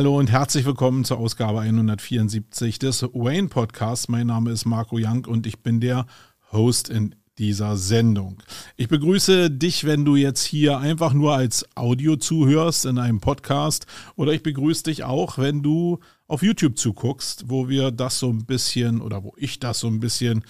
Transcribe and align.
Hallo 0.00 0.18
und 0.18 0.30
herzlich 0.30 0.64
willkommen 0.64 1.04
zur 1.04 1.18
Ausgabe 1.18 1.60
174 1.60 2.78
des 2.78 3.02
Wayne 3.02 3.48
Podcasts. 3.48 4.08
Mein 4.08 4.28
Name 4.28 4.50
ist 4.50 4.64
Marco 4.64 4.96
Young 4.98 5.26
und 5.26 5.46
ich 5.46 5.62
bin 5.62 5.78
der 5.78 6.06
Host 6.52 6.88
in 6.88 7.14
dieser 7.36 7.76
Sendung. 7.76 8.38
Ich 8.78 8.88
begrüße 8.88 9.50
dich, 9.50 9.84
wenn 9.84 10.06
du 10.06 10.16
jetzt 10.16 10.42
hier 10.42 10.78
einfach 10.78 11.12
nur 11.12 11.34
als 11.34 11.66
Audio 11.74 12.16
zuhörst 12.16 12.86
in 12.86 12.96
einem 12.96 13.20
Podcast 13.20 13.84
oder 14.16 14.32
ich 14.32 14.42
begrüße 14.42 14.84
dich 14.84 15.04
auch, 15.04 15.36
wenn 15.36 15.62
du 15.62 15.98
auf 16.28 16.42
YouTube 16.42 16.78
zuguckst, 16.78 17.50
wo 17.50 17.68
wir 17.68 17.90
das 17.90 18.18
so 18.18 18.30
ein 18.30 18.46
bisschen 18.46 19.02
oder 19.02 19.22
wo 19.22 19.34
ich 19.36 19.60
das 19.60 19.80
so 19.80 19.88
ein 19.88 20.00
bisschen 20.00 20.44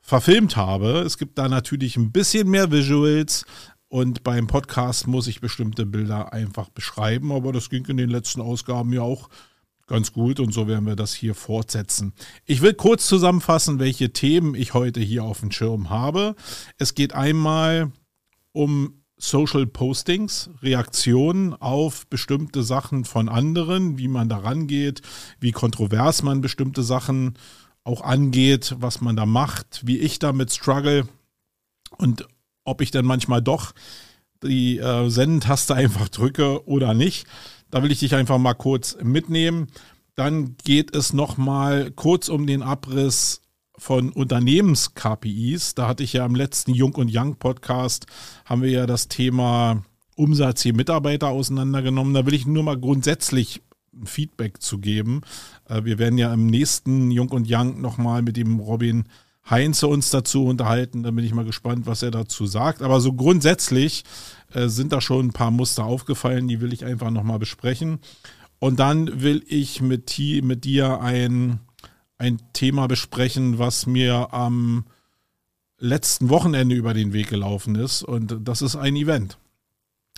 verfilmt 0.00 0.56
habe. 0.56 1.00
Es 1.00 1.18
gibt 1.18 1.36
da 1.36 1.46
natürlich 1.46 1.98
ein 1.98 2.10
bisschen 2.10 2.48
mehr 2.48 2.72
Visuals, 2.72 3.44
und 3.92 4.24
beim 4.24 4.46
Podcast 4.46 5.06
muss 5.06 5.26
ich 5.26 5.42
bestimmte 5.42 5.84
Bilder 5.84 6.32
einfach 6.32 6.70
beschreiben, 6.70 7.30
aber 7.30 7.52
das 7.52 7.68
ging 7.68 7.84
in 7.84 7.98
den 7.98 8.08
letzten 8.08 8.40
Ausgaben 8.40 8.90
ja 8.94 9.02
auch 9.02 9.28
ganz 9.86 10.14
gut 10.14 10.40
und 10.40 10.54
so 10.54 10.66
werden 10.66 10.86
wir 10.86 10.96
das 10.96 11.12
hier 11.12 11.34
fortsetzen. 11.34 12.14
Ich 12.46 12.62
will 12.62 12.72
kurz 12.72 13.06
zusammenfassen, 13.06 13.80
welche 13.80 14.10
Themen 14.10 14.54
ich 14.54 14.72
heute 14.72 15.00
hier 15.00 15.24
auf 15.24 15.40
dem 15.40 15.50
Schirm 15.50 15.90
habe. 15.90 16.36
Es 16.78 16.94
geht 16.94 17.12
einmal 17.12 17.92
um 18.52 19.02
Social 19.18 19.66
Postings, 19.66 20.48
Reaktionen 20.62 21.52
auf 21.52 22.06
bestimmte 22.06 22.62
Sachen 22.62 23.04
von 23.04 23.28
anderen, 23.28 23.98
wie 23.98 24.08
man 24.08 24.30
da 24.30 24.38
rangeht, 24.38 25.02
wie 25.38 25.52
kontrovers 25.52 26.22
man 26.22 26.40
bestimmte 26.40 26.82
Sachen 26.82 27.34
auch 27.84 28.00
angeht, 28.00 28.74
was 28.78 29.02
man 29.02 29.16
da 29.16 29.26
macht, 29.26 29.82
wie 29.84 29.98
ich 29.98 30.18
damit 30.18 30.50
struggle 30.50 31.06
und 31.98 32.26
ob 32.64 32.80
ich 32.80 32.90
dann 32.90 33.04
manchmal 33.04 33.42
doch 33.42 33.72
die 34.42 34.78
äh, 34.78 35.08
Sendentaste 35.08 35.74
einfach 35.74 36.08
drücke 36.08 36.66
oder 36.66 36.94
nicht. 36.94 37.26
Da 37.70 37.82
will 37.82 37.92
ich 37.92 38.00
dich 38.00 38.14
einfach 38.14 38.38
mal 38.38 38.54
kurz 38.54 38.96
mitnehmen. 39.02 39.68
Dann 40.14 40.56
geht 40.64 40.94
es 40.94 41.12
nochmal 41.12 41.90
kurz 41.90 42.28
um 42.28 42.46
den 42.46 42.62
Abriss 42.62 43.40
von 43.78 44.10
Unternehmens-KPIs. 44.10 45.74
Da 45.74 45.88
hatte 45.88 46.02
ich 46.02 46.12
ja 46.12 46.26
im 46.26 46.34
letzten 46.34 46.74
Jung 46.74 46.94
und 46.94 47.10
Young 47.12 47.36
Podcast, 47.36 48.06
haben 48.44 48.62
wir 48.62 48.70
ja 48.70 48.86
das 48.86 49.08
Thema 49.08 49.82
Umsatz 50.14 50.62
je 50.64 50.72
Mitarbeiter 50.72 51.28
auseinandergenommen. 51.28 52.14
Da 52.14 52.26
will 52.26 52.34
ich 52.34 52.46
nur 52.46 52.62
mal 52.62 52.78
grundsätzlich 52.78 53.62
Feedback 54.04 54.60
zu 54.62 54.78
geben. 54.78 55.22
Äh, 55.68 55.84
wir 55.84 55.98
werden 55.98 56.18
ja 56.18 56.32
im 56.32 56.46
nächsten 56.46 57.10
Jung 57.10 57.30
und 57.30 57.46
Young 57.48 57.80
nochmal 57.80 58.22
mit 58.22 58.36
dem 58.36 58.60
Robin 58.60 59.04
Heinze 59.48 59.86
uns 59.88 60.10
dazu 60.10 60.44
unterhalten. 60.44 61.02
Da 61.02 61.10
bin 61.10 61.24
ich 61.24 61.34
mal 61.34 61.44
gespannt, 61.44 61.86
was 61.86 62.02
er 62.02 62.10
dazu 62.10 62.46
sagt. 62.46 62.82
Aber 62.82 63.00
so 63.00 63.12
grundsätzlich 63.12 64.04
äh, 64.52 64.68
sind 64.68 64.92
da 64.92 65.00
schon 65.00 65.26
ein 65.26 65.32
paar 65.32 65.50
Muster 65.50 65.84
aufgefallen, 65.84 66.48
die 66.48 66.60
will 66.60 66.72
ich 66.72 66.84
einfach 66.84 67.10
nochmal 67.10 67.38
besprechen. 67.38 67.98
Und 68.58 68.78
dann 68.78 69.22
will 69.22 69.42
ich 69.48 69.82
mit, 69.82 70.16
mit 70.42 70.64
dir 70.64 71.00
ein, 71.00 71.60
ein 72.18 72.40
Thema 72.52 72.86
besprechen, 72.86 73.58
was 73.58 73.86
mir 73.86 74.32
am 74.32 74.84
letzten 75.78 76.28
Wochenende 76.28 76.76
über 76.76 76.94
den 76.94 77.12
Weg 77.12 77.28
gelaufen 77.28 77.74
ist. 77.74 78.02
Und 78.02 78.36
das 78.42 78.62
ist 78.62 78.76
ein 78.76 78.94
Event 78.94 79.38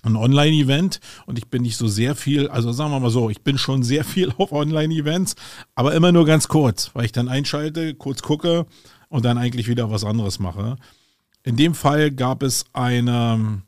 ein 0.04 0.16
Online-Event 0.16 1.00
und 1.26 1.38
ich 1.38 1.48
bin 1.48 1.62
nicht 1.62 1.76
so 1.76 1.88
sehr 1.88 2.14
viel, 2.14 2.48
also 2.48 2.72
sagen 2.72 2.90
wir 2.90 3.00
mal 3.00 3.10
so, 3.10 3.30
ich 3.30 3.42
bin 3.42 3.58
schon 3.58 3.82
sehr 3.82 4.04
viel 4.04 4.32
auf 4.36 4.52
Online-Events, 4.52 5.34
aber 5.74 5.94
immer 5.94 6.12
nur 6.12 6.26
ganz 6.26 6.48
kurz, 6.48 6.90
weil 6.94 7.06
ich 7.06 7.12
dann 7.12 7.28
einschalte, 7.28 7.94
kurz 7.94 8.22
gucke 8.22 8.66
und 9.08 9.24
dann 9.24 9.38
eigentlich 9.38 9.68
wieder 9.68 9.90
was 9.90 10.04
anderes 10.04 10.38
mache. 10.38 10.76
In 11.42 11.56
dem 11.56 11.74
Fall 11.74 12.10
gab 12.10 12.42
es 12.42 12.64
eine, 12.72 13.62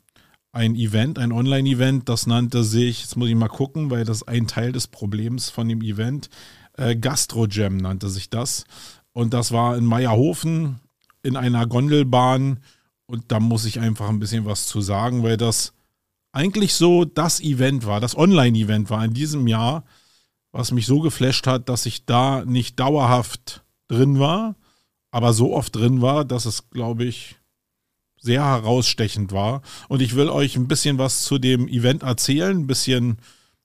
ein 0.51 0.75
Event, 0.75 1.19
ein 1.19 1.31
Online-Event, 1.31 2.09
das 2.09 2.27
nannte 2.27 2.63
sich, 2.63 3.01
jetzt 3.01 3.15
muss 3.15 3.29
ich 3.29 3.35
mal 3.35 3.47
gucken, 3.47 3.91
weil 3.91 4.03
das 4.03 4.27
ein 4.27 4.47
Teil 4.47 4.71
des 4.71 4.87
Problems 4.87 5.49
von 5.49 5.69
dem 5.69 5.81
Event, 5.81 6.29
äh, 6.77 6.95
Gastrojam 6.95 7.77
nannte 7.77 8.09
sich 8.09 8.29
das. 8.29 8.65
Und 9.13 9.33
das 9.33 9.51
war 9.51 9.77
in 9.77 9.85
Meierhofen 9.85 10.79
in 11.23 11.35
einer 11.35 11.67
Gondelbahn. 11.67 12.59
Und 13.05 13.31
da 13.31 13.39
muss 13.39 13.65
ich 13.65 13.79
einfach 13.79 14.09
ein 14.09 14.19
bisschen 14.19 14.45
was 14.45 14.67
zu 14.67 14.81
sagen, 14.81 15.23
weil 15.23 15.37
das 15.37 15.73
eigentlich 16.31 16.73
so 16.73 17.05
das 17.05 17.39
Event 17.39 17.85
war, 17.85 17.99
das 17.99 18.17
Online-Event 18.17 18.89
war 18.89 19.03
in 19.03 19.13
diesem 19.13 19.47
Jahr, 19.47 19.85
was 20.51 20.71
mich 20.71 20.85
so 20.85 20.99
geflasht 20.99 21.47
hat, 21.47 21.69
dass 21.69 21.85
ich 21.85 22.05
da 22.05 22.43
nicht 22.45 22.79
dauerhaft 22.79 23.63
drin 23.87 24.19
war, 24.19 24.55
aber 25.11 25.33
so 25.33 25.55
oft 25.55 25.75
drin 25.75 26.01
war, 26.01 26.25
dass 26.25 26.45
es, 26.45 26.69
glaube 26.69 27.05
ich, 27.05 27.37
sehr 28.19 28.43
herausstechend 28.43 29.31
war. 29.31 29.61
Und 29.87 30.01
ich 30.01 30.15
will 30.15 30.29
euch 30.29 30.55
ein 30.55 30.67
bisschen 30.67 30.97
was 30.97 31.23
zu 31.23 31.37
dem 31.37 31.67
Event 31.67 32.03
erzählen, 32.03 32.57
ein 32.57 32.67
bisschen 32.67 33.17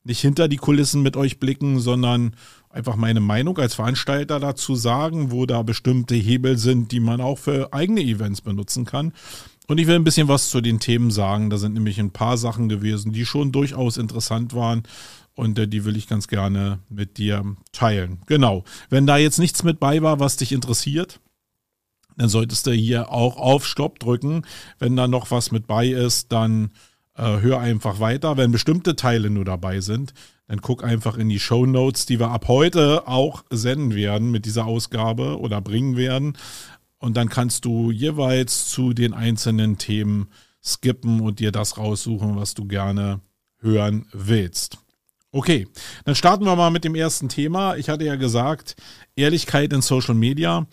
nicht 0.04 0.20
hinter 0.20 0.48
die 0.48 0.56
Kulissen 0.56 1.03
mit 1.03 1.16
euch 1.16 1.38
blicken, 1.38 1.78
sondern 1.78 2.34
einfach 2.70 2.97
meine 2.97 3.20
Meinung 3.20 3.58
als 3.58 3.75
Veranstalter 3.75 4.41
dazu 4.41 4.75
sagen, 4.75 5.30
wo 5.30 5.47
da 5.47 5.62
bestimmte 5.62 6.14
Hebel 6.14 6.58
sind, 6.58 6.92
die 6.92 7.00
man 7.00 7.20
auch 7.20 7.38
für 7.38 7.72
eigene 7.72 8.03
Events 8.03 8.41
benutzen 8.41 8.84
kann. 8.84 9.12
Und 9.69 9.78
ich 9.78 9.86
will 9.86 9.94
ein 9.94 10.04
bisschen 10.04 10.28
was 10.28 10.50
zu 10.50 10.60
den 10.60 10.80
Themen 10.80 11.10
sagen. 11.10 11.50
Da 11.50 11.56
sind 11.56 11.74
nämlich 11.74 12.00
ein 12.00 12.10
paar 12.10 12.36
Sachen 12.36 12.69
gewesen, 12.69 13.12
die 13.12 13.24
schon 13.24 13.53
durchaus 13.53 13.97
interessant 13.97 14.54
waren. 14.54 14.82
Und 15.34 15.59
äh, 15.59 15.69
die 15.69 15.84
will 15.84 15.97
ich 15.97 16.09
ganz 16.09 16.28
gerne 16.28 16.80
mit 16.88 17.16
dir 17.16 17.56
teilen. 17.70 18.19
Genau. 18.26 18.64
Wenn 18.91 19.06
da 19.06 19.16
jetzt 19.16 19.38
nichts 19.38 19.62
mit 19.62 19.80
bei 19.80 20.03
war, 20.03 20.20
was 20.20 20.36
dich 20.36 20.53
interessiert, 20.53 21.20
dann 22.16 22.28
solltest 22.28 22.66
du 22.66 22.72
hier 22.72 23.10
auch 23.10 23.36
auf 23.36 23.66
Stopp 23.66 23.98
drücken. 23.98 24.42
Wenn 24.78 24.96
da 24.96 25.08
noch 25.08 25.30
was 25.30 25.50
mit 25.50 25.66
bei 25.66 25.88
ist, 25.88 26.32
dann 26.32 26.70
äh, 27.14 27.40
hör 27.40 27.60
einfach 27.60 28.00
weiter. 28.00 28.36
Wenn 28.36 28.52
bestimmte 28.52 28.96
Teile 28.96 29.30
nur 29.30 29.44
dabei 29.44 29.80
sind, 29.80 30.14
dann 30.46 30.60
guck 30.60 30.84
einfach 30.84 31.16
in 31.16 31.28
die 31.28 31.40
Show 31.40 31.66
Notes, 31.66 32.06
die 32.06 32.18
wir 32.18 32.30
ab 32.30 32.48
heute 32.48 33.08
auch 33.08 33.44
senden 33.50 33.94
werden 33.94 34.30
mit 34.30 34.44
dieser 34.44 34.66
Ausgabe 34.66 35.38
oder 35.38 35.60
bringen 35.60 35.96
werden. 35.96 36.36
Und 36.98 37.16
dann 37.16 37.28
kannst 37.28 37.64
du 37.64 37.90
jeweils 37.90 38.68
zu 38.68 38.92
den 38.92 39.14
einzelnen 39.14 39.78
Themen 39.78 40.28
skippen 40.62 41.20
und 41.20 41.40
dir 41.40 41.52
das 41.52 41.76
raussuchen, 41.76 42.36
was 42.36 42.54
du 42.54 42.66
gerne 42.66 43.20
hören 43.60 44.06
willst. 44.12 44.78
Okay, 45.32 45.66
dann 46.04 46.14
starten 46.14 46.44
wir 46.44 46.54
mal 46.56 46.70
mit 46.70 46.84
dem 46.84 46.94
ersten 46.94 47.28
Thema. 47.28 47.76
Ich 47.76 47.88
hatte 47.88 48.04
ja 48.04 48.16
gesagt, 48.16 48.76
Ehrlichkeit 49.16 49.72
in 49.72 49.80
Social 49.80 50.14
Media 50.14 50.66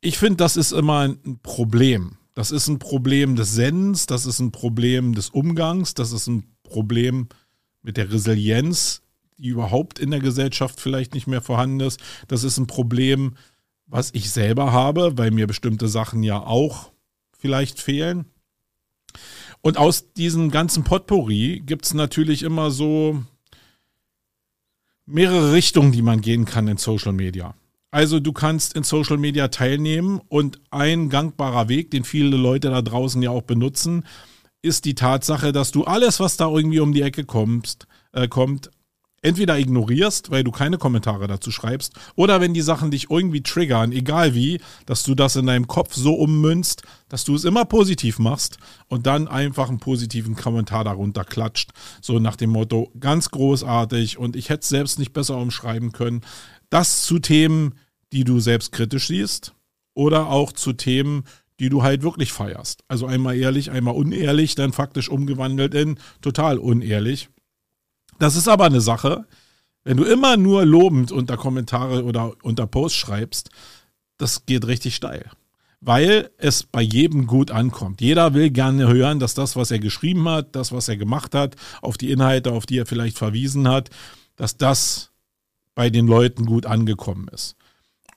ich 0.00 0.18
finde, 0.18 0.36
das 0.36 0.56
ist 0.56 0.72
immer 0.72 1.00
ein 1.00 1.40
Problem. 1.42 2.16
Das 2.34 2.50
ist 2.52 2.68
ein 2.68 2.78
Problem 2.78 3.34
des 3.34 3.54
Sendens, 3.54 4.06
das 4.06 4.24
ist 4.24 4.38
ein 4.38 4.52
Problem 4.52 5.14
des 5.14 5.30
Umgangs, 5.30 5.94
das 5.94 6.12
ist 6.12 6.28
ein 6.28 6.44
Problem 6.62 7.28
mit 7.82 7.96
der 7.96 8.12
Resilienz, 8.12 9.02
die 9.38 9.48
überhaupt 9.48 9.98
in 9.98 10.10
der 10.10 10.20
Gesellschaft 10.20 10.80
vielleicht 10.80 11.14
nicht 11.14 11.26
mehr 11.26 11.42
vorhanden 11.42 11.80
ist. 11.80 12.00
Das 12.28 12.44
ist 12.44 12.58
ein 12.58 12.68
Problem, 12.68 13.36
was 13.86 14.10
ich 14.12 14.30
selber 14.30 14.72
habe, 14.72 15.18
weil 15.18 15.30
mir 15.30 15.46
bestimmte 15.46 15.88
Sachen 15.88 16.22
ja 16.22 16.38
auch 16.38 16.92
vielleicht 17.36 17.80
fehlen. 17.80 18.26
Und 19.60 19.76
aus 19.76 20.12
diesem 20.12 20.50
ganzen 20.50 20.84
Potpourri 20.84 21.62
gibt 21.64 21.86
es 21.86 21.94
natürlich 21.94 22.42
immer 22.42 22.70
so 22.70 23.24
mehrere 25.06 25.52
Richtungen, 25.52 25.90
die 25.90 26.02
man 26.02 26.20
gehen 26.20 26.44
kann 26.44 26.68
in 26.68 26.76
Social 26.76 27.12
Media. 27.12 27.54
Also 27.90 28.20
du 28.20 28.32
kannst 28.32 28.74
in 28.74 28.82
Social 28.82 29.16
Media 29.16 29.48
teilnehmen 29.48 30.20
und 30.28 30.60
ein 30.70 31.08
gangbarer 31.08 31.68
Weg, 31.68 31.90
den 31.90 32.04
viele 32.04 32.36
Leute 32.36 32.68
da 32.70 32.82
draußen 32.82 33.22
ja 33.22 33.30
auch 33.30 33.42
benutzen, 33.42 34.04
ist 34.60 34.84
die 34.84 34.94
Tatsache, 34.94 35.52
dass 35.52 35.70
du 35.70 35.84
alles, 35.84 36.20
was 36.20 36.36
da 36.36 36.48
irgendwie 36.48 36.80
um 36.80 36.92
die 36.92 37.02
Ecke 37.02 37.24
kommst, 37.24 37.86
äh, 38.12 38.28
kommt, 38.28 38.70
entweder 39.22 39.58
ignorierst, 39.58 40.30
weil 40.30 40.44
du 40.44 40.50
keine 40.50 40.78
Kommentare 40.78 41.26
dazu 41.26 41.50
schreibst, 41.50 41.92
oder 42.14 42.40
wenn 42.40 42.54
die 42.54 42.60
Sachen 42.60 42.90
dich 42.90 43.10
irgendwie 43.10 43.42
triggern, 43.42 43.92
egal 43.92 44.34
wie, 44.34 44.60
dass 44.86 45.02
du 45.02 45.14
das 45.14 45.36
in 45.36 45.46
deinem 45.46 45.66
Kopf 45.66 45.94
so 45.94 46.14
ummünzt, 46.14 46.82
dass 47.08 47.24
du 47.24 47.34
es 47.34 47.44
immer 47.44 47.64
positiv 47.64 48.18
machst 48.18 48.58
und 48.86 49.06
dann 49.06 49.26
einfach 49.26 49.68
einen 49.68 49.80
positiven 49.80 50.36
Kommentar 50.36 50.84
darunter 50.84 51.24
klatscht. 51.24 51.70
So 52.00 52.18
nach 52.18 52.36
dem 52.36 52.50
Motto, 52.50 52.92
ganz 53.00 53.30
großartig 53.30 54.18
und 54.18 54.36
ich 54.36 54.50
hätte 54.50 54.62
es 54.62 54.68
selbst 54.68 54.98
nicht 54.98 55.12
besser 55.12 55.36
umschreiben 55.36 55.92
können. 55.92 56.22
Das 56.70 57.04
zu 57.04 57.18
Themen, 57.18 57.74
die 58.12 58.24
du 58.24 58.40
selbst 58.40 58.72
kritisch 58.72 59.08
siehst 59.08 59.54
oder 59.94 60.28
auch 60.28 60.52
zu 60.52 60.72
Themen, 60.72 61.24
die 61.60 61.68
du 61.68 61.82
halt 61.82 62.02
wirklich 62.02 62.32
feierst. 62.32 62.84
Also 62.88 63.06
einmal 63.06 63.36
ehrlich, 63.36 63.70
einmal 63.70 63.94
unehrlich, 63.94 64.54
dann 64.54 64.72
faktisch 64.72 65.08
umgewandelt 65.08 65.74
in 65.74 65.98
total 66.20 66.58
unehrlich. 66.58 67.28
Das 68.18 68.36
ist 68.36 68.48
aber 68.48 68.64
eine 68.64 68.80
Sache, 68.80 69.26
wenn 69.84 69.96
du 69.96 70.04
immer 70.04 70.36
nur 70.36 70.64
lobend 70.64 71.12
unter 71.12 71.36
Kommentare 71.36 72.04
oder 72.04 72.34
unter 72.42 72.66
Posts 72.66 72.98
schreibst, 72.98 73.50
das 74.18 74.44
geht 74.46 74.66
richtig 74.66 74.94
steil. 74.94 75.30
Weil 75.80 76.30
es 76.38 76.64
bei 76.64 76.82
jedem 76.82 77.26
gut 77.26 77.52
ankommt. 77.52 78.00
Jeder 78.00 78.34
will 78.34 78.50
gerne 78.50 78.88
hören, 78.88 79.20
dass 79.20 79.34
das, 79.34 79.54
was 79.54 79.70
er 79.70 79.78
geschrieben 79.78 80.28
hat, 80.28 80.56
das, 80.56 80.72
was 80.72 80.88
er 80.88 80.96
gemacht 80.96 81.34
hat, 81.34 81.54
auf 81.80 81.96
die 81.96 82.10
Inhalte, 82.10 82.52
auf 82.52 82.66
die 82.66 82.78
er 82.78 82.86
vielleicht 82.86 83.16
verwiesen 83.16 83.68
hat, 83.68 83.90
dass 84.34 84.56
das 84.56 85.12
bei 85.78 85.90
den 85.90 86.08
Leuten 86.08 86.44
gut 86.44 86.66
angekommen 86.66 87.28
ist. 87.28 87.54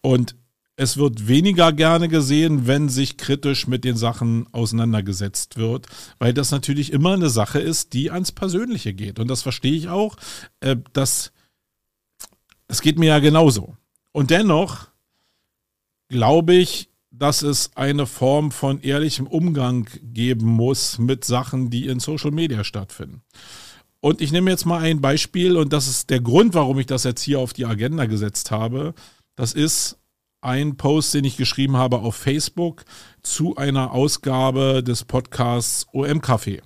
Und 0.02 0.36
es 0.78 0.98
wird 0.98 1.28
weniger 1.28 1.72
gerne 1.72 2.08
gesehen, 2.08 2.66
wenn 2.66 2.90
sich 2.90 3.18
kritisch 3.18 3.68
mit 3.68 3.84
den 3.84 3.96
Sachen 3.96 4.52
auseinandergesetzt 4.52 5.58
wird, 5.58 5.86
weil 6.18 6.34
das 6.34 6.50
natürlich 6.50 6.92
immer 6.92 7.13
eine 7.13 7.30
Sache 7.30 7.60
ist, 7.60 7.94
die 7.94 8.10
ans 8.10 8.31
Persönliche 8.31 8.96
geht. 8.96 9.19
Und 9.19 9.28
das 9.28 9.44
verstehe 9.44 9.75
ich 9.75 9.90
auch. 9.90 10.16
Äh, 10.60 10.78
das, 10.94 11.34
das 12.66 12.81
geht 12.81 12.98
mir 12.98 13.10
ja 13.10 13.19
genauso. 13.19 13.78
Und 14.12 14.31
dennoch 14.31 14.88
glaube 16.08 16.56
ich, 16.56 16.90
dass 17.12 17.44
es 17.44 17.78
eine 17.78 18.08
Form 18.08 18.50
von 18.50 18.81
ehrlichem 18.81 19.28
Umgang 19.28 19.88
geben 20.02 20.48
muss 20.48 20.98
mit 20.98 21.25
Sachen, 21.25 21.69
die 21.69 21.86
in 21.86 22.00
Social 22.00 22.31
Media 22.31 22.63
stattfinden. 22.63 23.22
Und 24.01 24.19
ich 24.19 24.31
nehme 24.31 24.50
jetzt 24.50 24.65
mal 24.65 24.81
ein 24.81 25.00
Beispiel 25.00 25.56
und 25.56 25.71
das 25.71 25.88
ist 25.88 26.09
der 26.09 26.21
Grund, 26.21 26.56
warum 26.56 26.80
ich 26.80 26.88
das 26.88 27.03
jetzt 27.03 27.21
hier 27.21 27.39
auf 27.39 27.53
die 27.53 27.65
Agenda 27.65 28.06
gesetzt 28.07 28.50
habe. 28.50 28.95
Das 29.36 29.53
ist 29.53 30.00
ein 30.42 30.75
Post, 30.75 31.13
den 31.13 31.24
ich 31.24 31.38
geschrieben 31.38 31.77
habe 31.77 32.00
auf 32.00 32.15
Facebook 32.15 32.83
zu 33.21 33.56
einer 33.57 33.92
Ausgabe 33.92 34.83
des 34.83 35.06
Podcasts 35.06 35.86
OM 35.94 36.19
Café. 36.19 36.62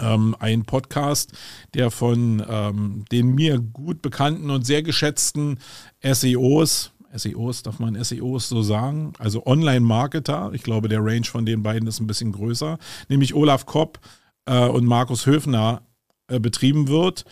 Ähm, 0.00 0.34
ein 0.40 0.64
Podcast, 0.64 1.32
der 1.72 1.92
von 1.92 2.44
ähm, 2.48 3.04
den 3.12 3.28
mir 3.28 3.60
gut 3.60 4.02
bekannten 4.02 4.50
und 4.50 4.66
sehr 4.66 4.82
geschätzten 4.82 5.60
SEOs, 6.02 6.90
SEOs, 7.14 7.62
darf 7.62 7.78
man 7.78 8.02
SEOs 8.02 8.48
so 8.48 8.62
sagen, 8.62 9.12
also 9.20 9.46
Online-Marketer, 9.46 10.50
ich 10.52 10.64
glaube, 10.64 10.88
der 10.88 11.04
Range 11.04 11.26
von 11.26 11.46
den 11.46 11.62
beiden 11.62 11.86
ist 11.86 12.00
ein 12.00 12.08
bisschen 12.08 12.32
größer, 12.32 12.76
nämlich 13.08 13.34
Olaf 13.34 13.66
Kopp 13.66 14.00
äh, 14.46 14.66
und 14.66 14.84
Markus 14.84 15.26
Höfner 15.26 15.82
äh, 16.28 16.38
betrieben 16.38 16.88
wird. 16.88 17.24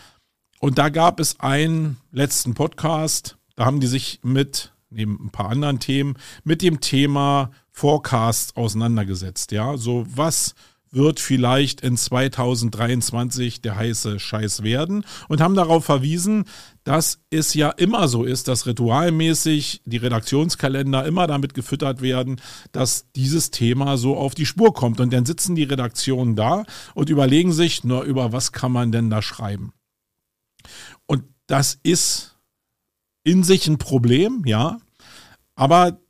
Und 0.60 0.78
da 0.78 0.88
gab 0.88 1.18
es 1.20 1.40
einen 1.40 1.98
letzten 2.12 2.54
Podcast, 2.54 3.36
da 3.56 3.64
haben 3.64 3.80
die 3.80 3.86
sich 3.86 4.20
mit 4.22 4.72
neben 4.90 5.18
ein 5.26 5.30
paar 5.30 5.48
anderen 5.48 5.80
Themen, 5.80 6.16
mit 6.44 6.62
dem 6.62 6.80
Thema 6.80 7.50
Forecast 7.70 8.56
auseinandergesetzt. 8.56 9.52
Ja, 9.52 9.76
so 9.76 10.06
was 10.14 10.54
wird 10.92 11.20
vielleicht 11.20 11.80
in 11.80 11.96
2023 11.96 13.62
der 13.62 13.76
heiße 13.76 14.20
Scheiß 14.20 14.62
werden 14.62 15.04
und 15.28 15.40
haben 15.40 15.54
darauf 15.54 15.84
verwiesen, 15.84 16.44
dass 16.84 17.20
es 17.30 17.54
ja 17.54 17.70
immer 17.70 18.08
so 18.08 18.24
ist, 18.24 18.46
dass 18.48 18.66
ritualmäßig 18.66 19.82
die 19.86 19.96
Redaktionskalender 19.96 21.04
immer 21.06 21.26
damit 21.26 21.54
gefüttert 21.54 22.02
werden, 22.02 22.40
dass 22.72 23.06
dieses 23.16 23.50
Thema 23.50 23.96
so 23.96 24.16
auf 24.16 24.34
die 24.34 24.46
Spur 24.46 24.74
kommt. 24.74 25.00
Und 25.00 25.12
dann 25.12 25.24
sitzen 25.24 25.54
die 25.54 25.64
Redaktionen 25.64 26.36
da 26.36 26.64
und 26.94 27.08
überlegen 27.08 27.52
sich, 27.52 27.84
nur 27.84 28.02
über 28.02 28.32
was 28.32 28.52
kann 28.52 28.72
man 28.72 28.92
denn 28.92 29.08
da 29.08 29.22
schreiben. 29.22 29.72
Und 31.06 31.24
das 31.46 31.78
ist 31.82 32.36
in 33.24 33.44
sich 33.44 33.66
ein 33.66 33.78
Problem, 33.78 34.42
ja. 34.44 34.78
Aber 35.54 36.00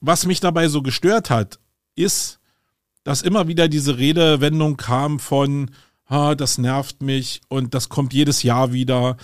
was 0.00 0.26
mich 0.26 0.40
dabei 0.40 0.68
so 0.68 0.82
gestört 0.82 1.30
hat, 1.30 1.58
ist, 1.96 2.35
dass 3.06 3.22
immer 3.22 3.46
wieder 3.46 3.68
diese 3.68 3.98
Redewendung 3.98 4.76
kam 4.76 5.20
von, 5.20 5.70
ah, 6.06 6.34
das 6.34 6.58
nervt 6.58 7.04
mich 7.04 7.40
und 7.46 7.72
das 7.72 7.88
kommt 7.88 8.12
jedes 8.12 8.42
Jahr 8.42 8.72
wieder. 8.72 9.16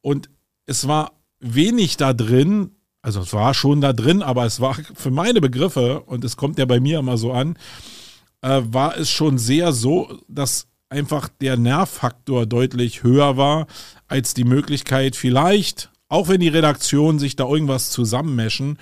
Und 0.00 0.30
es 0.64 0.88
war 0.88 1.12
wenig 1.38 1.98
da 1.98 2.14
drin, 2.14 2.70
also 3.02 3.20
es 3.20 3.34
war 3.34 3.52
schon 3.52 3.82
da 3.82 3.92
drin, 3.92 4.22
aber 4.22 4.46
es 4.46 4.62
war 4.62 4.74
für 4.94 5.10
meine 5.10 5.42
Begriffe, 5.42 6.00
und 6.00 6.24
es 6.24 6.38
kommt 6.38 6.58
ja 6.58 6.64
bei 6.64 6.80
mir 6.80 6.98
immer 6.98 7.18
so 7.18 7.30
an, 7.30 7.58
äh, 8.40 8.62
war 8.64 8.96
es 8.96 9.10
schon 9.10 9.36
sehr 9.36 9.74
so, 9.74 10.18
dass 10.28 10.68
einfach 10.88 11.28
der 11.28 11.58
Nervfaktor 11.58 12.46
deutlich 12.46 13.02
höher 13.02 13.36
war 13.36 13.66
als 14.08 14.32
die 14.32 14.44
Möglichkeit, 14.44 15.14
vielleicht 15.14 15.90
auch 16.08 16.28
wenn 16.28 16.40
die 16.40 16.48
Redaktionen 16.48 17.18
sich 17.18 17.36
da 17.36 17.44
irgendwas 17.46 17.90
zusammenmeschen, 17.90 18.78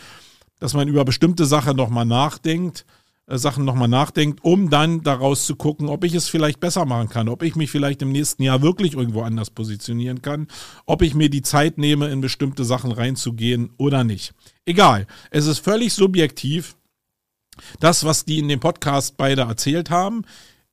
dass 0.61 0.75
man 0.75 0.87
über 0.87 1.05
bestimmte 1.05 1.45
Sachen 1.45 1.77
nochmal 1.77 2.07
nachdenkt, 2.07 2.87
äh, 3.27 3.39
Sachen 3.39 3.65
nochmal 3.65 3.89
nachdenkt, 3.89 4.45
um 4.45 4.71
dann 4.71 5.03
daraus 5.03 5.47
zu 5.47 5.57
gucken, 5.57 5.89
ob 5.89 6.05
ich 6.05 6.15
es 6.15 6.29
vielleicht 6.29 6.61
besser 6.61 6.85
machen 6.85 7.09
kann, 7.09 7.29
ob 7.29 7.43
ich 7.43 7.57
mich 7.57 7.71
vielleicht 7.71 8.03
im 8.03 8.13
nächsten 8.13 8.43
Jahr 8.43 8.63
wirklich 8.63 8.95
irgendwo 8.95 9.23
anders 9.23 9.51
positionieren 9.51 10.23
kann, 10.23 10.49
ob 10.87 11.03
ich 11.03 11.15
mir 11.15 11.31
die 11.31 11.43
Zeit 11.43 11.79
nehme, 11.79 12.09
in 12.09 12.21
bestimmte 12.21 12.65
Sachen 12.65 12.93
reinzugehen 12.93 13.71
oder 13.79 14.05
nicht. 14.05 14.35
Egal, 14.67 15.07
es 15.31 15.47
ist 15.47 15.59
völlig 15.59 15.93
subjektiv. 15.95 16.77
Das, 17.79 18.05
was 18.05 18.25
die 18.25 18.41
in 18.41 18.49
dem 18.49 18.61
Podcast 18.61 19.17
beide 19.17 19.43
erzählt 19.43 19.89
haben, 19.89 20.23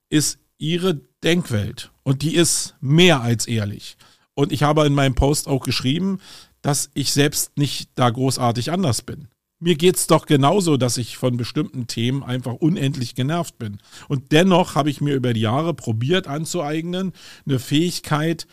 ist 0.10 0.40
ihre 0.58 1.00
Denkwelt 1.24 1.92
und 2.04 2.22
die 2.24 2.36
ist 2.36 2.76
mehr 2.82 3.22
als 3.22 3.48
ehrlich. 3.48 3.98
Und 4.34 4.52
ich 4.52 4.64
habe 4.64 4.86
in 4.86 4.94
meinem 4.94 5.16
Post 5.16 5.48
auch 5.48 5.64
geschrieben, 5.64 6.20
dass 6.62 6.90
ich 6.94 7.12
selbst 7.12 7.58
nicht 7.58 7.90
da 7.96 8.10
großartig 8.10 8.72
anders 8.72 9.02
bin. 9.02 9.28
Mir 9.62 9.76
geht 9.76 9.96
es 9.96 10.08
doch 10.08 10.26
genauso, 10.26 10.76
dass 10.76 10.98
ich 10.98 11.18
von 11.18 11.38
bestimmten 11.38 11.86
Themen 11.86 12.24
einfach 12.24 12.54
unendlich 12.54 13.14
genervt 13.14 13.60
bin. 13.60 13.78
Und 14.08 14.32
dennoch 14.32 14.74
habe 14.74 14.90
ich 14.90 15.02
mir 15.02 15.14
über 15.14 15.34
die 15.34 15.42
Jahre 15.42 15.76
probiert 15.76 16.26
anzueignen, 16.26 17.14
eine 17.46 17.60
Fähigkeit, 17.60 18.48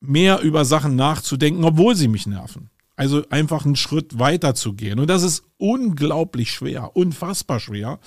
mehr 0.00 0.40
über 0.40 0.64
Sachen 0.64 0.96
nachzudenken, 0.96 1.62
obwohl 1.62 1.94
sie 1.94 2.08
mich 2.08 2.26
nerven. 2.26 2.70
Also 2.96 3.22
einfach 3.30 3.64
einen 3.64 3.76
Schritt 3.76 4.18
weiter 4.18 4.56
zu 4.56 4.72
gehen. 4.72 4.98
Und 4.98 5.08
das 5.08 5.22
ist 5.22 5.44
unglaublich 5.58 6.50
schwer, 6.50 6.96
unfassbar 6.96 7.60
schwer. 7.60 8.00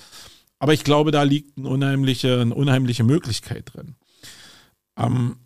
Aber 0.60 0.74
ich 0.74 0.84
glaube, 0.84 1.12
da 1.12 1.24
liegt 1.24 1.58
eine 1.58 1.70
unheimliche, 1.70 2.42
eine 2.42 2.54
unheimliche 2.54 3.06
Möglichkeit 3.06 3.74
drin. 3.74 3.96
Ähm, 4.98 5.38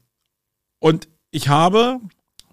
und 0.80 1.08
ich 1.30 1.50
habe, 1.50 2.00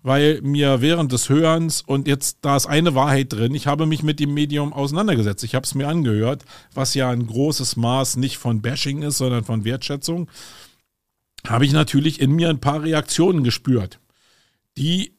weil 0.04 0.42
mir 0.42 0.82
während 0.82 1.12
des 1.12 1.30
Hörens 1.30 1.80
und 1.80 2.06
jetzt 2.06 2.40
da 2.42 2.56
ist 2.56 2.66
eine 2.66 2.94
Wahrheit 2.94 3.32
drin, 3.32 3.54
ich 3.54 3.66
habe 3.66 3.86
mich 3.86 4.02
mit 4.02 4.20
dem 4.20 4.34
Medium 4.34 4.74
auseinandergesetzt. 4.74 5.42
Ich 5.44 5.54
habe 5.54 5.64
es 5.64 5.74
mir 5.74 5.88
angehört, 5.88 6.44
was 6.74 6.92
ja 6.92 7.08
ein 7.08 7.26
großes 7.26 7.76
Maß 7.76 8.18
nicht 8.18 8.36
von 8.36 8.60
Bashing 8.60 9.00
ist, 9.00 9.16
sondern 9.16 9.44
von 9.44 9.64
Wertschätzung. 9.64 10.28
Habe 11.46 11.64
ich 11.64 11.72
natürlich 11.72 12.20
in 12.20 12.32
mir 12.32 12.50
ein 12.50 12.60
paar 12.60 12.82
Reaktionen 12.82 13.44
gespürt, 13.44 13.98
die 14.76 15.14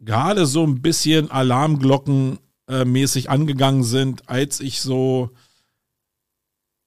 gerade 0.00 0.46
so 0.46 0.66
ein 0.66 0.82
bisschen 0.82 1.30
Alarmglockenmäßig 1.30 3.30
angegangen 3.30 3.84
sind, 3.84 4.28
als 4.28 4.58
ich 4.58 4.80
so 4.80 5.30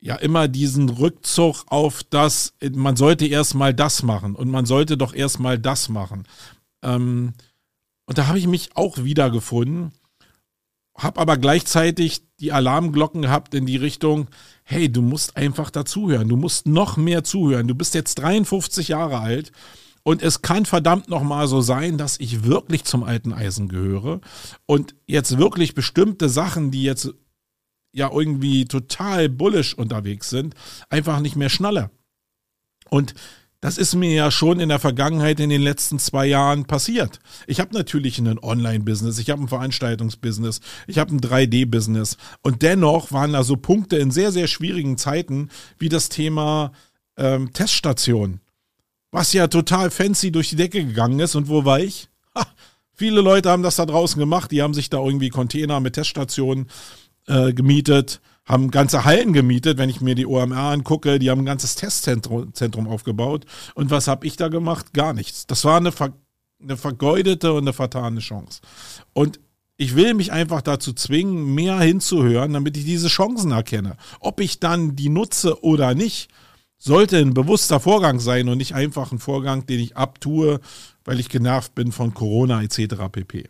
ja 0.02 0.16
immer 0.16 0.50
diesen 0.50 0.90
Rückzug 0.90 1.64
auf 1.68 2.04
das, 2.04 2.56
man 2.74 2.98
sollte 2.98 3.26
erstmal 3.26 3.74
das 3.74 4.04
machen 4.04 4.36
und 4.36 4.52
man 4.52 4.66
sollte 4.66 4.98
doch 4.98 5.14
erstmal 5.14 5.58
das 5.58 5.88
machen. 5.88 6.26
Ähm, 6.84 7.34
und 8.06 8.18
da 8.18 8.28
habe 8.28 8.40
ich 8.40 8.48
mich 8.48 8.76
auch 8.76 8.98
wiedergefunden, 8.98 9.92
habe 10.98 11.20
aber 11.20 11.38
gleichzeitig 11.38 12.24
die 12.40 12.52
Alarmglocken 12.52 13.22
gehabt 13.22 13.54
in 13.54 13.66
die 13.66 13.78
Richtung, 13.78 14.28
hey, 14.64 14.92
du 14.92 15.02
musst 15.02 15.38
einfach 15.38 15.70
dazuhören, 15.70 16.30
du 16.30 16.38
musst 16.38 16.68
noch 16.68 16.98
mehr 16.98 17.24
zuhören. 17.24 17.68
Du 17.68 17.76
bist 17.76 17.94
jetzt 17.94 18.16
53 18.16 18.90
Jahre 18.90 19.20
alt 19.20 19.52
und 20.04 20.24
es 20.24 20.42
kann 20.42 20.66
verdammt 20.66 21.10
nochmal 21.10 21.48
so 21.48 21.62
sein, 21.62 21.98
dass 21.98 22.20
ich 22.20 22.44
wirklich 22.44 22.86
zum 22.86 23.04
alten 23.04 23.34
Eisen 23.34 23.68
gehöre 23.68 24.22
und 24.66 24.96
jetzt 25.06 25.38
wirklich 25.38 25.76
bestimmte 25.76 26.30
Sachen, 26.30 26.72
die 26.72 26.84
jetzt 26.84 27.14
ja 27.92 28.12
irgendwie 28.12 28.66
total 28.66 29.30
bullish 29.30 29.74
unterwegs 29.74 30.30
sind, 30.30 30.56
einfach 30.90 31.20
nicht 31.20 31.36
mehr 31.36 31.50
schnalle. 31.50 31.92
Und 32.90 33.16
das 33.60 33.78
ist 33.78 33.96
mir 33.96 34.14
ja 34.14 34.30
schon 34.30 34.60
in 34.60 34.70
der 34.70 34.80
Vergangenheit 34.80 35.40
in 35.40 35.50
den 35.50 35.62
letzten 35.62 35.98
zwei 35.98 36.28
Jahren 36.28 36.66
passiert. 36.66 37.20
Ich 37.48 37.60
habe 37.60 37.74
natürlich 37.74 38.20
ein 38.20 38.40
Online-Business, 38.40 39.18
ich 39.18 39.30
habe 39.32 39.42
ein 39.42 39.48
Veranstaltungsbusiness, 39.48 40.62
ich 40.86 41.00
habe 41.00 41.16
ein 41.16 41.20
3D-Business 41.20 42.18
und 42.44 42.62
dennoch 42.62 43.12
waren 43.12 43.34
da 43.34 43.44
so 43.44 43.58
Punkte 43.58 43.98
in 43.98 44.12
sehr, 44.12 44.32
sehr 44.32 44.48
schwierigen 44.48 44.98
Zeiten 44.98 45.50
wie 45.80 45.90
das 45.90 46.10
Thema 46.10 46.72
ähm, 47.18 47.52
Teststation, 47.52 48.42
was 49.12 49.34
ja 49.34 49.48
total 49.48 49.90
fancy 49.90 50.32
durch 50.32 50.50
die 50.50 50.56
Decke 50.56 50.86
gegangen 50.86 51.20
ist. 51.20 51.36
Und 51.36 51.48
wo 51.48 51.66
war 51.66 51.80
ich? 51.80 52.10
Ha, 52.36 52.46
viele 52.94 53.22
Leute 53.22 53.50
haben 53.50 53.64
das 53.64 53.78
da 53.78 53.88
draußen 53.88 54.20
gemacht, 54.20 54.52
die 54.52 54.62
haben 54.62 54.76
sich 54.76 54.92
da 54.92 55.00
irgendwie 55.00 55.30
Container 55.30 55.80
mit 55.80 55.94
Teststationen 55.94 56.68
äh, 57.26 57.54
gemietet, 57.54 58.22
haben 58.48 58.72
ganze 58.72 59.04
Hallen 59.06 59.34
gemietet, 59.34 59.78
wenn 59.78 59.90
ich 59.90 60.02
mir 60.02 60.16
die 60.16 60.26
OMR 60.26 60.58
angucke, 60.58 61.20
die 61.20 61.30
haben 61.30 61.42
ein 61.42 61.46
ganzes 61.46 61.76
Testzentrum 61.76 62.54
Zentrum 62.54 62.88
aufgebaut. 62.88 63.46
Und 63.76 63.92
was 63.92 64.08
habe 64.08 64.26
ich 64.26 64.38
da 64.38 64.48
gemacht? 64.48 64.94
Gar 64.94 65.14
nichts. 65.14 65.46
Das 65.48 65.66
war 65.66 65.78
eine, 65.78 65.92
ver 65.92 66.14
eine 66.62 66.78
vergeudete 66.78 67.54
und 67.54 67.64
eine 67.66 67.74
vertane 67.74 68.20
Chance. 68.20 68.62
Und 69.14 69.40
ich 69.76 69.96
will 69.96 70.16
mich 70.16 70.32
einfach 70.32 70.62
dazu 70.62 70.94
zwingen, 70.94 71.54
mehr 71.54 71.80
hinzuhören, 71.80 72.54
damit 72.54 72.78
ich 72.78 72.86
diese 72.86 73.10
Chancen 73.10 73.52
erkenne. 73.52 73.96
Ob 74.20 74.40
ich 74.40 74.60
dann 74.60 74.96
die 74.96 75.10
nutze 75.10 75.64
oder 75.64 75.94
nicht, 75.94 76.30
sollte 76.80 77.18
ein 77.18 77.34
bewusster 77.34 77.80
Vorgang 77.80 78.20
sein 78.20 78.50
und 78.50 78.58
nicht 78.58 78.74
einfach 78.74 79.12
ein 79.12 79.20
Vorgang, 79.20 79.66
den 79.66 79.80
ich 79.80 79.98
abtue, 79.98 80.60
weil 81.06 81.20
ich 81.20 81.30
genervt 81.30 81.76
bin 81.76 81.92
von 81.92 82.14
Corona 82.14 82.62
etc. 82.62 82.96
pp. 83.12 83.50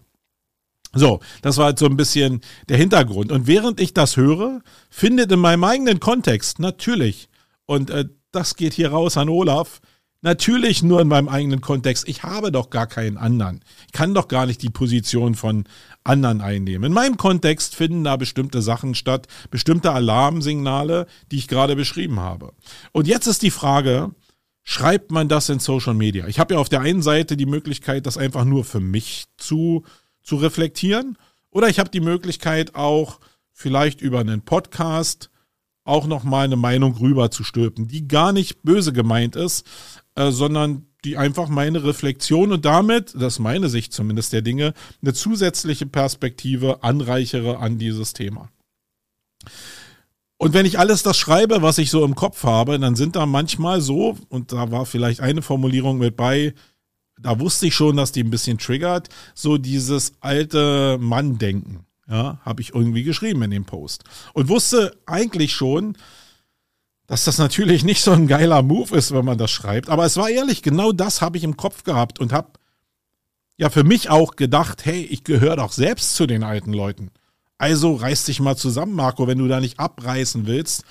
So, 0.97 1.19
das 1.41 1.57
war 1.57 1.65
halt 1.65 1.79
so 1.79 1.85
ein 1.85 1.97
bisschen 1.97 2.41
der 2.69 2.77
Hintergrund. 2.77 3.31
Und 3.31 3.47
während 3.47 3.79
ich 3.79 3.93
das 3.93 4.17
höre, 4.17 4.61
findet 4.89 5.31
in 5.31 5.39
meinem 5.39 5.63
eigenen 5.63 5.99
Kontext 5.99 6.59
natürlich, 6.59 7.29
und 7.65 7.89
äh, 7.89 8.05
das 8.31 8.55
geht 8.55 8.73
hier 8.73 8.91
raus 8.91 9.17
an 9.17 9.29
Olaf, 9.29 9.81
Natürlich 10.21 10.81
nur 10.81 10.99
in 11.01 11.07
meinem 11.07 11.29
eigenen 11.29 11.61
Kontext. 11.61 12.07
Ich 12.07 12.23
habe 12.23 12.51
doch 12.51 12.71
gar 12.71 12.87
keinen 12.87 13.17
anderen. 13.17 13.61
Ich 13.85 13.93
kann 13.93 14.15
doch 14.15 14.27
gar 14.27 14.47
nicht 14.47 14.63
die 14.63 14.69
Position 14.69 15.35
von 15.35 15.65
anderen 16.03 16.41
einnehmen. 16.41 16.85
In 16.85 16.93
meinem 16.93 17.17
Kontext 17.17 17.75
finden 17.75 18.03
da 18.03 18.15
bestimmte 18.17 18.63
Sachen 18.63 18.95
statt, 18.95 19.27
bestimmte 19.51 19.91
Alarmsignale, 19.91 21.05
die 21.31 21.37
ich 21.37 21.47
gerade 21.47 21.75
beschrieben 21.75 22.19
habe. 22.19 22.53
Und 22.93 23.07
jetzt 23.07 23.27
ist 23.27 23.43
die 23.43 23.51
Frage, 23.51 24.09
schreibt 24.63 25.11
man 25.11 25.29
das 25.29 25.49
in 25.49 25.59
Social 25.59 25.93
Media? 25.93 26.27
Ich 26.27 26.39
habe 26.39 26.55
ja 26.55 26.59
auf 26.59 26.69
der 26.69 26.81
einen 26.81 27.03
Seite 27.03 27.37
die 27.37 27.45
Möglichkeit, 27.45 28.07
das 28.07 28.17
einfach 28.17 28.43
nur 28.43 28.65
für 28.65 28.79
mich 28.79 29.25
zu, 29.37 29.85
zu 30.27 30.35
reflektieren. 30.35 31.17
Oder 31.49 31.69
ich 31.69 31.79
habe 31.79 31.89
die 31.89 32.01
Möglichkeit 32.01 32.75
auch 32.75 33.19
vielleicht 33.53 34.01
über 34.01 34.19
einen 34.19 34.41
Podcast 34.41 35.31
auch 35.85 36.05
nochmal 36.05 36.45
eine 36.45 36.57
Meinung 36.57 36.97
rüber 36.97 37.31
zu 37.31 37.45
stülpen, 37.45 37.87
die 37.87 38.07
gar 38.09 38.33
nicht 38.33 38.61
böse 38.61 38.91
gemeint 38.91 39.37
ist, 39.37 39.65
äh, 40.15 40.31
sondern 40.31 40.85
die 41.05 41.15
einfach 41.15 41.47
meine 41.47 41.85
Reflexion 41.85 42.51
und 42.51 42.65
damit, 42.65 43.13
das 43.15 43.35
ist 43.35 43.39
meine 43.39 43.69
Sicht 43.69 43.93
zumindest 43.93 44.33
der 44.33 44.41
Dinge, 44.41 44.73
eine 45.01 45.13
zusätzliche 45.13 45.85
Perspektive 45.85 46.83
anreichere 46.83 47.59
an 47.59 47.77
dieses 47.77 48.11
Thema. 48.11 48.49
Und 50.37 50.53
wenn 50.53 50.65
ich 50.65 50.77
alles 50.77 51.03
das 51.03 51.17
schreibe, 51.17 51.61
was 51.61 51.77
ich 51.77 51.89
so 51.89 52.03
im 52.03 52.15
Kopf 52.15 52.43
habe, 52.43 52.77
dann 52.77 52.97
sind 52.97 53.15
da 53.15 53.25
manchmal 53.25 53.79
so, 53.79 54.17
und 54.27 54.51
da 54.51 54.71
war 54.71 54.85
vielleicht 54.85 55.21
eine 55.21 55.41
Formulierung 55.41 55.97
mit 55.97 56.17
bei, 56.17 56.53
da 57.19 57.39
wusste 57.39 57.67
ich 57.67 57.75
schon, 57.75 57.97
dass 57.97 58.11
die 58.11 58.23
ein 58.23 58.29
bisschen 58.29 58.57
triggert, 58.57 59.09
so 59.33 59.57
dieses 59.57 60.13
alte 60.19 60.97
Mann-Denken. 60.99 61.85
Ja, 62.09 62.39
habe 62.45 62.61
ich 62.61 62.73
irgendwie 62.73 63.03
geschrieben 63.03 63.41
in 63.43 63.51
dem 63.51 63.65
Post. 63.65 64.05
Und 64.33 64.47
wusste 64.47 64.97
eigentlich 65.05 65.53
schon, 65.53 65.97
dass 67.05 67.25
das 67.25 67.37
natürlich 67.37 67.83
nicht 67.83 68.01
so 68.01 68.11
ein 68.11 68.27
geiler 68.27 68.61
Move 68.61 68.95
ist, 68.95 69.13
wenn 69.13 69.25
man 69.25 69.37
das 69.37 69.51
schreibt. 69.51 69.89
Aber 69.89 70.05
es 70.05 70.15
war 70.15 70.29
ehrlich, 70.29 70.61
genau 70.61 70.93
das 70.93 71.21
habe 71.21 71.37
ich 71.37 71.43
im 71.43 71.57
Kopf 71.57 71.83
gehabt 71.83 72.19
und 72.19 72.31
habe 72.31 72.51
ja 73.57 73.69
für 73.69 73.83
mich 73.83 74.09
auch 74.09 74.35
gedacht, 74.35 74.85
hey, 74.85 75.01
ich 75.01 75.23
gehöre 75.23 75.57
doch 75.57 75.73
selbst 75.73 76.15
zu 76.15 76.27
den 76.27 76.43
alten 76.43 76.71
Leuten. 76.71 77.11
Also 77.57 77.95
reiß 77.95 78.25
dich 78.25 78.39
mal 78.39 78.55
zusammen, 78.55 78.93
Marco, 78.93 79.27
wenn 79.27 79.39
du 79.39 79.47
da 79.47 79.59
nicht 79.59 79.79
abreißen 79.79 80.45
willst, 80.45 80.83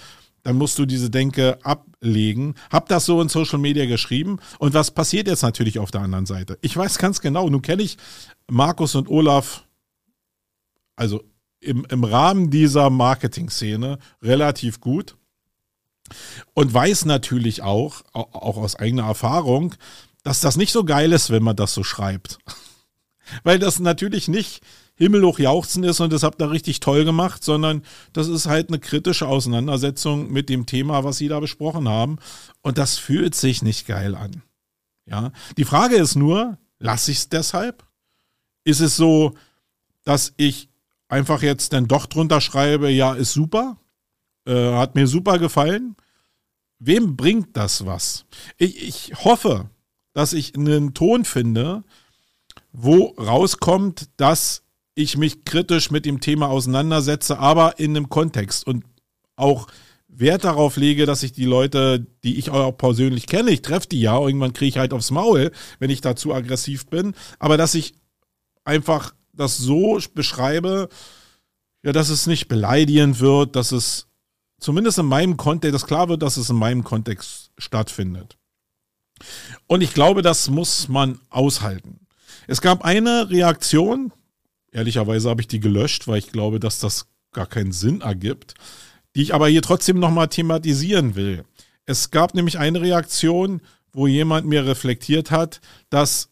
dann 0.47 0.59
musst 0.59 0.79
du 0.79 0.87
diese 0.87 1.11
Denke 1.11 1.59
ablegen. 1.65 2.55
Hab 2.71 2.89
das 2.89 3.05
so 3.05 3.21
in 3.21 3.29
Social 3.29 3.59
Media 3.59 3.85
geschrieben. 3.87 4.39
Und 4.61 4.75
was 4.75 4.93
passiert 4.93 5.27
jetzt 5.27 5.43
natürlich 5.43 5.81
auf 5.81 5.91
der 5.91 6.03
anderen 6.03 6.25
Seite? 6.25 6.57
Ich 6.61 6.77
weiß 6.77 6.99
ganz 6.99 7.21
genau, 7.21 7.51
nun 7.51 7.63
kenne 7.63 7.83
ich 7.83 7.97
Markus 8.47 8.95
und 8.95 9.09
Olaf, 9.09 9.65
also 10.95 11.25
im, 11.59 11.85
im 11.91 12.05
Rahmen 12.05 12.51
dieser 12.51 12.91
Marketing-Szene 12.91 13.99
relativ 14.23 14.79
gut 14.79 15.17
und 16.55 16.73
weiß 16.73 17.07
natürlich 17.07 17.63
auch, 17.63 18.03
auch 18.13 18.57
aus 18.57 18.77
eigener 18.77 19.07
Erfahrung, 19.07 19.75
dass 20.23 20.41
das 20.41 20.57
nicht 20.57 20.71
so 20.71 20.85
geil 20.85 21.13
ist, 21.13 21.31
wenn 21.31 21.43
man 21.43 21.57
das 21.57 21.75
so 21.75 21.83
schreibt. 21.83 22.39
Weil 23.43 23.59
das 23.59 23.81
natürlich 23.81 24.29
nicht 24.29 24.61
himmelhoch 24.97 25.39
jauchzen 25.39 25.85
ist 25.85 26.01
und 26.01 26.13
das 26.13 26.23
habt 26.23 26.41
ihr 26.41 26.51
richtig 26.51 26.81
toll 26.81 27.05
gemacht, 27.05 27.45
sondern 27.45 27.83
das 28.13 28.29
ist 28.29 28.47
halt 28.47 28.69
eine 28.69 28.79
kritische 28.79 29.29
Auseinandersetzung 29.29 30.33
mit 30.33 30.49
dem 30.49 30.67
Thema, 30.67 31.05
was 31.05 31.19
sie 31.19 31.29
da 31.29 31.39
besprochen 31.39 31.89
haben. 31.89 32.19
Und 32.63 32.79
das 32.79 32.99
fühlt 32.99 33.35
sich 33.35 33.63
nicht 33.63 33.87
geil 33.87 34.15
an. 34.15 34.43
Ja. 35.05 35.33
Die 35.57 35.65
Frage 35.65 35.97
ist 35.97 36.17
nur, 36.17 36.59
lasse 36.79 37.11
ich 37.11 37.19
es 37.19 37.29
deshalb? 37.29 37.85
Ist 38.65 38.81
es 38.81 38.97
so, 38.97 39.35
dass 40.05 40.33
ich 40.37 40.69
einfach 41.09 41.43
jetzt 41.43 41.73
dann 41.73 41.87
doch 41.87 42.07
drunter 42.07 42.41
schreibe, 42.41 42.91
ja, 42.91 43.15
ist 43.15 43.33
super, 43.33 43.79
äh, 44.47 44.73
hat 44.73 44.95
mir 44.95 45.07
super 45.07 45.39
gefallen. 45.39 45.97
Wem 46.79 47.17
bringt 47.17 47.57
das 47.57 47.87
was? 47.87 48.25
Ich, 48.57 48.83
ich 48.83 49.25
hoffe, 49.25 49.71
dass 50.13 50.33
ich 50.33 50.55
einen 50.55 50.95
Ton 50.95 51.25
finde, 51.25 51.85
wo 52.73 53.15
rauskommt, 53.19 54.09
dass 54.17 54.66
ich 54.97 55.17
mich 55.17 55.45
kritisch 55.45 55.91
mit 55.91 56.07
dem 56.07 56.21
Thema 56.21 56.49
auseinandersetze, 56.49 57.39
aber 57.39 57.79
in 57.79 57.97
einem 57.97 58.09
Kontext 58.09 58.67
und 58.67 58.85
auch 59.37 59.69
Wert 60.09 60.45
darauf 60.45 60.79
lege, 60.79 61.05
dass 61.05 61.23
ich 61.23 61.33
die 61.33 61.45
Leute, 61.45 62.07
die 62.25 62.39
ich 62.39 62.49
auch 62.51 62.73
persönlich 62.73 63.27
kenne, 63.27 63.51
ich 63.51 63.61
treffe 63.61 63.87
die 63.89 64.01
ja, 64.01 64.19
irgendwann 64.19 64.55
kriege 64.55 64.71
ich 64.71 64.79
halt 64.79 64.95
aufs 64.95 65.11
Maul, 65.11 65.53
wenn 65.79 65.91
ich 65.91 66.01
da 66.01 66.17
zu 66.17 66.33
aggressiv 66.33 66.87
bin, 66.87 67.15
aber 67.39 67.59
dass 67.59 67.75
ich 67.75 67.95
einfach 68.65 69.15
das 69.35 69.59
so 69.59 70.01
beschreibe, 70.15 70.89
ja, 71.83 71.93
dass 71.93 72.09
es 72.09 72.27
nicht 72.27 72.49
beleidigend 72.49 73.21
wird, 73.21 73.55
dass 73.55 73.73
es 73.73 74.09
zumindest 74.59 74.99
in 74.99 75.07
meinem 75.07 75.37
Kontext, 75.37 75.75
dass 75.75 75.87
klar 75.87 76.09
wird, 76.09 76.23
dass 76.23 76.39
es 76.39 76.49
in 76.49 76.57
meinem 76.57 76.85
Kontext 76.85 77.51
stattfindet. 77.59 78.39
Und 79.67 79.83
ich 79.83 79.93
glaube, 79.93 80.23
das 80.23 80.49
muss 80.49 80.89
man 80.89 81.21
aushalten. 81.29 82.01
Es 82.47 82.63
gab 82.63 82.83
eine 82.83 83.29
Reaktion, 83.29 84.13
ehrlicherweise 84.77 85.31
habe 85.31 85.41
ich 85.41 85.49
die 85.49 85.61
gelöscht, 85.61 86.07
weil 86.07 86.19
ich 86.19 86.31
glaube, 86.31 86.61
dass 86.61 86.79
das 86.79 87.09
gar 87.33 87.47
keinen 87.47 87.73
Sinn 87.73 88.03
ergibt, 88.03 88.55
die 89.15 89.23
ich 89.23 89.35
aber 89.35 89.49
hier 89.49 89.63
trotzdem 89.63 89.99
nochmal 89.99 90.29
thematisieren 90.29 91.17
will. 91.17 91.45
Es 91.87 92.11
gab 92.11 92.35
nämlich 92.35 92.59
eine 92.59 92.81
Reaktion, 92.81 93.63
wo 93.93 94.07
jemand 94.07 94.47
mir 94.47 94.67
reflektiert 94.67 95.31
hat, 95.31 95.61
dass 95.89 96.29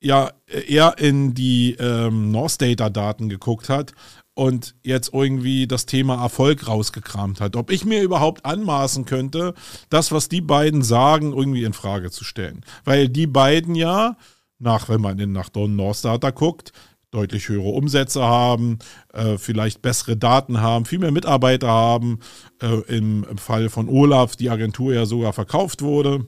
ja 0.00 0.30
er 0.46 0.98
in 0.98 1.34
die 1.34 1.76
ähm, 1.78 2.30
North 2.30 2.60
Data 2.62 2.88
Daten 2.90 3.28
geguckt 3.28 3.68
hat 3.68 3.92
und 4.34 4.74
jetzt 4.84 5.12
irgendwie 5.12 5.66
das 5.66 5.86
Thema 5.86 6.22
Erfolg 6.22 6.66
rausgekramt 6.68 7.40
hat. 7.40 7.56
Ob 7.56 7.70
ich 7.70 7.84
mir 7.84 8.02
überhaupt 8.02 8.44
anmaßen 8.44 9.04
könnte, 9.04 9.54
das, 9.90 10.12
was 10.12 10.28
die 10.28 10.40
beiden 10.40 10.82
sagen, 10.82 11.32
irgendwie 11.32 11.64
in 11.64 11.72
Frage 11.72 12.10
zu 12.10 12.24
stellen. 12.24 12.64
Weil 12.84 13.08
die 13.08 13.26
beiden 13.26 13.74
ja, 13.74 14.16
nach, 14.58 14.88
wenn 14.88 15.00
man 15.00 15.18
in, 15.18 15.32
nach 15.32 15.50
North 15.54 16.04
Data 16.04 16.30
guckt, 16.30 16.72
deutlich 17.12 17.48
höhere 17.48 17.68
Umsätze 17.68 18.22
haben, 18.22 18.80
äh, 19.12 19.38
vielleicht 19.38 19.80
bessere 19.80 20.16
Daten 20.16 20.60
haben, 20.60 20.84
viel 20.84 20.98
mehr 20.98 21.12
Mitarbeiter 21.12 21.68
haben. 21.68 22.18
Äh, 22.60 22.80
im, 22.96 23.24
Im 23.24 23.38
Fall 23.38 23.68
von 23.68 23.88
Olaf 23.88 24.34
die 24.34 24.50
Agentur 24.50 24.92
ja 24.92 25.06
sogar 25.06 25.32
verkauft 25.32 25.82
wurde. 25.82 26.26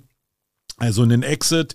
Also 0.76 1.02
einen 1.02 1.24
Exit. 1.24 1.74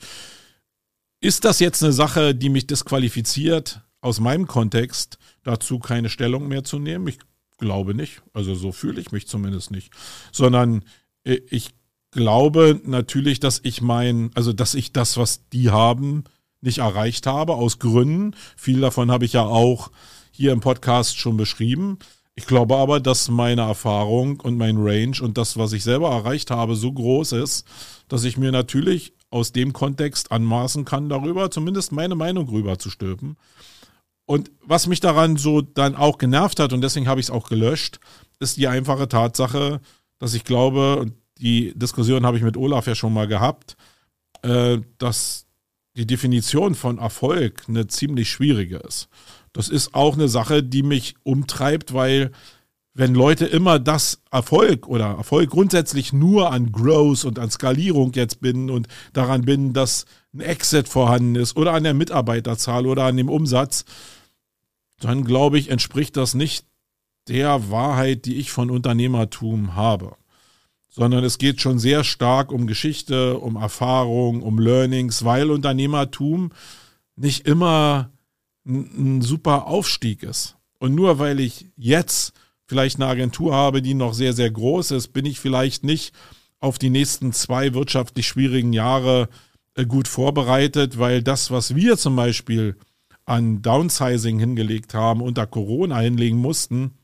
Ist 1.20 1.44
das 1.44 1.60
jetzt 1.60 1.84
eine 1.84 1.92
Sache, 1.92 2.34
die 2.34 2.50
mich 2.50 2.68
disqualifiziert 2.68 3.82
aus 4.00 4.22
meinem 4.22 4.48
Kontext? 4.48 5.18
dazu 5.50 5.80
keine 5.80 6.10
Stellung 6.10 6.48
mehr 6.48 6.64
zu 6.64 6.80
nehmen. 6.80 7.08
Ich 7.08 7.20
glaube 7.58 7.94
nicht. 7.94 8.22
Also 8.34 8.56
so 8.56 8.72
fühle 8.72 9.02
ich 9.02 9.12
mich 9.12 9.28
zumindest 9.28 9.72
nicht. 9.72 9.92
Sondern 10.32 10.84
äh, 11.24 11.40
ich 11.50 11.72
glaube 12.12 12.80
natürlich, 12.86 13.40
dass 13.40 13.60
ich 13.64 13.82
mein, 13.82 14.32
also 14.36 14.54
dass 14.54 14.76
ich 14.76 14.94
das, 14.94 15.18
was 15.18 15.48
die 15.50 15.70
haben, 15.70 16.24
nicht 16.62 16.80
erreicht 16.80 17.28
habe, 17.28 17.56
aus 17.56 17.80
Gründen. 17.80 18.36
Viel 18.56 18.82
davon 18.82 19.12
habe 19.12 19.26
ich 19.26 19.34
ja 19.34 19.44
auch 19.44 19.92
hier 20.32 20.52
im 20.52 20.60
Podcast 20.60 21.18
schon 21.18 21.38
beschrieben. 21.38 22.00
Ich 22.36 22.46
glaube 22.46 22.78
aber, 22.78 23.00
dass 23.02 23.30
meine 23.30 23.62
Erfahrung 23.62 24.40
und 24.40 24.58
mein 24.58 24.78
Range 24.78 25.18
und 25.22 25.38
das, 25.38 25.58
was 25.58 25.74
ich 25.74 25.84
selber 25.84 26.10
erreicht 26.12 26.52
habe, 26.52 26.76
so 26.76 26.92
groß 26.92 27.34
ist, 27.34 27.66
dass 28.08 28.24
ich 28.24 28.38
mir 28.38 28.52
natürlich 28.52 29.14
aus 29.30 29.52
dem 29.52 29.74
Kontext 29.74 30.32
anmaßen 30.32 30.86
kann, 30.86 31.10
darüber 31.10 31.52
zumindest 31.52 31.92
meine 31.92 32.16
Meinung 32.16 32.48
rüber 32.48 32.80
zu 32.80 32.90
stülpen. 32.90 33.36
Und 34.26 34.52
was 34.62 34.88
mich 34.88 35.00
daran 35.00 35.38
so 35.38 35.62
dann 35.62 35.96
auch 35.96 36.18
genervt 36.18 36.60
hat, 36.60 36.72
und 36.72 36.82
deswegen 36.82 37.08
habe 37.08 37.20
ich 37.20 37.26
es 37.26 37.32
auch 37.32 37.50
gelöscht, 37.50 38.00
ist 38.40 38.58
die 38.58 38.68
einfache 38.68 39.10
Tatsache, 39.10 39.82
dass 40.20 40.34
ich 40.34 40.44
glaube, 40.44 40.98
und 40.98 41.14
die 41.40 41.74
Diskussion 41.76 42.26
habe 42.26 42.38
ich 42.38 42.44
mit 42.44 42.56
Olaf 42.56 42.88
ja 42.88 42.96
schon 42.96 43.14
mal 43.14 43.28
gehabt, 43.28 43.76
äh, 44.44 44.78
dass 44.98 45.46
die 46.00 46.08
Definition 46.08 46.76
von 46.76 46.98
Erfolg 46.98 47.64
eine 47.68 47.88
ziemlich 47.88 48.30
schwierige 48.30 48.78
ist. 48.78 49.10
Das 49.52 49.68
ist 49.68 49.94
auch 49.94 50.14
eine 50.14 50.30
Sache, 50.30 50.64
die 50.64 50.82
mich 50.82 51.16
umtreibt, 51.24 51.94
weil 51.94 52.32
wenn 52.94 53.14
Leute 53.14 53.46
immer 53.46 53.80
das 53.80 54.22
Erfolg 54.32 54.88
oder 54.88 55.08
Erfolg 55.08 55.50
grundsätzlich 55.50 56.14
nur 56.14 56.52
an 56.52 56.72
Growth 56.72 57.26
und 57.26 57.38
an 57.38 57.52
Skalierung 57.52 58.14
jetzt 58.14 58.40
binden 58.40 58.70
und 58.70 58.88
daran 59.12 59.44
binden, 59.44 59.74
dass 59.74 60.06
ein 60.34 60.40
Exit 60.40 60.88
vorhanden 60.88 61.36
ist 61.36 61.58
oder 61.58 61.74
an 61.74 61.84
der 61.84 61.94
Mitarbeiterzahl 61.94 62.88
oder 62.88 63.04
an 63.04 63.18
dem 63.18 63.30
Umsatz, 63.30 63.84
dann 65.00 65.26
glaube 65.26 65.60
ich, 65.60 65.70
entspricht 65.70 66.16
das 66.16 66.34
nicht 66.34 66.66
der 67.28 67.70
Wahrheit, 67.70 68.26
die 68.26 68.36
ich 68.36 68.52
von 68.52 68.72
Unternehmertum 68.72 69.76
habe. 69.76 70.16
Sondern 70.90 71.24
es 71.24 71.38
geht 71.38 71.62
schon 71.62 71.80
sehr 71.80 72.04
stark 72.04 72.52
um 72.52 72.68
Geschichte, 72.68 73.38
um 73.38 73.56
Erfahrung, 73.56 74.42
um 74.42 74.60
Learnings, 74.60 75.24
weil 75.24 75.52
Unternehmertum 75.52 76.52
nicht 77.16 77.46
immer 77.48 78.12
ein, 78.66 79.22
super 79.22 79.68
Aufstieg 79.68 80.24
ist. 80.24 80.56
Und 80.80 80.96
nur 80.96 81.20
weil 81.20 81.40
ich 81.40 81.68
jetzt 81.76 82.34
vielleicht 82.66 82.98
eine 82.98 83.08
Agentur 83.08 83.54
habe, 83.54 83.82
die 83.82 83.94
noch 83.94 84.14
sehr, 84.14 84.34
sehr 84.34 84.50
groß 84.50 84.92
ist, 84.92 85.10
bin 85.10 85.26
ich 85.26 85.40
vielleicht 85.40 85.84
nicht 85.84 86.14
auf 86.60 86.78
die 86.78 86.90
nächsten 86.90 87.34
zwei 87.34 87.74
wirtschaftlich 87.74 88.28
schwierigen 88.28 88.74
Jahre 88.74 89.30
äh, 89.76 89.86
gut 89.86 90.08
vorbereitet, 90.08 91.00
weil 91.00 91.24
das, 91.24 91.52
was 91.52 91.76
wir 91.76 91.98
zum 91.98 92.16
Beispiel 92.16 92.76
an 93.26 93.62
Downsizing 93.62 94.40
hingelegt 94.40 94.94
haben, 94.94 95.22
unter 95.22 95.46
Corona 95.46 96.00
hinlegen 96.00 96.38
mussten, 96.38 96.96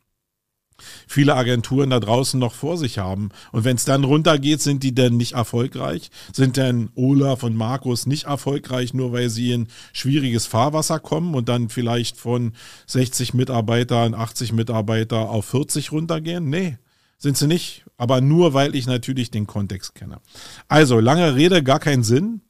viele 1.08 1.36
Agenturen 1.36 1.90
da 1.90 2.00
draußen 2.00 2.40
noch 2.40 2.54
vor 2.54 2.78
sich 2.78 2.98
haben. 2.98 3.30
Und 3.52 3.64
wenn 3.64 3.76
es 3.78 3.86
dann 3.86 4.04
runtergeht, 4.04 4.62
sind 4.62 4.84
die 4.84 4.94
denn 4.94 5.18
nicht 5.18 5.34
erfolgreich? 5.34 6.10
Sind 6.34 6.58
denn 6.58 6.90
Olaf 6.96 7.44
und 7.44 7.56
Markus 7.56 8.06
nicht 8.06 8.26
erfolgreich, 8.26 8.94
nur 8.94 9.12
weil 9.12 9.30
sie 9.30 9.52
in 9.52 9.68
schwieriges 9.94 10.46
Fahrwasser 10.46 11.00
kommen 11.00 11.36
und 11.36 11.50
dann 11.50 11.70
vielleicht 11.70 12.18
von 12.18 12.54
60 12.88 13.34
Mitarbeitern, 13.34 14.14
80 14.14 14.54
Mitarbeiter 14.54 15.30
auf 15.30 15.46
40 15.46 15.92
runtergehen? 15.92 16.50
Nee, 16.50 16.78
sind 17.18 17.38
sie 17.38 17.48
nicht. 17.48 17.86
Aber 17.98 18.20
nur, 18.20 18.54
weil 18.54 18.76
ich 18.76 18.88
natürlich 18.88 19.32
den 19.32 19.48
Kontext 19.48 19.96
kenne. 19.96 20.20
Also, 20.68 21.00
lange 21.00 21.36
Rede, 21.36 21.64
gar 21.64 21.80
keinen 21.80 22.04
Sinn. 22.04 22.42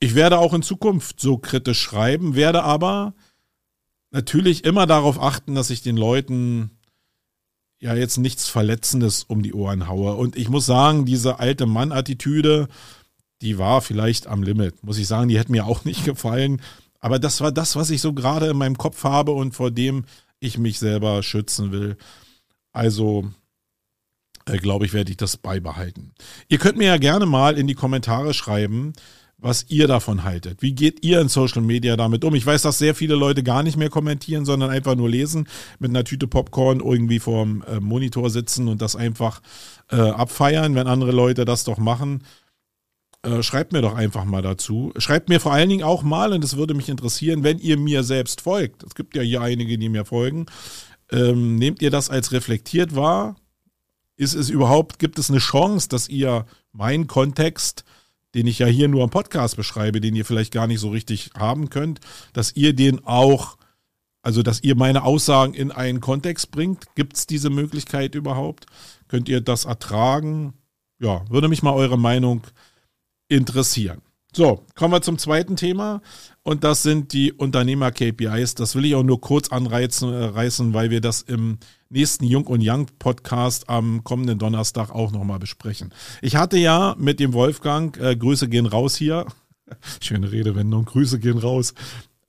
Ich 0.00 0.14
werde 0.14 0.38
auch 0.38 0.54
in 0.54 0.62
Zukunft 0.62 1.20
so 1.20 1.38
kritisch 1.38 1.80
schreiben, 1.80 2.34
werde 2.34 2.64
aber 2.64 3.14
natürlich 4.10 4.64
immer 4.64 4.86
darauf 4.86 5.20
achten, 5.20 5.54
dass 5.54 5.70
ich 5.70 5.82
den 5.82 5.96
Leuten 5.96 6.77
ja 7.80 7.94
jetzt 7.94 8.18
nichts 8.18 8.48
Verletzendes 8.48 9.24
um 9.24 9.42
die 9.42 9.54
Ohren 9.54 9.88
haue. 9.88 10.14
Und 10.14 10.36
ich 10.36 10.48
muss 10.48 10.66
sagen, 10.66 11.04
diese 11.04 11.38
alte 11.38 11.66
Mann-Attitüde, 11.66 12.68
die 13.40 13.58
war 13.58 13.80
vielleicht 13.80 14.26
am 14.26 14.42
Limit. 14.42 14.82
Muss 14.82 14.98
ich 14.98 15.06
sagen, 15.06 15.28
die 15.28 15.38
hätte 15.38 15.52
mir 15.52 15.66
auch 15.66 15.84
nicht 15.84 16.04
gefallen. 16.04 16.60
Aber 17.00 17.18
das 17.18 17.40
war 17.40 17.52
das, 17.52 17.76
was 17.76 17.90
ich 17.90 18.00
so 18.00 18.12
gerade 18.12 18.48
in 18.48 18.56
meinem 18.56 18.76
Kopf 18.76 19.04
habe 19.04 19.32
und 19.32 19.54
vor 19.54 19.70
dem 19.70 20.04
ich 20.40 20.58
mich 20.58 20.78
selber 20.78 21.22
schützen 21.22 21.72
will. 21.72 21.96
Also, 22.72 23.30
äh, 24.46 24.58
glaube 24.58 24.86
ich, 24.86 24.92
werde 24.92 25.10
ich 25.10 25.16
das 25.16 25.36
beibehalten. 25.36 26.12
Ihr 26.48 26.58
könnt 26.58 26.78
mir 26.78 26.86
ja 26.86 26.96
gerne 26.96 27.26
mal 27.26 27.56
in 27.56 27.66
die 27.66 27.74
Kommentare 27.74 28.34
schreiben, 28.34 28.92
was 29.38 29.66
ihr 29.68 29.86
davon 29.86 30.24
haltet. 30.24 30.62
Wie 30.62 30.72
geht 30.72 31.04
ihr 31.04 31.20
in 31.20 31.28
Social 31.28 31.62
Media 31.62 31.96
damit 31.96 32.24
um? 32.24 32.34
Ich 32.34 32.44
weiß, 32.44 32.62
dass 32.62 32.78
sehr 32.78 32.94
viele 32.96 33.14
Leute 33.14 33.44
gar 33.44 33.62
nicht 33.62 33.76
mehr 33.76 33.88
kommentieren, 33.88 34.44
sondern 34.44 34.70
einfach 34.70 34.96
nur 34.96 35.08
lesen, 35.08 35.46
mit 35.78 35.90
einer 35.90 36.02
Tüte 36.02 36.26
Popcorn 36.26 36.80
irgendwie 36.80 37.20
vorm 37.20 37.62
äh, 37.62 37.78
Monitor 37.78 38.30
sitzen 38.30 38.66
und 38.66 38.82
das 38.82 38.96
einfach 38.96 39.40
äh, 39.90 39.96
abfeiern, 39.96 40.74
wenn 40.74 40.88
andere 40.88 41.12
Leute 41.12 41.44
das 41.44 41.62
doch 41.62 41.78
machen. 41.78 42.24
Äh, 43.22 43.42
schreibt 43.44 43.72
mir 43.72 43.80
doch 43.80 43.94
einfach 43.94 44.24
mal 44.24 44.42
dazu. 44.42 44.92
Schreibt 44.98 45.28
mir 45.28 45.38
vor 45.38 45.52
allen 45.52 45.68
Dingen 45.68 45.84
auch 45.84 46.02
mal, 46.02 46.32
und 46.32 46.42
es 46.42 46.56
würde 46.56 46.74
mich 46.74 46.88
interessieren, 46.88 47.44
wenn 47.44 47.58
ihr 47.58 47.78
mir 47.78 48.02
selbst 48.02 48.40
folgt. 48.40 48.82
Es 48.82 48.96
gibt 48.96 49.16
ja 49.16 49.22
hier 49.22 49.40
einige, 49.40 49.78
die 49.78 49.88
mir 49.88 50.04
folgen. 50.04 50.46
Ähm, 51.12 51.56
nehmt 51.56 51.80
ihr 51.80 51.90
das 51.90 52.10
als 52.10 52.32
reflektiert 52.32 52.96
wahr? 52.96 53.36
Ist 54.16 54.34
es 54.34 54.50
überhaupt, 54.50 54.98
gibt 54.98 55.20
es 55.20 55.30
eine 55.30 55.38
Chance, 55.38 55.88
dass 55.88 56.08
ihr 56.08 56.44
meinen 56.72 57.06
Kontext 57.06 57.84
den 58.38 58.46
ich 58.46 58.60
ja 58.60 58.68
hier 58.68 58.86
nur 58.86 59.02
am 59.02 59.10
Podcast 59.10 59.56
beschreibe, 59.56 60.00
den 60.00 60.14
ihr 60.14 60.24
vielleicht 60.24 60.52
gar 60.52 60.68
nicht 60.68 60.78
so 60.78 60.90
richtig 60.90 61.30
haben 61.36 61.70
könnt, 61.70 61.98
dass 62.34 62.54
ihr 62.54 62.72
den 62.72 63.04
auch, 63.04 63.56
also 64.22 64.44
dass 64.44 64.62
ihr 64.62 64.76
meine 64.76 65.02
Aussagen 65.02 65.54
in 65.54 65.72
einen 65.72 66.00
Kontext 66.00 66.52
bringt. 66.52 66.94
Gibt 66.94 67.16
es 67.16 67.26
diese 67.26 67.50
Möglichkeit 67.50 68.14
überhaupt? 68.14 68.66
Könnt 69.08 69.28
ihr 69.28 69.40
das 69.40 69.64
ertragen? 69.64 70.54
Ja, 71.00 71.28
würde 71.28 71.48
mich 71.48 71.64
mal 71.64 71.72
eure 71.72 71.98
Meinung 71.98 72.42
interessieren. 73.26 74.02
So, 74.32 74.64
kommen 74.76 74.94
wir 74.94 75.02
zum 75.02 75.18
zweiten 75.18 75.56
Thema 75.56 76.00
und 76.48 76.64
das 76.64 76.82
sind 76.82 77.12
die 77.12 77.30
Unternehmer-KPIs. 77.30 78.54
Das 78.54 78.74
will 78.74 78.86
ich 78.86 78.94
auch 78.94 79.02
nur 79.02 79.20
kurz 79.20 79.50
anreißen, 79.50 80.14
äh, 80.14 80.72
weil 80.72 80.88
wir 80.88 81.02
das 81.02 81.20
im 81.20 81.58
nächsten 81.90 82.24
Jung 82.24 82.46
und 82.46 82.62
Young 82.64 82.86
Podcast 82.98 83.68
am 83.68 84.02
kommenden 84.02 84.38
Donnerstag 84.38 84.90
auch 84.90 85.12
nochmal 85.12 85.38
besprechen. 85.38 85.92
Ich 86.22 86.36
hatte 86.36 86.56
ja 86.56 86.96
mit 86.98 87.20
dem 87.20 87.34
Wolfgang, 87.34 87.94
äh, 87.98 88.16
Grüße 88.16 88.48
gehen 88.48 88.64
raus 88.64 88.96
hier, 88.96 89.26
schöne 90.00 90.32
Redewendung, 90.32 90.86
Grüße 90.86 91.18
gehen 91.18 91.36
raus, 91.36 91.74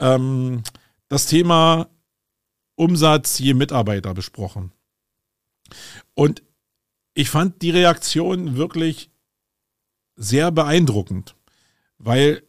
ähm, 0.02 0.64
das 1.08 1.28
Thema 1.28 1.88
Umsatz 2.76 3.40
je 3.40 3.54
Mitarbeiter 3.54 4.14
besprochen. 4.14 4.74
Und 6.14 6.44
ich 7.14 7.30
fand 7.30 7.62
die 7.62 7.72
Reaktion 7.72 8.58
wirklich 8.58 9.12
sehr 10.18 10.52
beeindruckend, 10.52 11.38
weil 12.00 12.44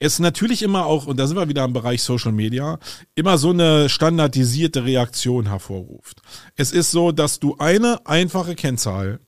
es 0.00 0.18
natürlich 0.18 0.62
immer 0.62 0.86
auch, 0.86 1.06
und 1.06 1.18
da 1.18 1.26
sind 1.26 1.36
wir 1.36 1.48
wieder 1.48 1.64
im 1.64 1.74
Bereich 1.74 2.02
Social 2.02 2.32
Media, 2.32 2.78
immer 3.14 3.36
so 3.36 3.50
eine 3.50 3.90
standardisierte 3.90 4.84
Reaktion 4.84 5.46
hervorruft. 5.46 6.22
Es 6.56 6.72
ist 6.72 6.90
so, 6.90 7.12
dass 7.12 7.38
du 7.38 7.56
eine 7.58 8.04
einfache 8.06 8.54
Kennzahl, 8.54 9.20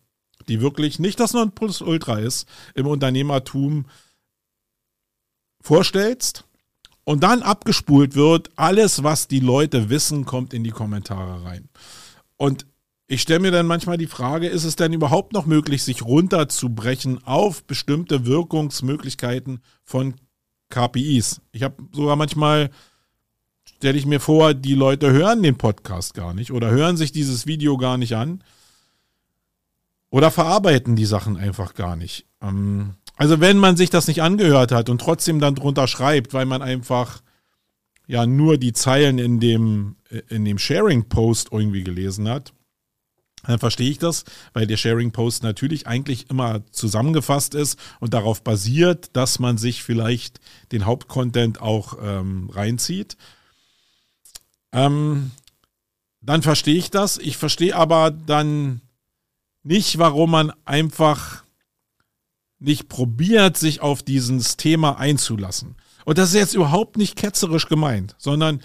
die 0.49 0.63
wirklich 0.63 0.99
nicht 0.99 1.21
das 1.21 1.35
Nonplusultra 1.35 2.19
ist, 2.19 2.49
im 2.75 2.87
Unternehmertum 2.87 3.85
vorstellst 5.61 6.47
und 7.05 7.23
dann 7.23 7.43
abgespult 7.43 8.15
wird, 8.15 8.51
alles, 8.57 9.03
was 9.03 9.29
die 9.29 9.41
Leute 9.41 9.91
wissen, 9.91 10.25
kommt 10.25 10.55
in 10.55 10.65
die 10.65 10.71
Kommentare 10.71 11.45
rein. 11.45 11.69
Und 12.39 12.67
ich 13.09 13.21
stelle 13.21 13.41
mir 13.41 13.51
dann 13.51 13.67
manchmal 13.67 13.99
die 13.99 14.07
Frage, 14.07 14.49
ist 14.49 14.65
es 14.65 14.77
denn 14.77 14.95
überhaupt 14.95 15.35
noch 15.35 15.45
möglich, 15.45 15.83
sich 15.83 16.03
runterzubrechen 16.03 17.23
auf 17.25 17.65
bestimmte 17.65 18.25
Wirkungsmöglichkeiten 18.25 19.61
von 19.85 20.15
KPIs. 20.73 21.41
Ich 21.53 21.63
habe 21.63 21.77
sogar 21.93 22.17
manchmal, 22.17 22.71
stelle 23.77 23.99
ich 23.99 24.07
mir 24.07 24.21
vor, 24.21 24.55
die 24.55 24.75
Leute 24.75 25.13
hören 25.13 25.43
den 25.43 25.57
Podcast 25.57 26.15
gar 26.15 26.35
nicht 26.35 26.51
oder 26.51 26.71
hören 26.71 26.97
sich 26.97 27.13
dieses 27.13 27.47
Video 27.47 27.77
gar 27.77 27.99
nicht 27.99 28.17
an 28.17 28.43
oder 30.11 30.31
verarbeiten 30.31 30.97
die 30.97 31.05
Sachen 31.05 31.37
einfach 31.37 31.75
gar 31.75 31.95
nicht. 31.95 32.27
Ähm, 32.41 32.95
also 33.17 33.41
wenn 33.41 33.59
man 33.59 33.77
sich 33.77 33.91
das 33.91 34.09
nicht 34.09 34.23
angehört 34.23 34.73
hat 34.73 34.89
und 34.89 35.01
trotzdem 35.01 35.39
dann 35.39 35.55
drunter 35.55 35.87
schreibt, 35.87 36.35
weil 36.35 36.47
man 36.47 36.63
einfach 36.63 37.23
ja 38.07 38.27
nur 38.27 38.59
die 38.59 38.73
Zeilen 38.73 39.19
in 39.19 39.39
dem, 39.39 39.97
in 40.29 40.45
dem 40.45 40.59
Sharing-Post 40.59 41.49
irgendwie 41.53 41.85
gelesen 41.85 42.29
hat, 42.29 42.53
dann 43.43 43.59
verstehe 43.59 43.91
ich 43.91 43.99
das, 43.99 44.25
weil 44.53 44.67
der 44.67 44.77
Sharing-Post 44.77 45.43
natürlich 45.43 45.87
eigentlich 45.87 46.31
immer 46.31 46.63
zusammengefasst 46.71 47.55
ist 47.55 47.79
und 47.99 48.15
darauf 48.15 48.43
basiert, 48.43 49.11
dass 49.17 49.39
man 49.39 49.59
sich 49.59 49.83
vielleicht 49.83 50.41
den 50.71 50.87
Hauptcontent 50.87 51.61
auch 51.61 51.99
ähm, 52.01 52.51
reinzieht. 52.51 53.17
Ähm, 54.73 55.33
dann 56.21 56.43
verstehe 56.43 56.77
ich 56.77 56.91
das. 56.91 57.19
Ich 57.19 57.37
verstehe 57.37 57.75
aber 57.75 58.13
dann 58.13 58.81
nicht, 59.65 59.99
warum 59.99 60.31
man 60.31 60.53
einfach 60.65 61.43
nicht 62.61 62.89
probiert, 62.89 63.57
sich 63.57 63.81
auf 63.81 64.05
dieses 64.05 64.57
Thema 64.57 64.99
einzulassen. 64.99 65.75
Und 66.05 66.19
das 66.19 66.29
ist 66.29 66.37
jetzt 66.37 66.55
überhaupt 66.55 66.97
nicht 66.97 67.17
ketzerisch 67.17 67.67
gemeint, 67.67 68.15
sondern 68.19 68.63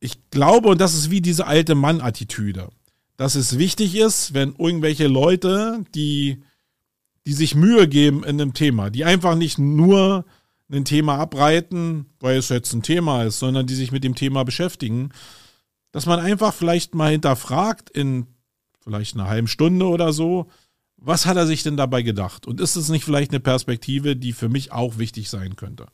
ich 0.00 0.30
glaube, 0.30 0.68
und 0.68 0.80
das 0.80 0.94
ist 0.94 1.10
wie 1.10 1.20
diese 1.20 1.46
alte 1.46 1.76
Mann-Attitüde 1.76 2.68
dass 3.20 3.34
es 3.34 3.58
wichtig 3.58 3.96
ist, 3.96 4.32
wenn 4.32 4.54
irgendwelche 4.56 5.06
Leute, 5.06 5.84
die, 5.94 6.42
die 7.26 7.34
sich 7.34 7.54
Mühe 7.54 7.86
geben 7.86 8.24
in 8.24 8.40
einem 8.40 8.54
Thema, 8.54 8.88
die 8.88 9.04
einfach 9.04 9.34
nicht 9.34 9.58
nur 9.58 10.24
ein 10.72 10.86
Thema 10.86 11.18
abreiten, 11.18 12.06
weil 12.18 12.38
es 12.38 12.48
jetzt 12.48 12.72
ein 12.72 12.82
Thema 12.82 13.24
ist, 13.24 13.38
sondern 13.38 13.66
die 13.66 13.74
sich 13.74 13.92
mit 13.92 14.04
dem 14.04 14.14
Thema 14.14 14.42
beschäftigen, 14.44 15.10
dass 15.92 16.06
man 16.06 16.18
einfach 16.18 16.54
vielleicht 16.54 16.94
mal 16.94 17.10
hinterfragt 17.10 17.90
in 17.90 18.26
vielleicht 18.82 19.16
einer 19.16 19.28
halben 19.28 19.48
Stunde 19.48 19.86
oder 19.86 20.14
so, 20.14 20.48
was 20.96 21.26
hat 21.26 21.36
er 21.36 21.46
sich 21.46 21.62
denn 21.62 21.76
dabei 21.76 22.00
gedacht? 22.00 22.46
Und 22.46 22.58
ist 22.58 22.76
es 22.76 22.88
nicht 22.88 23.04
vielleicht 23.04 23.32
eine 23.32 23.40
Perspektive, 23.40 24.16
die 24.16 24.32
für 24.32 24.48
mich 24.48 24.72
auch 24.72 24.96
wichtig 24.96 25.28
sein 25.28 25.56
könnte? 25.56 25.88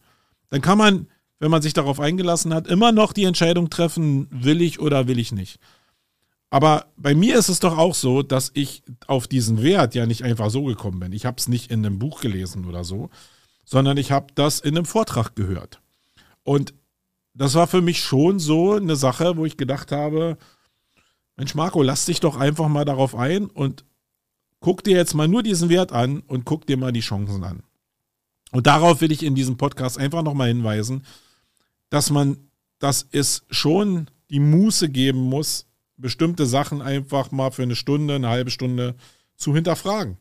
Dann 0.51 0.61
kann 0.61 0.79
man, 0.79 1.09
wenn 1.41 1.51
man 1.51 1.61
sich 1.61 1.73
darauf 1.73 1.99
eingelassen 1.99 2.55
hat, 2.55 2.69
immer 2.69 2.93
noch 2.93 3.12
die 3.12 3.25
Entscheidung 3.25 3.69
treffen, 3.69 4.29
will 4.31 4.62
ich 4.62 4.79
oder 4.79 5.09
will 5.09 5.19
ich 5.19 5.33
nicht. 5.33 5.59
Aber 6.51 6.87
bei 6.97 7.15
mir 7.15 7.37
ist 7.39 7.49
es 7.49 7.61
doch 7.61 7.77
auch 7.77 7.95
so, 7.95 8.23
dass 8.23 8.51
ich 8.55 8.83
auf 9.07 9.27
diesen 9.27 9.63
Wert 9.63 9.95
ja 9.95 10.07
nicht 10.07 10.23
einfach 10.23 10.51
so 10.51 10.65
gekommen 10.65 11.01
bin. 11.01 11.13
Ich 11.13 11.27
habe 11.27 11.37
es 11.39 11.49
nicht 11.49 11.71
in 11.71 11.85
einem 11.85 11.99
Buch 11.99 12.21
gelesen 12.21 12.67
oder 12.67 12.85
so, 12.85 13.11
sondern 13.65 13.97
ich 13.97 14.13
habe 14.13 14.29
das 14.35 14.61
in 14.61 14.77
einem 14.77 14.87
Vortrag 14.87 15.35
gehört. 15.35 15.81
Und 16.45 16.73
das 17.35 17.55
war 17.55 17.67
für 17.67 17.83
mich 17.83 18.01
schon 18.01 18.39
so 18.39 18.75
eine 18.75 18.97
Sache, 18.97 19.37
wo 19.37 19.45
ich 19.45 19.57
gedacht 19.57 19.93
habe, 19.93 20.39
Mensch 21.37 21.55
Marco, 21.55 21.83
lass 21.83 22.07
dich 22.07 22.21
doch 22.21 22.37
einfach 22.37 22.69
mal 22.69 22.85
darauf 22.85 23.15
ein 23.15 23.47
und 23.47 23.85
guck 24.61 24.83
dir 24.85 24.97
jetzt 24.97 25.15
mal 25.15 25.29
nur 25.29 25.43
diesen 25.43 25.69
Wert 25.69 25.93
an 25.93 26.21
und 26.21 26.45
guck 26.45 26.67
dir 26.67 26.77
mal 26.77 26.93
die 26.93 27.01
Chancen 27.01 27.45
an. 27.45 27.63
Und 28.53 28.67
darauf 28.67 29.01
will 29.01 29.13
ich 29.13 29.23
in 29.23 29.35
diesem 29.35 29.59
Podcast 29.59 29.99
einfach 29.99 30.23
nochmal 30.23 30.49
hinweisen, 30.49 31.05
dass 31.91 32.11
man, 32.11 32.39
dass 32.79 33.07
es 33.11 33.45
schon 33.51 34.09
die 34.31 34.41
Muße 34.41 34.89
geben 34.89 35.21
muss, 35.21 35.67
bestimmte 35.97 36.47
Sachen 36.47 36.83
einfach 36.83 37.31
mal 37.31 37.51
für 37.51 37.63
eine 37.63 37.77
Stunde, 37.77 38.15
eine 38.15 38.29
halbe 38.29 38.51
Stunde 38.51 38.95
zu 39.37 39.55
hinterfragen. 39.55 40.17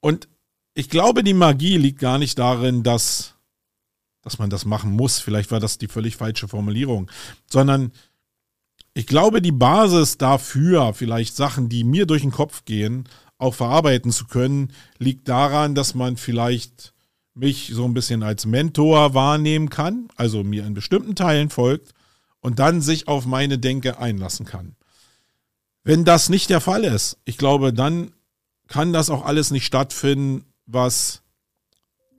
Und 0.00 0.28
ich 0.74 0.88
glaube, 0.88 1.24
die 1.24 1.34
Magie 1.34 1.78
liegt 1.78 1.98
gar 1.98 2.18
nicht 2.18 2.38
darin, 2.38 2.82
dass, 2.82 3.34
dass 4.22 4.38
man 4.38 4.50
das 4.50 4.64
machen 4.64 4.92
muss. 4.92 5.18
Vielleicht 5.18 5.50
war 5.50 5.60
das 5.60 5.78
die 5.78 5.88
völlig 5.88 6.16
falsche 6.16 6.48
Formulierung, 6.48 7.10
sondern 7.50 7.92
ich 8.94 9.06
glaube, 9.06 9.42
die 9.42 9.52
Basis 9.52 10.16
dafür, 10.16 10.94
vielleicht 10.94 11.36
Sachen, 11.36 11.68
die 11.68 11.84
mir 11.84 12.06
durch 12.06 12.22
den 12.22 12.30
Kopf 12.30 12.64
gehen, 12.64 13.08
auch 13.38 13.54
verarbeiten 13.54 14.10
zu 14.10 14.26
können, 14.26 14.72
liegt 14.98 15.28
daran, 15.28 15.74
dass 15.74 15.94
man 15.94 16.16
vielleicht 16.16 16.94
mich 17.34 17.70
so 17.74 17.84
ein 17.84 17.92
bisschen 17.92 18.22
als 18.22 18.46
Mentor 18.46 19.12
wahrnehmen 19.12 19.68
kann, 19.68 20.08
also 20.16 20.42
mir 20.42 20.64
in 20.64 20.72
bestimmten 20.72 21.14
Teilen 21.14 21.50
folgt 21.50 21.95
und 22.40 22.58
dann 22.58 22.80
sich 22.80 23.08
auf 23.08 23.26
meine 23.26 23.58
Denke 23.58 23.98
einlassen 23.98 24.46
kann. 24.46 24.76
Wenn 25.84 26.04
das 26.04 26.28
nicht 26.28 26.50
der 26.50 26.60
Fall 26.60 26.84
ist, 26.84 27.18
ich 27.24 27.38
glaube, 27.38 27.72
dann 27.72 28.12
kann 28.68 28.92
das 28.92 29.10
auch 29.10 29.24
alles 29.24 29.50
nicht 29.50 29.64
stattfinden, 29.64 30.44
was, 30.66 31.22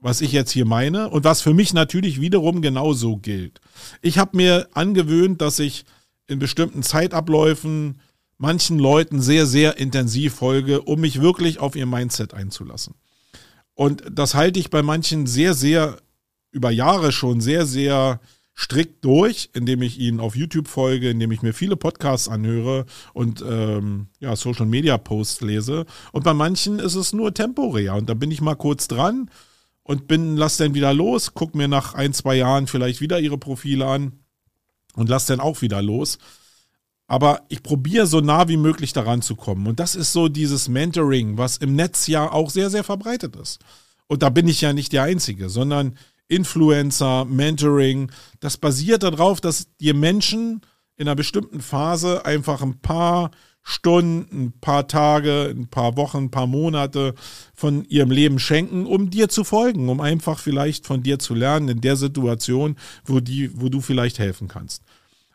was 0.00 0.20
ich 0.20 0.32
jetzt 0.32 0.50
hier 0.50 0.64
meine 0.64 1.10
und 1.10 1.24
was 1.24 1.42
für 1.42 1.54
mich 1.54 1.74
natürlich 1.74 2.20
wiederum 2.20 2.62
genauso 2.62 3.18
gilt. 3.18 3.60
Ich 4.00 4.18
habe 4.18 4.36
mir 4.36 4.68
angewöhnt, 4.72 5.40
dass 5.42 5.58
ich 5.58 5.84
in 6.26 6.38
bestimmten 6.38 6.82
Zeitabläufen 6.82 8.00
manchen 8.38 8.78
Leuten 8.78 9.20
sehr, 9.20 9.46
sehr 9.46 9.78
intensiv 9.78 10.34
folge, 10.36 10.82
um 10.82 11.00
mich 11.00 11.20
wirklich 11.20 11.58
auf 11.58 11.76
ihr 11.76 11.86
Mindset 11.86 12.34
einzulassen. 12.34 12.94
Und 13.74 14.02
das 14.10 14.34
halte 14.34 14.58
ich 14.60 14.70
bei 14.70 14.82
manchen 14.82 15.26
sehr, 15.26 15.54
sehr 15.54 15.98
über 16.50 16.70
Jahre 16.70 17.12
schon 17.12 17.40
sehr, 17.40 17.66
sehr 17.66 18.20
strikt 18.58 19.04
durch, 19.04 19.50
indem 19.54 19.82
ich 19.82 20.00
ihnen 20.00 20.18
auf 20.18 20.34
YouTube 20.34 20.66
folge, 20.66 21.10
indem 21.10 21.30
ich 21.30 21.42
mir 21.42 21.52
viele 21.52 21.76
Podcasts 21.76 22.28
anhöre 22.28 22.86
und 23.14 23.42
ähm, 23.48 24.08
ja, 24.18 24.34
Social 24.34 24.66
Media 24.66 24.98
Posts 24.98 25.42
lese. 25.42 25.86
Und 26.10 26.24
bei 26.24 26.34
manchen 26.34 26.80
ist 26.80 26.96
es 26.96 27.12
nur 27.12 27.32
temporär. 27.32 27.94
Und 27.94 28.08
da 28.08 28.14
bin 28.14 28.32
ich 28.32 28.40
mal 28.40 28.56
kurz 28.56 28.88
dran 28.88 29.30
und 29.84 30.08
bin, 30.08 30.36
lass 30.36 30.56
dann 30.56 30.74
wieder 30.74 30.92
los, 30.92 31.34
guck 31.34 31.54
mir 31.54 31.68
nach 31.68 31.94
ein, 31.94 32.12
zwei 32.12 32.34
Jahren 32.34 32.66
vielleicht 32.66 33.00
wieder 33.00 33.20
ihre 33.20 33.38
Profile 33.38 33.86
an 33.86 34.12
und 34.94 35.08
lass 35.08 35.26
dann 35.26 35.38
auch 35.38 35.62
wieder 35.62 35.80
los. 35.80 36.18
Aber 37.06 37.42
ich 37.48 37.62
probiere 37.62 38.08
so 38.08 38.20
nah 38.20 38.48
wie 38.48 38.56
möglich 38.56 38.92
daran 38.92 39.22
zu 39.22 39.36
kommen. 39.36 39.68
Und 39.68 39.78
das 39.78 39.94
ist 39.94 40.12
so 40.12 40.28
dieses 40.28 40.68
Mentoring, 40.68 41.38
was 41.38 41.58
im 41.58 41.76
Netz 41.76 42.08
ja 42.08 42.30
auch 42.30 42.50
sehr, 42.50 42.70
sehr 42.70 42.82
verbreitet 42.82 43.36
ist. 43.36 43.60
Und 44.08 44.24
da 44.24 44.30
bin 44.30 44.48
ich 44.48 44.60
ja 44.60 44.72
nicht 44.72 44.92
der 44.92 45.04
Einzige, 45.04 45.48
sondern 45.48 45.96
Influencer, 46.28 47.24
Mentoring. 47.24 48.10
Das 48.40 48.56
basiert 48.56 49.02
darauf, 49.02 49.40
dass 49.40 49.74
dir 49.76 49.94
Menschen 49.94 50.60
in 50.96 51.08
einer 51.08 51.16
bestimmten 51.16 51.60
Phase 51.60 52.24
einfach 52.24 52.62
ein 52.62 52.78
paar 52.80 53.30
Stunden, 53.62 54.46
ein 54.46 54.52
paar 54.60 54.88
Tage, 54.88 55.54
ein 55.54 55.68
paar 55.68 55.96
Wochen, 55.96 56.24
ein 56.24 56.30
paar 56.30 56.46
Monate 56.46 57.14
von 57.54 57.84
ihrem 57.84 58.10
Leben 58.10 58.38
schenken, 58.38 58.86
um 58.86 59.10
dir 59.10 59.28
zu 59.28 59.44
folgen, 59.44 59.88
um 59.90 60.00
einfach 60.00 60.38
vielleicht 60.38 60.86
von 60.86 61.02
dir 61.02 61.18
zu 61.18 61.34
lernen 61.34 61.68
in 61.68 61.80
der 61.80 61.96
Situation, 61.96 62.76
wo, 63.04 63.20
die, 63.20 63.50
wo 63.60 63.68
du 63.68 63.80
vielleicht 63.80 64.18
helfen 64.18 64.48
kannst. 64.48 64.82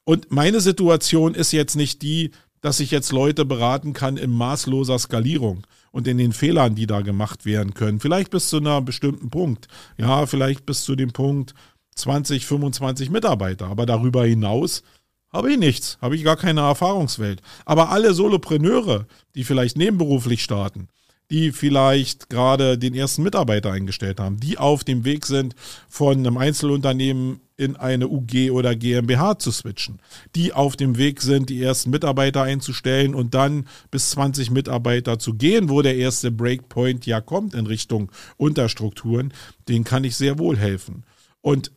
Und 0.03 0.32
meine 0.32 0.62
Situation 0.62 1.36
ist 1.36 1.53
jetzt 1.53 1.75
nicht 1.75 2.01
die, 2.01 2.32
dass 2.63 2.80
ich 2.80 2.91
jetzt 2.91 3.12
Leute 3.12 3.43
beraten 3.43 3.91
kann 3.91 4.15
in 4.15 4.32
maßloser 4.32 4.97
Skalierung 4.97 5.67
und 5.91 6.08
in 6.08 6.17
den 6.17 6.32
Fehlern, 6.32 6.76
die 6.76 6.88
da 6.88 7.02
gemacht 7.02 7.45
werden 7.45 7.73
können. 7.73 7.99
Vielleicht 7.99 8.32
bis 8.32 8.47
zu 8.47 8.58
einer 8.58 8.82
bestimmten 8.82 9.30
Punkt. 9.30 9.67
Ja, 9.97 10.26
vielleicht 10.26 10.65
bis 10.65 10.84
zu 10.84 10.95
dem 10.95 11.12
Punkt 11.12 11.54
20, 11.95 12.45
25 12.45 13.10
Mitarbeiter. 13.10 13.67
Aber 13.67 13.86
darüber 13.86 14.26
hinaus 14.26 14.82
habe 15.30 15.52
ich 15.52 15.60
nichts, 15.60 15.97
habe 16.02 16.15
ich 16.15 16.23
gar 16.23 16.38
keine 16.38 16.62
Erfahrungswelt. 16.62 17.41
Aber 17.65 17.89
alle 17.89 18.13
Solopreneure, 18.13 19.08
die 19.36 19.43
vielleicht 19.43 19.78
nebenberuflich 19.78 20.41
starten, 20.41 20.88
die 21.34 21.52
vielleicht 21.52 22.30
gerade 22.30 22.78
den 22.78 22.93
ersten 22.93 23.24
Mitarbeiter 23.24 23.72
eingestellt 23.72 24.19
haben, 24.19 24.39
die 24.39 24.60
auf 24.60 24.84
dem 24.84 25.04
Weg 25.04 25.26
sind, 25.26 25.56
von 25.89 26.19
einem 26.19 26.38
Einzelunternehmen 26.38 27.39
in 27.58 27.76
eine 27.76 28.08
UG 28.08 28.52
oder 28.52 28.76
GmbH 28.76 29.39
zu 29.39 29.52
switchen, 29.52 30.00
die 30.36 30.54
auf 30.54 30.76
dem 30.76 30.96
Weg 30.96 31.24
sind, 31.24 31.50
die 31.50 31.60
ersten 31.60 31.89
Mitarbeiter 31.89 32.43
einzustellen 32.43 33.15
und 33.15 33.34
dann 33.34 33.67
bis 33.89 34.12
20 34.12 34.52
Mitarbeiter 34.52 35.17
zu 35.17 35.34
gehen, 35.34 35.69
wo 35.69 35.82
der 35.82 35.96
erste 35.96 36.30
Breakpoint 36.30 37.08
ja 37.08 37.19
kommt 37.19 37.56
in 37.56 37.65
Richtung 37.65 38.12
Unterstrukturen, 38.38 39.34
denen 39.67 39.86
kann 39.86 40.04
ich 40.04 40.15
sehr 40.15 40.38
wohl 40.38 40.56
helfen. 40.56 41.04
Und 41.41 41.72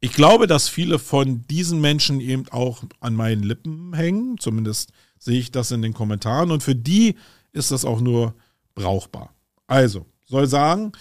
ich 0.00 0.14
glaube, 0.14 0.46
dass 0.46 0.70
viele 0.70 0.98
von 0.98 1.44
diesen 1.50 1.82
Menschen 1.82 2.22
eben 2.22 2.48
auch 2.50 2.82
an 3.00 3.14
meinen 3.14 3.42
Lippen 3.42 3.92
hängen, 3.92 4.38
zumindest 4.38 4.90
sehe 5.18 5.38
ich 5.38 5.50
das 5.50 5.70
in 5.70 5.82
den 5.82 5.92
Kommentaren 5.92 6.50
und 6.50 6.62
für 6.62 6.74
die 6.74 7.16
ist 7.52 7.70
das 7.70 7.84
auch 7.84 8.00
nur 8.00 8.34
brauchbar. 8.74 9.34
Also, 9.66 10.06
soll 10.26 10.46
sagen, 10.46 10.92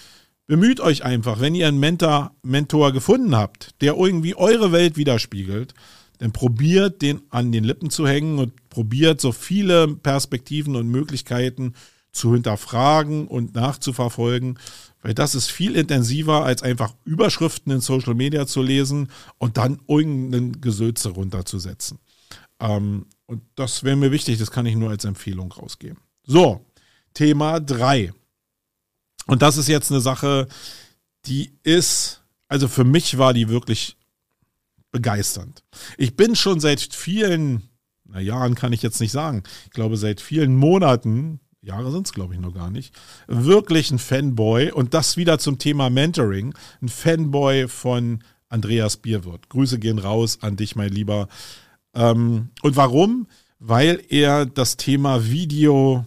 bemüht 0.48 0.80
euch 0.80 1.04
einfach, 1.04 1.40
wenn 1.40 1.56
ihr 1.56 1.68
einen 1.68 1.80
Mentor, 1.80 2.36
Mentor 2.42 2.92
gefunden 2.92 3.36
habt, 3.36 3.76
der 3.82 3.96
irgendwie 3.96 4.36
eure 4.36 4.72
Welt 4.72 4.98
widerspiegelt, 4.98 5.74
dann 6.18 6.32
probiert 6.34 7.02
den 7.02 7.22
an 7.30 7.52
den 7.52 7.64
Lippen 7.64 7.90
zu 7.90 8.08
hängen 8.08 8.40
und 8.40 8.70
probiert 8.70 9.22
so 9.22 9.32
viele 9.32 9.88
Perspektiven 9.88 10.76
und 10.76 10.88
Möglichkeiten 10.88 11.74
zu 12.12 12.34
hinterfragen 12.34 13.28
und 13.28 13.56
nachzuverfolgen, 13.56 14.60
weil 15.02 15.14
das 15.14 15.36
ist 15.36 15.50
viel 15.50 15.76
intensiver 15.76 16.44
als 16.44 16.64
einfach 16.64 16.94
Überschriften 17.06 17.72
in 17.72 17.80
Social 17.82 18.16
Media 18.16 18.48
zu 18.48 18.62
lesen 18.62 19.10
und 19.38 19.58
dann 19.58 19.80
irgendeinen 19.88 20.60
Gesülze 20.60 21.10
runterzusetzen. 21.10 22.00
Ähm, 22.60 23.06
und 23.26 23.42
das 23.56 23.84
wäre 23.84 23.96
mir 23.96 24.12
wichtig, 24.12 24.40
das 24.40 24.52
kann 24.52 24.66
ich 24.66 24.76
nur 24.76 24.90
als 24.90 25.06
Empfehlung 25.06 25.52
rausgeben. 25.52 26.00
So, 26.32 26.64
Thema 27.16 27.60
3. 27.60 28.14
Und 29.26 29.42
das 29.42 29.58
ist 29.58 29.68
jetzt 29.68 29.90
eine 29.90 30.00
Sache, 30.00 30.48
die 31.26 31.52
ist, 31.64 32.22
also 32.48 32.68
für 32.68 32.84
mich 32.84 33.18
war 33.18 33.34
die 33.34 33.50
wirklich 33.50 33.98
begeisternd. 34.92 35.64
Ich 35.98 36.16
bin 36.16 36.36
schon 36.36 36.60
seit 36.60 36.82
vielen, 36.82 37.64
na 38.06 38.20
Jahren 38.20 38.54
kann 38.54 38.74
ich 38.74 38.84
jetzt 38.84 39.02
nicht 39.02 39.12
sagen, 39.12 39.42
ich 39.66 39.72
glaube 39.72 39.98
seit 39.98 40.22
vielen 40.22 40.56
Monaten, 40.56 41.40
Jahre 41.64 41.92
sind 41.92 42.06
es 42.06 42.14
glaube 42.14 42.36
ich 42.36 42.40
noch 42.40 42.54
gar 42.54 42.70
nicht, 42.70 42.94
wirklich 43.26 43.90
ein 43.90 43.98
Fanboy 43.98 44.72
und 44.72 44.94
das 44.94 45.18
wieder 45.18 45.40
zum 45.40 45.58
Thema 45.58 45.90
Mentoring, 45.90 46.54
ein 46.80 46.90
Fanboy 46.90 47.68
von 47.68 48.24
Andreas 48.50 48.98
Bierwirt. 48.98 49.50
Grüße 49.50 49.80
gehen 49.80 49.98
raus 49.98 50.38
an 50.42 50.58
dich, 50.58 50.76
mein 50.76 50.92
Lieber. 50.92 51.28
Ähm, 51.96 52.50
und 52.62 52.76
warum? 52.76 53.26
Weil 53.58 54.04
er 54.10 54.46
das 54.46 54.78
Thema 54.78 55.26
Video 55.32 56.06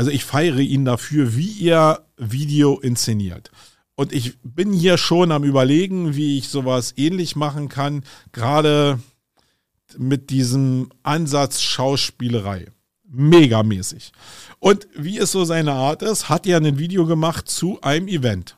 also 0.00 0.10
ich 0.10 0.24
feiere 0.24 0.60
ihn 0.60 0.86
dafür, 0.86 1.36
wie 1.36 1.62
er 1.62 2.06
Video 2.16 2.80
inszeniert. 2.80 3.50
Und 3.96 4.14
ich 4.14 4.38
bin 4.42 4.72
hier 4.72 4.96
schon 4.96 5.30
am 5.30 5.44
Überlegen, 5.44 6.16
wie 6.16 6.38
ich 6.38 6.48
sowas 6.48 6.94
ähnlich 6.96 7.36
machen 7.36 7.68
kann, 7.68 8.02
gerade 8.32 8.98
mit 9.98 10.30
diesem 10.30 10.88
Ansatz 11.02 11.60
Schauspielerei. 11.60 12.68
Megamäßig. 13.10 14.12
Und 14.58 14.88
wie 14.96 15.18
es 15.18 15.32
so 15.32 15.44
seine 15.44 15.72
Art 15.72 16.00
ist, 16.00 16.30
hat 16.30 16.46
er 16.46 16.56
ein 16.56 16.78
Video 16.78 17.04
gemacht 17.04 17.50
zu 17.50 17.78
einem 17.82 18.08
Event. 18.08 18.56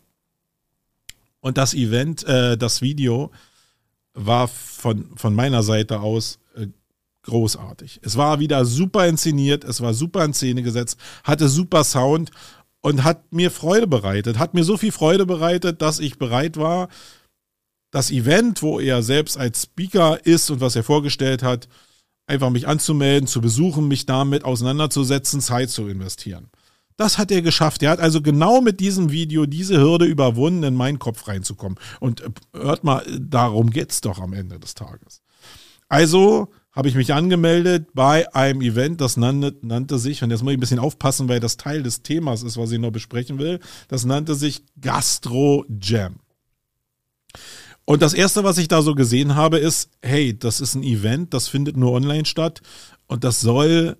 Und 1.40 1.58
das 1.58 1.74
Event, 1.74 2.22
äh, 2.22 2.56
das 2.56 2.82
Video 2.82 3.32
war 4.14 4.46
von, 4.46 5.16
von 5.16 5.34
meiner 5.34 5.64
Seite 5.64 6.02
aus 6.02 6.38
großartig. 7.22 8.00
Es 8.02 8.16
war 8.16 8.40
wieder 8.40 8.64
super 8.64 9.06
inszeniert, 9.06 9.64
es 9.64 9.80
war 9.80 9.94
super 9.94 10.24
in 10.24 10.34
Szene 10.34 10.62
gesetzt, 10.62 10.98
hatte 11.24 11.48
super 11.48 11.84
Sound 11.84 12.30
und 12.80 13.04
hat 13.04 13.32
mir 13.32 13.50
Freude 13.50 13.86
bereitet. 13.86 14.38
Hat 14.38 14.54
mir 14.54 14.64
so 14.64 14.76
viel 14.76 14.92
Freude 14.92 15.24
bereitet, 15.26 15.82
dass 15.82 16.00
ich 16.00 16.18
bereit 16.18 16.56
war, 16.56 16.88
das 17.92 18.10
Event, 18.10 18.62
wo 18.62 18.80
er 18.80 19.02
selbst 19.02 19.38
als 19.38 19.64
Speaker 19.64 20.24
ist 20.24 20.50
und 20.50 20.60
was 20.60 20.76
er 20.76 20.82
vorgestellt 20.82 21.42
hat, 21.42 21.68
einfach 22.26 22.50
mich 22.50 22.66
anzumelden, 22.66 23.28
zu 23.28 23.40
besuchen, 23.40 23.86
mich 23.86 24.06
damit 24.06 24.44
auseinanderzusetzen, 24.44 25.40
Zeit 25.40 25.70
zu 25.70 25.86
investieren. 25.88 26.48
Das 26.96 27.18
hat 27.18 27.30
er 27.30 27.42
geschafft. 27.42 27.82
Er 27.82 27.90
hat 27.90 28.00
also 28.00 28.22
genau 28.22 28.60
mit 28.60 28.80
diesem 28.80 29.10
Video 29.10 29.46
diese 29.46 29.78
Hürde 29.78 30.06
überwunden, 30.06 30.62
in 30.62 30.74
meinen 30.74 30.98
Kopf 30.98 31.26
reinzukommen. 31.28 31.78
Und 32.00 32.20
äh, 32.20 32.30
hört 32.54 32.84
mal, 32.84 33.04
darum 33.18 33.70
geht's 33.70 34.00
doch 34.00 34.18
am 34.18 34.32
Ende 34.32 34.58
des 34.58 34.74
Tages. 34.74 35.22
Also 35.88 36.48
habe 36.72 36.88
ich 36.88 36.94
mich 36.94 37.12
angemeldet 37.12 37.88
bei 37.94 38.34
einem 38.34 38.62
Event, 38.62 39.00
das 39.00 39.16
nannte, 39.16 39.54
nannte 39.62 39.98
sich, 39.98 40.22
und 40.22 40.30
jetzt 40.30 40.42
muss 40.42 40.52
ich 40.52 40.56
ein 40.56 40.60
bisschen 40.60 40.78
aufpassen, 40.78 41.28
weil 41.28 41.40
das 41.40 41.58
Teil 41.58 41.82
des 41.82 42.02
Themas 42.02 42.42
ist, 42.42 42.56
was 42.56 42.72
ich 42.72 42.78
noch 42.78 42.90
besprechen 42.90 43.38
will, 43.38 43.60
das 43.88 44.04
nannte 44.04 44.34
sich 44.34 44.64
Gastro 44.80 45.66
Jam. 45.80 46.16
Und 47.84 48.00
das 48.00 48.14
erste, 48.14 48.44
was 48.44 48.58
ich 48.58 48.68
da 48.68 48.80
so 48.80 48.94
gesehen 48.94 49.34
habe, 49.34 49.58
ist, 49.58 49.90
hey, 50.02 50.38
das 50.38 50.60
ist 50.60 50.74
ein 50.74 50.82
Event, 50.82 51.34
das 51.34 51.48
findet 51.48 51.76
nur 51.76 51.92
online 51.92 52.24
statt 52.24 52.62
und 53.06 53.24
das 53.24 53.40
soll 53.40 53.98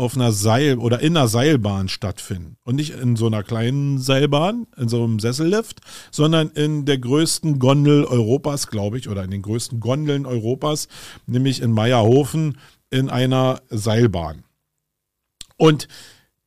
auf 0.00 0.16
einer 0.16 0.32
Seil 0.32 0.78
oder 0.78 1.00
in 1.00 1.16
einer 1.16 1.28
Seilbahn 1.28 1.88
stattfinden. 1.88 2.56
Und 2.64 2.76
nicht 2.76 2.90
in 2.90 3.16
so 3.16 3.26
einer 3.26 3.42
kleinen 3.42 3.98
Seilbahn, 3.98 4.66
in 4.76 4.88
so 4.88 5.04
einem 5.04 5.20
Sessellift, 5.20 5.80
sondern 6.10 6.48
in 6.50 6.86
der 6.86 6.98
größten 6.98 7.58
Gondel 7.58 8.04
Europas, 8.04 8.68
glaube 8.68 8.98
ich, 8.98 9.08
oder 9.08 9.22
in 9.22 9.30
den 9.30 9.42
größten 9.42 9.78
Gondeln 9.78 10.24
Europas, 10.24 10.88
nämlich 11.26 11.60
in 11.60 11.72
Meierhofen 11.72 12.56
in 12.90 13.10
einer 13.10 13.60
Seilbahn. 13.68 14.44
Und 15.56 15.86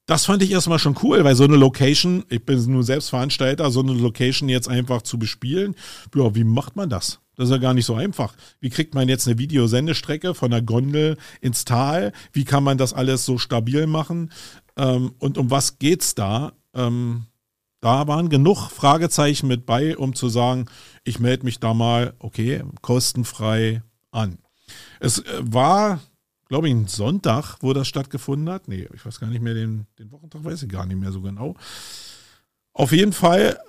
das 0.08 0.26
fand 0.26 0.44
ich 0.44 0.52
erstmal 0.52 0.80
schon 0.80 0.98
cool, 1.04 1.24
weil 1.24 1.36
so 1.36 1.46
eine 1.46 1.56
Location, 1.56 2.26
ich 2.30 2.44
bin 2.44 2.60
nur 2.66 2.84
selbst 2.84 3.10
Veranstalter, 3.10 3.72
so 3.72 3.82
eine 3.82 3.94
Location 3.94 4.50
jetzt 4.50 4.68
einfach 4.68 5.04
zu 5.04 5.18
bespielen, 5.18 5.76
ja, 6.14 6.36
wie 6.36 6.44
macht 6.44 6.76
man 6.76 6.90
das? 6.90 7.20
Das 7.36 7.50
ist 7.50 7.52
ja 7.52 7.58
gar 7.58 7.74
nicht 7.74 7.86
so 7.86 7.96
einfach. 7.96 8.36
Wie 8.60 8.70
kriegt 8.70 8.94
man 8.94 9.10
jetzt 9.10 9.28
eine 9.28 9.38
Videosendestrecke 9.38 10.34
von 10.36 10.52
der 10.52 10.62
Gondel 10.62 11.18
ins 11.42 11.66
Tal? 11.66 12.14
Wie 12.32 12.46
kann 12.46 12.64
man 12.64 12.78
das 12.78 12.94
alles 12.94 13.26
so 13.26 13.38
stabil 13.38 13.88
machen? 13.88 14.32
Ähm, 14.78 15.14
und 15.20 15.38
um 15.38 15.50
was 15.52 15.80
geht's 15.80 16.16
da? 16.16 16.54
Ähm, 16.74 17.26
da 17.82 18.08
waren 18.08 18.30
genug 18.30 18.70
Fragezeichen 18.70 19.48
mit 19.48 19.66
bei, 19.66 19.98
um 19.98 20.16
zu 20.16 20.30
sagen, 20.30 20.68
ich 21.04 21.20
melde 21.20 21.44
mich 21.44 21.60
da 21.60 21.74
mal, 21.74 22.14
okay, 22.20 22.64
kostenfrei 22.82 23.84
an. 24.12 24.38
Es 25.00 25.20
äh, 25.20 25.42
war, 25.42 26.00
glaube 26.48 26.68
ich, 26.68 26.74
ein 26.74 26.88
Sonntag, 26.88 27.58
wo 27.62 27.74
das 27.74 27.88
stattgefunden 27.88 28.50
hat. 28.50 28.68
Nee, 28.68 28.88
ich 28.94 29.06
weiß 29.06 29.20
gar 29.20 29.28
nicht 29.28 29.42
mehr, 29.42 29.54
den, 29.54 29.88
den 30.00 30.12
Wochentag 30.12 30.44
weiß 30.44 30.64
ich 30.64 30.70
gar 30.70 30.86
nicht 30.86 31.00
mehr 31.00 31.12
so 31.12 31.22
genau. 31.22 31.56
Auf 32.74 32.92
jeden 32.92 33.14
Fall, 33.14 33.60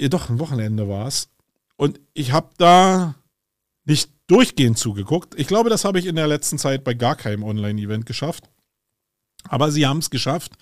ja 0.00 0.08
doch, 0.08 0.30
ein 0.30 0.38
Wochenende 0.38 0.88
war 0.88 1.06
es. 1.06 1.28
Und 1.76 2.00
ich 2.14 2.32
habe 2.32 2.50
da 2.58 3.14
nicht 3.84 4.10
durchgehend 4.26 4.78
zugeguckt. 4.78 5.34
Ich 5.38 5.46
glaube, 5.46 5.70
das 5.70 5.84
habe 5.84 5.98
ich 5.98 6.06
in 6.06 6.16
der 6.16 6.26
letzten 6.26 6.58
Zeit 6.58 6.84
bei 6.84 6.94
gar 6.94 7.16
keinem 7.16 7.44
Online-Event 7.44 8.06
geschafft. 8.06 8.44
Aber 9.48 9.70
sie 9.70 9.86
haben 9.86 9.98
es 9.98 10.10
geschafft, 10.10 10.52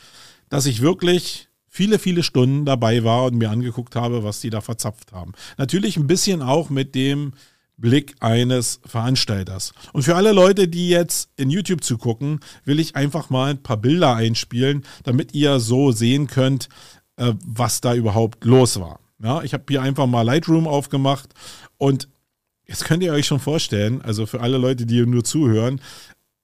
dass 0.50 0.66
ich 0.66 0.82
wirklich 0.82 1.48
viele, 1.68 1.98
viele 1.98 2.22
Stunden 2.22 2.64
dabei 2.64 3.02
war 3.02 3.24
und 3.24 3.36
mir 3.36 3.50
angeguckt 3.50 3.96
habe, 3.96 4.22
was 4.22 4.40
die 4.40 4.50
da 4.50 4.60
verzapft 4.60 5.12
haben. 5.12 5.32
Natürlich 5.56 5.96
ein 5.96 6.06
bisschen 6.06 6.42
auch 6.42 6.70
mit 6.70 6.94
dem 6.94 7.32
Blick 7.76 8.14
eines 8.20 8.80
Veranstalters. 8.84 9.72
Und 9.92 10.02
für 10.02 10.14
alle 10.14 10.32
Leute, 10.32 10.68
die 10.68 10.88
jetzt 10.88 11.30
in 11.36 11.50
YouTube 11.50 11.82
zugucken, 11.82 12.40
will 12.64 12.78
ich 12.78 12.94
einfach 12.94 13.30
mal 13.30 13.50
ein 13.50 13.62
paar 13.62 13.78
Bilder 13.78 14.14
einspielen, 14.14 14.84
damit 15.02 15.34
ihr 15.34 15.58
so 15.58 15.90
sehen 15.90 16.28
könnt, 16.28 16.68
äh, 17.16 17.32
was 17.44 17.80
da 17.80 17.94
überhaupt 17.94 18.44
los 18.44 18.78
war. 18.78 19.00
Ja, 19.22 19.42
ich 19.42 19.52
habe 19.54 19.64
hier 19.68 19.82
einfach 19.82 20.06
mal 20.06 20.22
Lightroom 20.22 20.66
aufgemacht 20.66 21.30
und 21.78 22.08
jetzt 22.66 22.84
könnt 22.84 23.02
ihr 23.02 23.12
euch 23.12 23.26
schon 23.26 23.40
vorstellen, 23.40 24.02
also 24.02 24.26
für 24.26 24.40
alle 24.40 24.58
Leute, 24.58 24.86
die 24.86 25.04
nur 25.06 25.24
zuhören, 25.24 25.80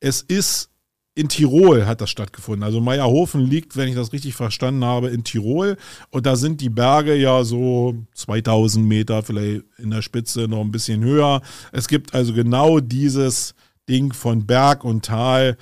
es 0.00 0.22
ist 0.22 0.70
in 1.14 1.28
Tirol 1.28 1.87
hat 1.87 2.00
das 2.00 2.09
stattgefunden. 2.09 2.62
Also 2.62 2.80
Meierhofen 2.80 3.40
liegt, 3.40 3.76
wenn 3.76 3.88
ich 3.88 3.94
das 3.94 4.12
richtig 4.12 4.35
verstanden 4.35 4.85
habe, 4.85 5.09
in 5.09 5.24
Tirol. 5.24 5.76
Und 6.11 6.24
da 6.24 6.37
sind 6.37 6.61
die 6.61 6.70
Berge 6.70 7.14
ja 7.16 7.42
so 7.44 7.96
2000 8.14 8.87
Meter, 8.87 9.22
vielleicht 9.22 9.64
in 9.76 9.90
der 9.90 10.02
Spitze 10.02 10.46
noch 10.48 10.61
ein 10.61 10.70
bisschen 10.70 11.02
höher. 11.02 11.42
Es 11.72 11.88
gibt 11.88 12.14
also 12.14 12.33
genau 12.33 12.80
dieses 12.80 13.54
Ding 13.88 14.12
von 14.12 14.46
Berg 14.46 14.85
und 14.85 15.04
Tal 15.04 15.59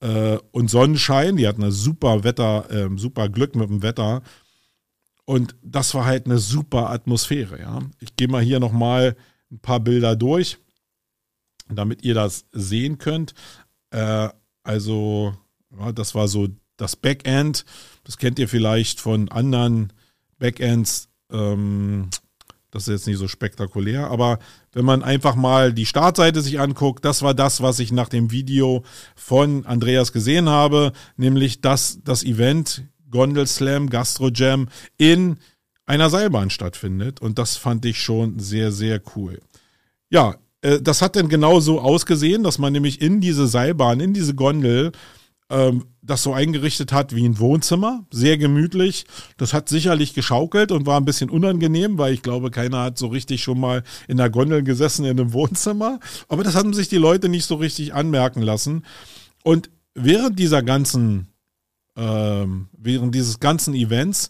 äh, 0.00 0.38
und 0.50 0.68
Sonnenschein. 0.68 1.36
Die 1.36 1.46
hatten 1.46 1.62
eine 1.62 1.72
super 1.72 2.24
Wetter, 2.24 2.68
äh, 2.70 2.88
super 2.96 3.28
Glück 3.28 3.54
mit 3.54 3.70
dem 3.70 3.82
Wetter. 3.82 4.22
Und 5.24 5.54
das 5.62 5.94
war 5.94 6.04
halt 6.04 6.26
eine 6.26 6.38
super 6.38 6.90
Atmosphäre. 6.90 7.60
Ja. 7.60 7.80
Ich 8.00 8.16
gehe 8.16 8.28
mal 8.28 8.42
hier 8.42 8.60
nochmal 8.60 9.16
ein 9.50 9.58
paar 9.58 9.80
Bilder 9.80 10.16
durch, 10.16 10.58
damit 11.68 12.02
ihr 12.04 12.14
das 12.14 12.46
sehen 12.52 12.98
könnt. 12.98 13.34
Äh, 13.90 14.28
also, 14.62 15.34
ja, 15.78 15.92
das 15.92 16.14
war 16.14 16.28
so 16.28 16.48
das 16.76 16.96
Backend. 16.96 17.64
Das 18.04 18.18
kennt 18.18 18.38
ihr 18.38 18.48
vielleicht 18.48 19.00
von 19.00 19.28
anderen 19.28 19.92
Backends. 20.38 21.08
Ähm, 21.30 22.10
das 22.70 22.84
ist 22.84 22.92
jetzt 22.92 23.06
nicht 23.08 23.18
so 23.18 23.26
spektakulär, 23.26 24.08
aber 24.10 24.38
wenn 24.72 24.84
man 24.84 25.02
einfach 25.02 25.34
mal 25.34 25.72
die 25.72 25.86
Startseite 25.86 26.40
sich 26.40 26.60
anguckt, 26.60 27.04
das 27.04 27.22
war 27.22 27.34
das, 27.34 27.62
was 27.62 27.80
ich 27.80 27.90
nach 27.90 28.08
dem 28.08 28.30
Video 28.30 28.84
von 29.16 29.66
Andreas 29.66 30.12
gesehen 30.12 30.48
habe, 30.48 30.92
nämlich 31.16 31.60
dass 31.60 31.98
das 32.04 32.22
Event 32.22 32.84
Gondel 33.10 33.46
Slam 33.46 33.90
Gastro 33.90 34.28
Jam 34.28 34.68
in 34.96 35.38
einer 35.86 36.10
Seilbahn 36.10 36.50
stattfindet 36.50 37.20
und 37.20 37.38
das 37.38 37.56
fand 37.56 37.84
ich 37.84 38.00
schon 38.00 38.38
sehr, 38.38 38.72
sehr 38.72 39.00
cool. 39.16 39.40
Ja, 40.08 40.36
äh, 40.62 40.80
das 40.80 41.02
hat 41.02 41.16
dann 41.16 41.28
genau 41.28 41.60
so 41.60 41.80
ausgesehen, 41.80 42.42
dass 42.42 42.58
man 42.58 42.72
nämlich 42.72 43.00
in 43.00 43.20
diese 43.20 43.46
Seilbahn, 43.46 44.00
in 44.00 44.14
diese 44.14 44.34
Gondel, 44.34 44.92
ähm, 45.50 45.86
das 46.02 46.22
so 46.22 46.32
eingerichtet 46.32 46.92
hat 46.92 47.14
wie 47.14 47.28
ein 47.28 47.38
Wohnzimmer, 47.38 48.06
sehr 48.10 48.38
gemütlich. 48.38 49.04
Das 49.36 49.52
hat 49.52 49.68
sicherlich 49.68 50.14
geschaukelt 50.14 50.72
und 50.72 50.86
war 50.86 50.98
ein 50.98 51.04
bisschen 51.04 51.28
unangenehm, 51.28 51.98
weil 51.98 52.14
ich 52.14 52.22
glaube, 52.22 52.50
keiner 52.50 52.84
hat 52.84 52.98
so 52.98 53.08
richtig 53.08 53.42
schon 53.42 53.60
mal 53.60 53.82
in 54.08 54.16
der 54.16 54.30
Gondel 54.30 54.62
gesessen 54.62 55.04
in 55.04 55.18
einem 55.18 55.32
Wohnzimmer. 55.32 56.00
Aber 56.28 56.42
das 56.42 56.54
haben 56.54 56.72
sich 56.72 56.88
die 56.88 56.96
Leute 56.96 57.28
nicht 57.28 57.44
so 57.44 57.56
richtig 57.56 57.92
anmerken 57.94 58.42
lassen. 58.42 58.84
Und 59.42 59.70
während 59.94 60.38
dieser 60.38 60.62
ganzen, 60.62 61.28
ähm, 62.00 62.68
während 62.72 63.14
dieses 63.14 63.38
ganzen 63.38 63.74
Events 63.74 64.28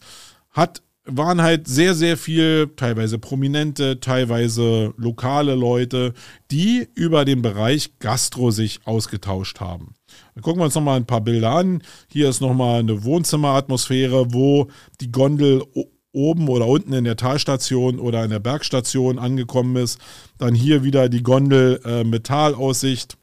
hat 0.50 0.82
waren 1.04 1.42
halt 1.42 1.66
sehr, 1.66 1.94
sehr 1.94 2.16
viel, 2.16 2.70
teilweise 2.76 3.18
prominente, 3.18 4.00
teilweise 4.00 4.92
lokale 4.96 5.54
Leute, 5.54 6.12
die 6.50 6.88
über 6.94 7.24
den 7.24 7.42
Bereich 7.42 7.98
Gastro 7.98 8.50
sich 8.50 8.80
ausgetauscht 8.84 9.60
haben. 9.60 9.94
Dann 10.34 10.42
gucken 10.42 10.60
wir 10.60 10.66
uns 10.66 10.74
nochmal 10.74 10.96
ein 10.96 11.06
paar 11.06 11.22
Bilder 11.22 11.50
an. 11.50 11.82
Hier 12.08 12.28
ist 12.28 12.40
nochmal 12.40 12.80
eine 12.80 13.04
Wohnzimmeratmosphäre, 13.04 14.32
wo 14.32 14.68
die 15.00 15.10
Gondel 15.10 15.64
oben 16.12 16.48
oder 16.48 16.66
unten 16.66 16.92
in 16.92 17.04
der 17.04 17.16
Talstation 17.16 17.98
oder 17.98 18.24
in 18.24 18.30
der 18.30 18.40
Bergstation 18.40 19.18
angekommen 19.18 19.76
ist. 19.76 19.98
Dann 20.38 20.54
hier 20.54 20.82
wieder 20.84 21.08
die 21.08 21.22
Gondel 21.22 21.80
äh, 21.84 22.04
mit 22.04 22.24
Talaussicht. 22.24 23.16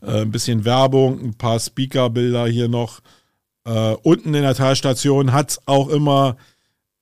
Äh, 0.00 0.22
ein 0.22 0.30
bisschen 0.30 0.64
Werbung, 0.64 1.20
ein 1.20 1.34
paar 1.34 1.58
Speakerbilder 1.58 2.46
hier 2.46 2.68
noch. 2.68 3.00
Äh, 3.64 3.94
unten 4.02 4.34
in 4.34 4.42
der 4.42 4.54
Talstation 4.54 5.32
hat 5.32 5.50
es 5.50 5.60
auch 5.66 5.88
immer 5.88 6.36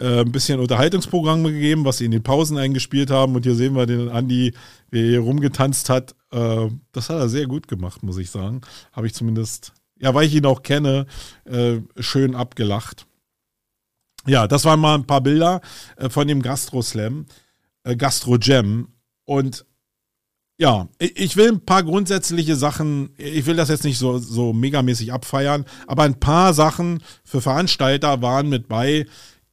äh, 0.01 0.21
ein 0.21 0.33
bisschen 0.33 0.61
Unterhaltungsprogramme 0.61 1.53
gegeben, 1.53 1.85
was 1.85 1.99
sie 1.99 2.07
in 2.07 2.11
den 2.11 2.23
Pausen 2.23 2.59
eingespielt 2.59 3.11
haben. 3.11 3.35
Und 3.35 3.45
hier 3.45 3.55
sehen 3.55 3.75
wir 3.75 3.87
den 3.87 4.09
Andi, 4.09 4.55
wie 4.91 5.01
er 5.01 5.09
hier 5.09 5.21
rumgetanzt 5.21 5.89
hat. 5.91 6.15
Äh, 6.33 6.69
das 6.93 7.11
hat 7.11 7.17
er 7.17 7.29
sehr 7.29 7.47
gut 7.47 7.69
gemacht, 7.69 8.03
muss 8.03 8.19
ich 8.19 8.31
sagen. 8.31 8.63
Habe 8.93 9.07
ich 9.07 9.15
zumindest, 9.15 9.73
ja, 9.99 10.15
weil 10.15 10.27
ich 10.27 10.35
ihn 10.35 10.47
auch 10.47 10.63
kenne, 10.63 11.07
äh, 11.45 11.79
schön 11.99 12.35
abgelacht. 12.35 13.07
Ja, 14.27 14.47
das 14.47 14.65
waren 14.65 14.81
mal 14.81 14.95
ein 14.95 15.07
paar 15.07 15.23
Bilder 15.23 15.63
von 16.11 16.29
dem 16.29 16.43
Gastro 16.43 16.83
Slam, 16.83 17.27
äh, 17.85 17.97
Gastro 17.97 18.37
Jam. 18.37 18.89
Und 19.25 19.65
ja, 20.61 20.89
ich 20.99 21.39
will 21.39 21.49
ein 21.49 21.65
paar 21.65 21.83
grundsätzliche 21.83 22.55
Sachen, 22.55 23.15
ich 23.17 23.47
will 23.47 23.57
das 23.57 23.71
jetzt 23.71 23.85
nicht 23.85 23.97
so, 23.97 24.19
so 24.19 24.53
megamäßig 24.53 25.11
abfeiern, 25.11 25.65
aber 25.87 26.03
ein 26.03 26.21
paar 26.21 26.53
Sachen 26.53 27.03
für 27.25 27.41
Veranstalter 27.41 28.21
waren 28.21 28.51
mit 28.51 28.69
bei, 28.69 29.07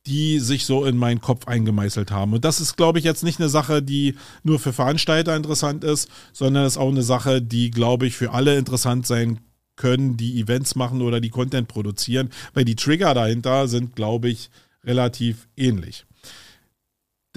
die 0.05 0.39
sich 0.39 0.65
so 0.65 0.83
in 0.83 0.97
meinen 0.97 1.21
Kopf 1.21 1.47
eingemeißelt 1.47 2.11
haben. 2.11 2.33
Und 2.33 2.43
das 2.43 2.59
ist, 2.59 2.75
glaube 2.75 2.99
ich, 2.99 3.05
jetzt 3.05 3.23
nicht 3.23 3.39
eine 3.39 3.47
Sache, 3.47 3.81
die 3.81 4.15
nur 4.43 4.59
für 4.59 4.73
Veranstalter 4.73 5.33
interessant 5.33 5.85
ist, 5.85 6.09
sondern 6.33 6.65
ist 6.65 6.77
auch 6.77 6.89
eine 6.89 7.03
Sache, 7.03 7.41
die, 7.41 7.71
glaube 7.71 8.05
ich, 8.05 8.17
für 8.17 8.33
alle 8.33 8.57
interessant 8.57 9.07
sein 9.07 9.39
können, 9.77 10.17
die 10.17 10.41
Events 10.41 10.75
machen 10.75 11.01
oder 11.01 11.21
die 11.21 11.29
Content 11.29 11.69
produzieren, 11.69 12.31
weil 12.53 12.65
die 12.65 12.75
Trigger 12.75 13.13
dahinter 13.13 13.69
sind, 13.69 13.95
glaube 13.95 14.27
ich, 14.27 14.49
relativ 14.83 15.47
ähnlich. 15.55 16.06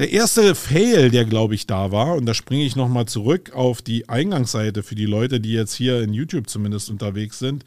Der 0.01 0.13
erste 0.13 0.55
Fail, 0.55 1.11
der 1.11 1.27
glaube 1.27 1.55
ich 1.55 1.67
da 1.67 1.93
war, 1.93 2.15
und 2.15 2.25
da 2.25 2.33
springe 2.33 2.65
ich 2.65 2.75
nochmal 2.75 3.05
zurück 3.05 3.53
auf 3.53 3.83
die 3.83 4.09
Eingangsseite 4.09 4.83
für 4.83 4.95
die 4.95 5.05
Leute, 5.05 5.41
die 5.41 5.53
jetzt 5.53 5.75
hier 5.75 6.01
in 6.01 6.15
YouTube 6.15 6.49
zumindest 6.49 6.89
unterwegs 6.89 7.39
sind, 7.39 7.67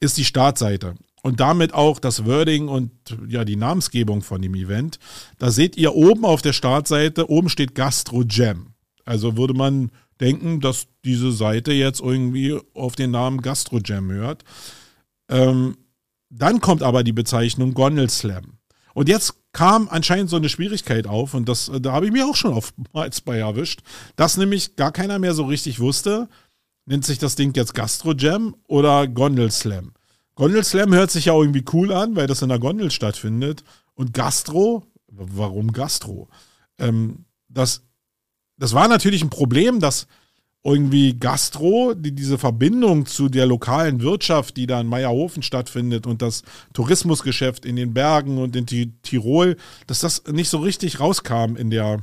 ist 0.00 0.16
die 0.16 0.24
Startseite. 0.24 0.94
Und 1.22 1.40
damit 1.40 1.74
auch 1.74 1.98
das 1.98 2.24
Wording 2.24 2.68
und 2.68 2.90
ja 3.28 3.44
die 3.44 3.56
Namensgebung 3.56 4.22
von 4.22 4.40
dem 4.40 4.54
Event. 4.54 4.98
Da 5.38 5.50
seht 5.50 5.76
ihr 5.76 5.94
oben 5.94 6.24
auf 6.24 6.40
der 6.40 6.54
Startseite, 6.54 7.28
oben 7.28 7.50
steht 7.50 7.74
Gastro 7.74 8.22
Jam. 8.22 8.72
Also 9.04 9.36
würde 9.36 9.52
man 9.52 9.90
denken, 10.22 10.60
dass 10.60 10.86
diese 11.04 11.32
Seite 11.32 11.74
jetzt 11.74 12.00
irgendwie 12.00 12.58
auf 12.72 12.96
den 12.96 13.10
Namen 13.10 13.42
Gastro 13.42 13.78
Jam 13.84 14.10
hört. 14.10 14.42
Ähm, 15.28 15.76
dann 16.30 16.62
kommt 16.62 16.82
aber 16.82 17.04
die 17.04 17.12
Bezeichnung 17.12 17.74
Gondel 17.74 18.08
Slam. 18.08 18.56
Und 18.94 19.10
jetzt 19.10 19.43
kam 19.54 19.88
anscheinend 19.88 20.28
so 20.28 20.36
eine 20.36 20.50
Schwierigkeit 20.50 21.06
auf 21.06 21.32
und 21.32 21.48
das, 21.48 21.70
da 21.80 21.92
habe 21.92 22.04
ich 22.04 22.12
mir 22.12 22.26
auch 22.26 22.36
schon 22.36 22.52
oftmals 22.52 23.20
bei 23.22 23.38
erwischt, 23.38 23.80
dass 24.16 24.36
nämlich 24.36 24.76
gar 24.76 24.92
keiner 24.92 25.18
mehr 25.18 25.32
so 25.32 25.44
richtig 25.44 25.80
wusste, 25.80 26.28
nennt 26.84 27.06
sich 27.06 27.18
das 27.18 27.36
Ding 27.36 27.54
jetzt 27.56 27.74
Gastro 27.74 28.12
Jam 28.12 28.54
oder 28.66 29.08
Gondel 29.08 29.50
Slam. 29.50 29.92
Gondel 30.34 30.64
Slam 30.64 30.92
hört 30.92 31.10
sich 31.10 31.26
ja 31.26 31.34
irgendwie 31.34 31.64
cool 31.72 31.92
an, 31.92 32.16
weil 32.16 32.26
das 32.26 32.42
in 32.42 32.48
der 32.48 32.58
Gondel 32.58 32.90
stattfindet. 32.90 33.62
Und 33.94 34.12
Gastro, 34.12 34.84
warum 35.06 35.72
Gastro? 35.72 36.28
Ähm, 36.78 37.24
das, 37.48 37.84
das 38.58 38.74
war 38.74 38.88
natürlich 38.88 39.22
ein 39.22 39.30
Problem, 39.30 39.78
dass 39.78 40.08
irgendwie 40.64 41.18
Gastro, 41.18 41.92
die, 41.94 42.12
diese 42.12 42.38
Verbindung 42.38 43.04
zu 43.04 43.28
der 43.28 43.44
lokalen 43.44 44.00
Wirtschaft, 44.00 44.56
die 44.56 44.66
da 44.66 44.80
in 44.80 44.86
Meierhofen 44.86 45.42
stattfindet 45.42 46.06
und 46.06 46.22
das 46.22 46.42
Tourismusgeschäft 46.72 47.66
in 47.66 47.76
den 47.76 47.92
Bergen 47.92 48.38
und 48.38 48.56
in 48.56 48.66
Tirol, 49.02 49.56
dass 49.86 50.00
das 50.00 50.24
nicht 50.32 50.48
so 50.48 50.58
richtig 50.58 51.00
rauskam 51.00 51.56
in 51.56 51.70
der, 51.70 52.02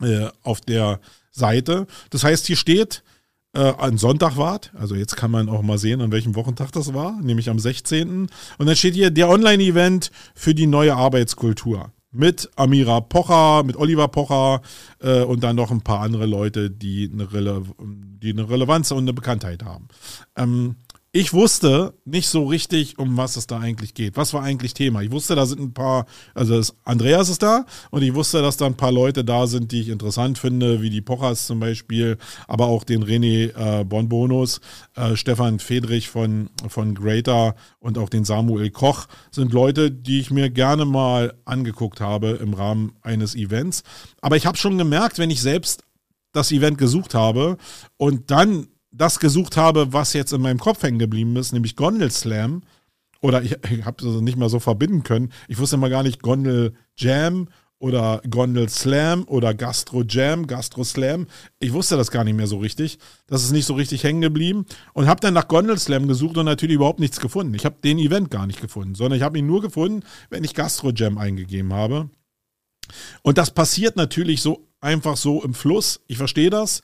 äh, 0.00 0.28
auf 0.42 0.60
der 0.60 1.00
Seite. 1.32 1.88
Das 2.10 2.22
heißt, 2.22 2.46
hier 2.46 2.56
steht, 2.56 3.02
äh, 3.54 3.58
an 3.58 3.98
Sonntag 3.98 4.36
wart. 4.36 4.70
Also 4.74 4.94
jetzt 4.94 5.16
kann 5.16 5.32
man 5.32 5.48
auch 5.48 5.62
mal 5.62 5.78
sehen, 5.78 6.00
an 6.00 6.12
welchem 6.12 6.36
Wochentag 6.36 6.70
das 6.72 6.94
war, 6.94 7.20
nämlich 7.20 7.50
am 7.50 7.58
16. 7.58 8.28
Und 8.58 8.66
dann 8.66 8.76
steht 8.76 8.94
hier 8.94 9.10
der 9.10 9.28
Online-Event 9.28 10.12
für 10.34 10.54
die 10.54 10.66
neue 10.68 10.94
Arbeitskultur 10.94 11.90
mit 12.12 12.50
Amira 12.56 13.00
Pocher, 13.00 13.64
mit 13.64 13.76
Oliver 13.76 14.08
Pocher 14.08 14.60
äh, 15.00 15.22
und 15.22 15.42
dann 15.42 15.56
noch 15.56 15.70
ein 15.70 15.80
paar 15.80 16.00
andere 16.00 16.26
Leute, 16.26 16.70
die 16.70 17.10
eine, 17.12 17.32
Rele 17.32 17.62
die 17.80 18.30
eine 18.30 18.48
Relevanz 18.48 18.90
und 18.90 18.98
eine 18.98 19.12
Bekanntheit 19.12 19.64
haben. 19.64 19.88
Ähm, 20.36 20.76
ich 21.14 21.34
wusste 21.34 21.92
nicht 22.06 22.26
so 22.28 22.46
richtig, 22.46 22.98
um 22.98 23.18
was 23.18 23.36
es 23.36 23.46
da 23.46 23.58
eigentlich 23.58 23.92
geht. 23.92 24.16
Was 24.16 24.32
war 24.32 24.42
eigentlich 24.42 24.72
Thema? 24.72 25.02
Ich 25.02 25.10
wusste, 25.10 25.34
da 25.34 25.44
sind 25.44 25.60
ein 25.60 25.74
paar, 25.74 26.06
also 26.34 26.58
Andreas 26.84 27.28
ist 27.28 27.42
da 27.42 27.66
und 27.90 28.00
ich 28.00 28.14
wusste, 28.14 28.40
dass 28.40 28.56
da 28.56 28.64
ein 28.64 28.78
paar 28.78 28.92
Leute 28.92 29.22
da 29.22 29.46
sind, 29.46 29.72
die 29.72 29.82
ich 29.82 29.88
interessant 29.90 30.38
finde, 30.38 30.80
wie 30.80 30.88
die 30.88 31.02
Pochers 31.02 31.46
zum 31.46 31.60
Beispiel, 31.60 32.16
aber 32.48 32.66
auch 32.66 32.82
den 32.82 33.04
René 33.04 33.52
äh, 33.54 33.84
Bonbonus, 33.84 34.62
äh, 34.96 35.14
Stefan 35.14 35.58
Fedrich 35.58 36.08
von, 36.08 36.48
von 36.68 36.94
Greater 36.94 37.56
und 37.78 37.98
auch 37.98 38.08
den 38.08 38.24
Samuel 38.24 38.70
Koch 38.70 39.06
sind 39.30 39.52
Leute, 39.52 39.90
die 39.90 40.18
ich 40.18 40.30
mir 40.30 40.48
gerne 40.48 40.86
mal 40.86 41.34
angeguckt 41.44 42.00
habe 42.00 42.30
im 42.42 42.54
Rahmen 42.54 42.94
eines 43.02 43.34
Events. 43.34 43.82
Aber 44.22 44.36
ich 44.36 44.46
habe 44.46 44.56
schon 44.56 44.78
gemerkt, 44.78 45.18
wenn 45.18 45.30
ich 45.30 45.42
selbst 45.42 45.84
das 46.32 46.52
Event 46.52 46.78
gesucht 46.78 47.14
habe 47.14 47.58
und 47.98 48.30
dann 48.30 48.68
das 48.92 49.18
gesucht 49.18 49.56
habe, 49.56 49.92
was 49.92 50.12
jetzt 50.12 50.32
in 50.32 50.42
meinem 50.42 50.58
Kopf 50.58 50.82
hängen 50.82 50.98
geblieben 50.98 51.34
ist, 51.36 51.52
nämlich 51.52 51.76
Gondel 51.76 52.10
Slam. 52.10 52.62
Oder 53.20 53.42
ich, 53.42 53.56
ich 53.70 53.84
habe 53.84 54.06
es 54.06 54.20
nicht 54.20 54.36
mal 54.36 54.48
so 54.48 54.60
verbinden 54.60 55.02
können. 55.02 55.32
Ich 55.48 55.58
wusste 55.58 55.76
mal 55.76 55.90
gar 55.90 56.02
nicht 56.02 56.22
Gondel 56.22 56.74
Jam 56.96 57.48
oder 57.78 58.20
Gondel 58.28 58.68
Slam 58.68 59.24
oder 59.26 59.54
Gastro 59.54 60.02
Jam, 60.02 60.46
Gastro 60.46 60.84
Slam. 60.84 61.26
Ich 61.58 61.72
wusste 61.72 61.96
das 61.96 62.10
gar 62.10 62.24
nicht 62.24 62.36
mehr 62.36 62.46
so 62.46 62.58
richtig. 62.58 62.98
Das 63.26 63.42
ist 63.42 63.52
nicht 63.52 63.64
so 63.64 63.74
richtig 63.74 64.04
hängen 64.04 64.20
geblieben. 64.20 64.66
Und 64.92 65.06
habe 65.06 65.20
dann 65.20 65.34
nach 65.34 65.48
Gondel 65.48 65.78
Slam 65.78 66.06
gesucht 66.06 66.36
und 66.36 66.44
natürlich 66.44 66.76
überhaupt 66.76 67.00
nichts 67.00 67.18
gefunden. 67.18 67.54
Ich 67.54 67.64
habe 67.64 67.76
den 67.82 67.98
Event 67.98 68.30
gar 68.30 68.46
nicht 68.46 68.60
gefunden, 68.60 68.94
sondern 68.94 69.16
ich 69.16 69.24
habe 69.24 69.38
ihn 69.38 69.46
nur 69.46 69.62
gefunden, 69.62 70.04
wenn 70.30 70.44
ich 70.44 70.54
Gastro 70.54 70.90
Jam 70.90 71.16
eingegeben 71.16 71.72
habe. 71.72 72.10
Und 73.22 73.38
das 73.38 73.52
passiert 73.52 73.96
natürlich 73.96 74.42
so 74.42 74.68
einfach 74.80 75.16
so 75.16 75.42
im 75.42 75.54
Fluss. 75.54 76.00
Ich 76.08 76.18
verstehe 76.18 76.50
das 76.50 76.82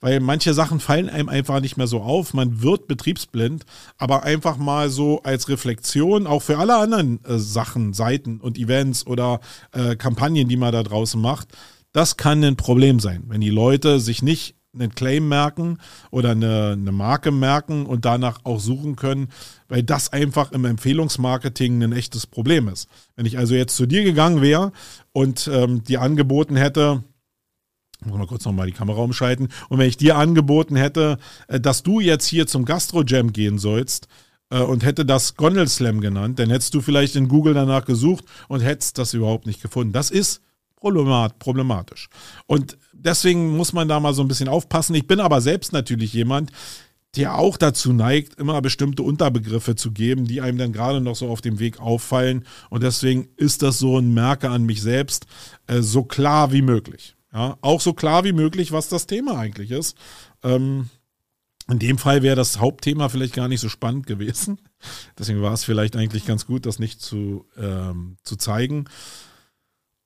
weil 0.00 0.20
manche 0.20 0.54
Sachen 0.54 0.80
fallen 0.80 1.08
einem 1.08 1.28
einfach 1.28 1.60
nicht 1.60 1.76
mehr 1.76 1.86
so 1.86 2.00
auf. 2.00 2.34
Man 2.34 2.62
wird 2.62 2.86
betriebsblind, 2.86 3.64
aber 3.96 4.22
einfach 4.22 4.56
mal 4.56 4.90
so 4.90 5.22
als 5.22 5.48
Reflexion, 5.48 6.26
auch 6.26 6.42
für 6.42 6.58
alle 6.58 6.76
anderen 6.76 7.24
äh, 7.24 7.38
Sachen, 7.38 7.92
Seiten 7.92 8.40
und 8.40 8.58
Events 8.58 9.06
oder 9.06 9.40
äh, 9.72 9.96
Kampagnen, 9.96 10.48
die 10.48 10.56
man 10.56 10.72
da 10.72 10.82
draußen 10.82 11.20
macht, 11.20 11.48
das 11.92 12.16
kann 12.16 12.44
ein 12.44 12.56
Problem 12.56 13.00
sein, 13.00 13.24
wenn 13.28 13.40
die 13.40 13.50
Leute 13.50 13.98
sich 14.00 14.22
nicht 14.22 14.54
einen 14.74 14.94
Claim 14.94 15.28
merken 15.28 15.78
oder 16.10 16.32
eine, 16.32 16.72
eine 16.72 16.92
Marke 16.92 17.30
merken 17.30 17.86
und 17.86 18.04
danach 18.04 18.40
auch 18.44 18.60
suchen 18.60 18.96
können, 18.96 19.28
weil 19.68 19.82
das 19.82 20.12
einfach 20.12 20.52
im 20.52 20.64
Empfehlungsmarketing 20.64 21.82
ein 21.82 21.92
echtes 21.92 22.26
Problem 22.26 22.68
ist. 22.68 22.88
Wenn 23.16 23.26
ich 23.26 23.38
also 23.38 23.54
jetzt 23.54 23.76
zu 23.76 23.86
dir 23.86 24.04
gegangen 24.04 24.42
wäre 24.42 24.72
und 25.12 25.48
ähm, 25.52 25.82
dir 25.84 26.02
angeboten 26.02 26.56
hätte, 26.56 27.02
muss 28.04 28.18
mal 28.18 28.26
kurz 28.26 28.44
nochmal 28.44 28.66
die 28.66 28.72
Kamera 28.72 29.00
umschalten. 29.00 29.48
Und 29.68 29.78
wenn 29.78 29.88
ich 29.88 29.96
dir 29.96 30.16
angeboten 30.16 30.76
hätte, 30.76 31.18
äh, 31.48 31.60
dass 31.60 31.82
du 31.82 32.00
jetzt 32.00 32.26
hier 32.26 32.46
zum 32.46 32.64
Gastro 32.64 33.02
Jam 33.02 33.32
gehen 33.32 33.58
sollst 33.58 34.08
äh, 34.50 34.60
und 34.60 34.84
hätte 34.84 35.04
das 35.04 35.34
Gondel 35.36 35.68
Slam 35.68 36.00
genannt, 36.00 36.38
dann 36.38 36.50
hättest 36.50 36.74
du 36.74 36.80
vielleicht 36.80 37.16
in 37.16 37.28
Google 37.28 37.54
danach 37.54 37.84
gesucht 37.84 38.24
und 38.48 38.60
hättest 38.60 38.98
das 38.98 39.14
überhaupt 39.14 39.46
nicht 39.46 39.62
gefunden. 39.62 39.92
Das 39.92 40.10
ist 40.10 40.42
problematisch. 40.76 42.08
Und 42.46 42.78
deswegen 42.92 43.56
muss 43.56 43.72
man 43.72 43.88
da 43.88 43.98
mal 43.98 44.14
so 44.14 44.22
ein 44.22 44.28
bisschen 44.28 44.48
aufpassen. 44.48 44.94
Ich 44.94 45.08
bin 45.08 45.18
aber 45.18 45.40
selbst 45.40 45.72
natürlich 45.72 46.12
jemand, 46.12 46.52
der 47.16 47.36
auch 47.36 47.56
dazu 47.56 47.92
neigt, 47.92 48.38
immer 48.38 48.60
bestimmte 48.62 49.02
Unterbegriffe 49.02 49.74
zu 49.74 49.90
geben, 49.90 50.26
die 50.26 50.40
einem 50.40 50.58
dann 50.58 50.72
gerade 50.72 51.00
noch 51.00 51.16
so 51.16 51.28
auf 51.28 51.40
dem 51.40 51.58
Weg 51.58 51.80
auffallen. 51.80 52.44
Und 52.70 52.84
deswegen 52.84 53.28
ist 53.36 53.62
das 53.62 53.78
so 53.78 53.98
ein 53.98 54.14
Merke 54.14 54.50
an 54.50 54.64
mich 54.64 54.82
selbst, 54.82 55.26
äh, 55.66 55.80
so 55.80 56.04
klar 56.04 56.52
wie 56.52 56.62
möglich. 56.62 57.17
Ja, 57.32 57.58
auch 57.60 57.80
so 57.80 57.92
klar 57.92 58.24
wie 58.24 58.32
möglich, 58.32 58.72
was 58.72 58.88
das 58.88 59.06
Thema 59.06 59.38
eigentlich 59.38 59.70
ist. 59.70 59.96
Ähm, 60.42 60.88
in 61.70 61.78
dem 61.78 61.98
Fall 61.98 62.22
wäre 62.22 62.36
das 62.36 62.58
Hauptthema 62.58 63.10
vielleicht 63.10 63.34
gar 63.34 63.48
nicht 63.48 63.60
so 63.60 63.68
spannend 63.68 64.06
gewesen. 64.06 64.60
Deswegen 65.18 65.42
war 65.42 65.52
es 65.52 65.64
vielleicht 65.64 65.96
eigentlich 65.96 66.24
ganz 66.24 66.46
gut, 66.46 66.64
das 66.64 66.78
nicht 66.78 67.00
zu, 67.00 67.44
ähm, 67.58 68.16
zu 68.22 68.36
zeigen. 68.36 68.86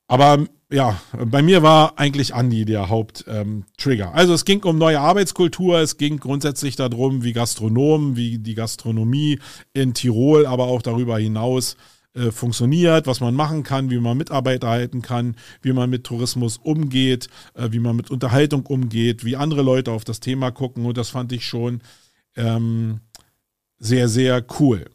Aber 0.07 0.45
ja, 0.69 0.99
bei 1.25 1.41
mir 1.41 1.63
war 1.63 1.97
eigentlich 1.97 2.35
Andi 2.35 2.65
der 2.65 2.89
Haupttrigger. 2.89 4.05
Ähm, 4.05 4.11
also 4.13 4.33
es 4.33 4.43
ging 4.43 4.63
um 4.63 4.77
neue 4.77 4.99
Arbeitskultur, 4.99 5.79
es 5.79 5.97
ging 5.97 6.17
grundsätzlich 6.17 6.75
darum, 6.75 7.23
wie 7.23 7.31
Gastronomen, 7.31 8.17
wie 8.17 8.39
die 8.39 8.55
Gastronomie 8.55 9.39
in 9.73 9.93
Tirol, 9.93 10.45
aber 10.45 10.65
auch 10.65 10.81
darüber 10.81 11.17
hinaus 11.17 11.77
äh, 12.15 12.31
funktioniert, 12.31 13.07
was 13.07 13.21
man 13.21 13.33
machen 13.33 13.63
kann, 13.63 13.89
wie 13.89 13.99
man 13.99 14.17
Mitarbeiter 14.17 14.69
halten 14.69 15.01
kann, 15.01 15.35
wie 15.61 15.73
man 15.73 15.89
mit 15.89 16.03
Tourismus 16.03 16.57
umgeht, 16.57 17.27
äh, 17.55 17.69
wie 17.71 17.79
man 17.79 17.95
mit 17.95 18.11
Unterhaltung 18.11 18.65
umgeht, 18.65 19.25
wie 19.25 19.35
andere 19.35 19.63
Leute 19.63 19.91
auf 19.91 20.03
das 20.03 20.19
Thema 20.19 20.51
gucken. 20.51 20.85
Und 20.85 20.97
das 20.97 21.09
fand 21.09 21.31
ich 21.31 21.45
schon 21.45 21.81
ähm, 22.35 22.99
sehr, 23.79 24.07
sehr 24.07 24.45
cool. 24.59 24.85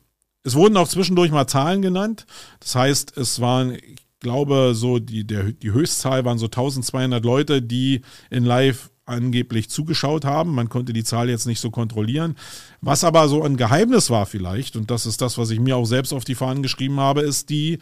Es 0.45 0.55
wurden 0.55 0.77
auch 0.77 0.89
zwischendurch 0.89 1.31
mal 1.31 1.47
Zahlen 1.47 1.83
genannt. 1.83 2.27
Das 2.61 2.75
heißt, 2.75 3.17
es 3.17 3.41
waren, 3.41 3.75
ich 3.75 3.99
glaube, 4.21 4.73
so 4.75 4.99
die, 4.99 5.27
der, 5.27 5.53
die 5.53 5.73
Höchstzahl 5.73 6.25
waren 6.25 6.39
so 6.39 6.47
1200 6.47 7.25
Leute, 7.25 7.63
die 7.63 8.03
in 8.31 8.45
Live 8.45 8.91
angeblich 9.09 9.71
zugeschaut 9.71 10.25
haben. 10.25 10.55
Man 10.55 10.69
konnte 10.69 10.93
die 10.93 11.05
Zahl 11.05 11.29
jetzt 11.29 11.47
nicht 11.47 11.61
so 11.61 11.71
kontrollieren. 11.71 12.37
Was 12.81 13.05
aber 13.05 13.29
so 13.29 13.43
ein 13.43 13.57
Geheimnis 13.57 14.11
war 14.11 14.27
vielleicht, 14.27 14.77
und 14.77 14.91
das 14.91 15.07
ist 15.07 15.21
das, 15.21 15.39
was 15.39 15.51
ich 15.51 15.61
mir 15.61 15.77
auch 15.77 15.87
selbst 15.87 16.13
auf 16.13 16.25
die 16.25 16.35
Fahnen 16.35 16.63
geschrieben 16.63 17.01
habe, 17.01 17.23
ist 17.23 17.51
die, 17.51 17.79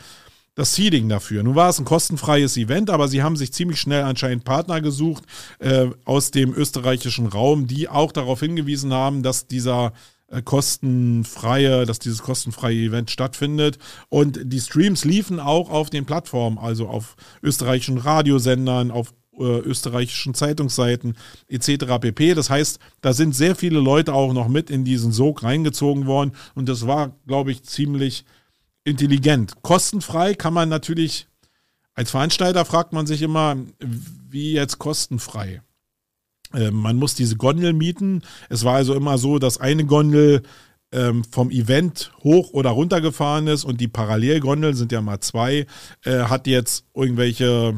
das 0.54 0.74
Seeding 0.74 1.08
dafür. 1.08 1.42
Nun 1.42 1.54
war 1.54 1.68
es 1.68 1.78
ein 1.78 1.84
kostenfreies 1.84 2.56
Event, 2.56 2.90
aber 2.90 3.08
sie 3.08 3.22
haben 3.22 3.36
sich 3.36 3.52
ziemlich 3.52 3.80
schnell 3.80 4.02
anscheinend 4.02 4.44
Partner 4.44 4.80
gesucht 4.80 5.24
äh, 5.58 5.86
aus 6.04 6.30
dem 6.30 6.54
österreichischen 6.54 7.26
Raum, 7.26 7.66
die 7.66 7.88
auch 7.88 8.10
darauf 8.10 8.40
hingewiesen 8.40 8.92
haben, 8.92 9.22
dass 9.22 9.46
dieser 9.46 9.92
äh, 10.28 10.42
kostenfreie, 10.42 11.86
dass 11.86 12.00
dieses 12.00 12.22
kostenfreie 12.22 12.86
Event 12.86 13.10
stattfindet. 13.10 13.78
Und 14.08 14.40
die 14.42 14.60
Streams 14.60 15.04
liefen 15.04 15.38
auch 15.38 15.70
auf 15.70 15.90
den 15.90 16.04
Plattformen, 16.04 16.58
also 16.58 16.88
auf 16.88 17.16
österreichischen 17.42 17.98
Radiosendern, 17.98 18.90
auf 18.90 19.12
österreichischen 19.38 20.34
Zeitungsseiten 20.34 21.16
etc. 21.48 21.98
pp. 22.00 22.34
Das 22.34 22.50
heißt, 22.50 22.78
da 23.00 23.12
sind 23.12 23.34
sehr 23.34 23.56
viele 23.56 23.80
Leute 23.80 24.14
auch 24.14 24.32
noch 24.32 24.48
mit 24.48 24.70
in 24.70 24.84
diesen 24.84 25.12
Sog 25.12 25.42
reingezogen 25.42 26.06
worden 26.06 26.32
und 26.54 26.68
das 26.68 26.86
war, 26.86 27.16
glaube 27.26 27.52
ich, 27.52 27.62
ziemlich 27.64 28.24
intelligent. 28.84 29.62
Kostenfrei 29.62 30.34
kann 30.34 30.54
man 30.54 30.68
natürlich, 30.68 31.26
als 31.94 32.10
Veranstalter 32.10 32.64
fragt 32.64 32.92
man 32.92 33.06
sich 33.06 33.22
immer, 33.22 33.56
wie 34.28 34.52
jetzt 34.52 34.78
kostenfrei. 34.78 35.62
Äh, 36.54 36.70
man 36.70 36.96
muss 36.96 37.14
diese 37.14 37.36
Gondel 37.36 37.72
mieten. 37.72 38.22
Es 38.48 38.64
war 38.64 38.76
also 38.76 38.94
immer 38.94 39.18
so, 39.18 39.38
dass 39.38 39.58
eine 39.58 39.84
Gondel 39.84 40.42
ähm, 40.92 41.24
vom 41.24 41.50
Event 41.50 42.12
hoch 42.22 42.50
oder 42.52 42.70
runter 42.70 43.00
gefahren 43.00 43.48
ist 43.48 43.64
und 43.64 43.80
die 43.80 43.88
Parallelgondeln 43.88 44.74
sind 44.74 44.92
ja 44.92 45.00
mal 45.00 45.20
zwei, 45.20 45.66
äh, 46.04 46.20
hat 46.24 46.46
jetzt 46.46 46.84
irgendwelche 46.94 47.74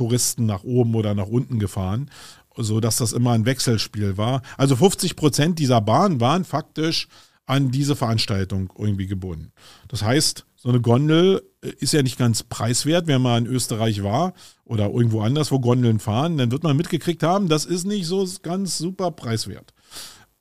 Touristen 0.00 0.46
nach 0.46 0.64
oben 0.64 0.94
oder 0.94 1.14
nach 1.14 1.26
unten 1.26 1.58
gefahren, 1.58 2.10
so 2.56 2.80
dass 2.80 2.96
das 2.96 3.12
immer 3.12 3.32
ein 3.32 3.44
Wechselspiel 3.44 4.16
war. 4.16 4.40
Also 4.56 4.74
50 4.74 5.14
Prozent 5.14 5.58
dieser 5.58 5.82
Bahn 5.82 6.22
waren 6.22 6.46
faktisch 6.46 7.06
an 7.44 7.70
diese 7.70 7.96
Veranstaltung 7.96 8.72
irgendwie 8.78 9.06
gebunden. 9.06 9.52
Das 9.88 10.02
heißt, 10.02 10.46
so 10.56 10.70
eine 10.70 10.80
Gondel 10.80 11.42
äh, 11.60 11.68
ist 11.80 11.92
ja 11.92 12.02
nicht 12.02 12.16
ganz 12.16 12.42
preiswert. 12.42 13.08
Wenn 13.08 13.20
man 13.20 13.44
in 13.44 13.52
Österreich 13.52 14.02
war 14.02 14.32
oder 14.64 14.88
irgendwo 14.88 15.20
anders, 15.20 15.52
wo 15.52 15.60
Gondeln 15.60 15.98
fahren, 15.98 16.38
dann 16.38 16.50
wird 16.50 16.62
man 16.62 16.78
mitgekriegt 16.78 17.22
haben, 17.22 17.48
das 17.48 17.66
ist 17.66 17.86
nicht 17.86 18.06
so 18.06 18.26
ganz 18.42 18.78
super 18.78 19.10
preiswert. 19.10 19.74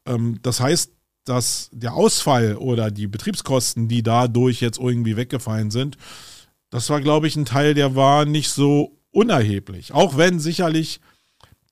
Ähm, 0.05 0.39
das 0.41 0.61
heißt, 0.61 0.93
dass 1.25 1.69
der 1.73 1.95
Ausfall 1.95 2.55
oder 2.55 2.91
die 2.91 3.07
Betriebskosten, 3.07 3.89
die 3.89 4.03
dadurch 4.03 4.61
jetzt 4.61 4.79
irgendwie 4.79 5.17
weggefallen 5.17 5.69
sind, 5.69 5.97
das 6.69 6.89
war, 6.89 7.01
glaube 7.01 7.27
ich, 7.27 7.35
ein 7.35 7.45
Teil, 7.45 7.73
der 7.73 7.95
war 7.95 8.23
nicht 8.23 8.49
so 8.49 8.98
unerheblich. 9.11 9.93
Auch 9.93 10.17
wenn 10.17 10.39
sicherlich 10.39 10.99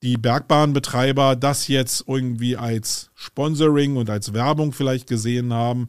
die 0.01 0.17
Bergbahnbetreiber 0.17 1.35
das 1.35 1.67
jetzt 1.67 2.05
irgendwie 2.07 2.55
als 2.55 3.09
Sponsoring 3.15 3.97
und 3.97 4.09
als 4.09 4.33
Werbung 4.33 4.71
vielleicht 4.71 5.07
gesehen 5.07 5.53
haben, 5.53 5.87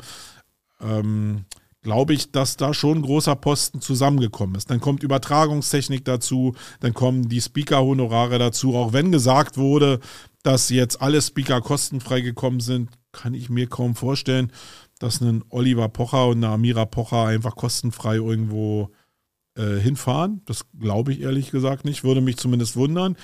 ähm, 0.81 1.45
glaube 1.83 2.15
ich, 2.15 2.33
dass 2.33 2.57
da 2.57 2.75
schon 2.75 3.03
großer 3.03 3.37
Posten 3.37 3.81
zusammengekommen 3.81 4.57
ist. 4.57 4.71
Dann 4.71 4.81
kommt 4.81 5.03
Übertragungstechnik 5.03 6.05
dazu, 6.05 6.55
dann 6.81 6.95
kommen 6.95 7.29
die 7.29 7.41
Speaker-Honorare 7.41 8.39
dazu. 8.39 8.75
Auch 8.75 8.93
wenn 8.93 9.13
gesagt 9.13 9.57
wurde, 9.57 10.01
dass 10.43 10.71
jetzt 10.71 11.01
alle 11.01 11.23
Speaker 11.23 11.61
kostenfrei 11.61 12.21
gekommen 12.21 12.61
sind, 12.61 12.91
kann 13.13 13.35
ich 13.35 13.49
mir 13.49 13.69
kaum 13.69 13.95
vorstellen, 13.95 14.53
dass 14.99 15.21
ein 15.21 15.45
Oliver 15.51 15.89
Pocher 15.89 16.27
und 16.29 16.39
eine 16.39 16.53
Amira 16.53 16.85
Pocher 16.85 17.25
einfach 17.25 17.57
kostenfrei 17.57 18.17
irgendwo 18.17 18.91
äh, 19.59 19.81
hinfahren. 19.81 20.43
Das 20.47 20.65
glaube 20.79 21.13
ich 21.13 21.21
ehrlich 21.21 21.51
gesagt 21.51 21.85
nicht, 21.85 22.05
würde 22.05 22.21
mich 22.21 22.37
zumindest 22.37 22.77
wundern. 22.77 23.17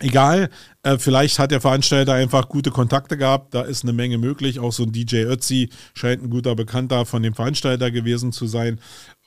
Egal, 0.00 0.48
äh, 0.84 0.96
vielleicht 0.96 1.40
hat 1.40 1.50
der 1.50 1.60
Veranstalter 1.60 2.12
einfach 2.12 2.48
gute 2.48 2.70
Kontakte 2.70 3.16
gehabt, 3.16 3.52
da 3.52 3.62
ist 3.62 3.82
eine 3.82 3.92
Menge 3.92 4.16
möglich. 4.16 4.60
Auch 4.60 4.70
so 4.70 4.84
ein 4.84 4.92
DJ 4.92 5.24
Ötzi 5.24 5.70
scheint 5.92 6.22
ein 6.22 6.30
guter 6.30 6.54
Bekannter 6.54 7.04
von 7.04 7.20
dem 7.24 7.34
Veranstalter 7.34 7.90
gewesen 7.90 8.30
zu 8.30 8.46
sein. 8.46 8.78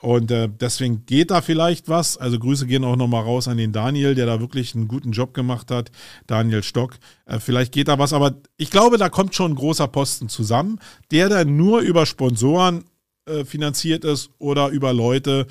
Und 0.01 0.31
äh, 0.31 0.47
deswegen 0.47 1.05
geht 1.05 1.29
da 1.29 1.41
vielleicht 1.41 1.89
was. 1.89 2.15
Also 2.17 2.39
Grüße 2.39 2.67
gehen 2.67 2.85
auch 2.85 2.95
nochmal 2.95 3.23
raus 3.23 3.49
an 3.49 3.57
den 3.57 3.73
Daniel, 3.73 4.15
der 4.15 4.25
da 4.25 4.39
wirklich 4.39 4.73
einen 4.73 4.87
guten 4.87 5.11
Job 5.11 5.33
gemacht 5.33 5.71
hat. 5.71 5.91
Daniel 6.25 6.63
Stock. 6.63 6.93
Äh, 7.25 7.39
vielleicht 7.39 7.73
geht 7.73 7.89
da 7.89 7.99
was, 7.99 8.13
aber 8.13 8.35
ich 8.55 8.71
glaube, 8.71 8.97
da 8.97 9.09
kommt 9.09 9.35
schon 9.35 9.51
ein 9.51 9.55
großer 9.55 9.89
Posten 9.89 10.29
zusammen, 10.29 10.79
der 11.11 11.27
dann 11.27 11.57
nur 11.57 11.81
über 11.81 12.05
Sponsoren 12.05 12.85
äh, 13.25 13.45
finanziert 13.45 14.03
ist 14.03 14.31
oder 14.39 14.69
über 14.69 14.93
Leute, 14.93 15.47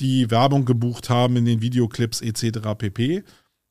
die 0.00 0.30
Werbung 0.30 0.64
gebucht 0.64 1.10
haben 1.10 1.36
in 1.36 1.44
den 1.44 1.62
Videoclips 1.62 2.20
etc. 2.20 2.60
pp. 2.76 3.24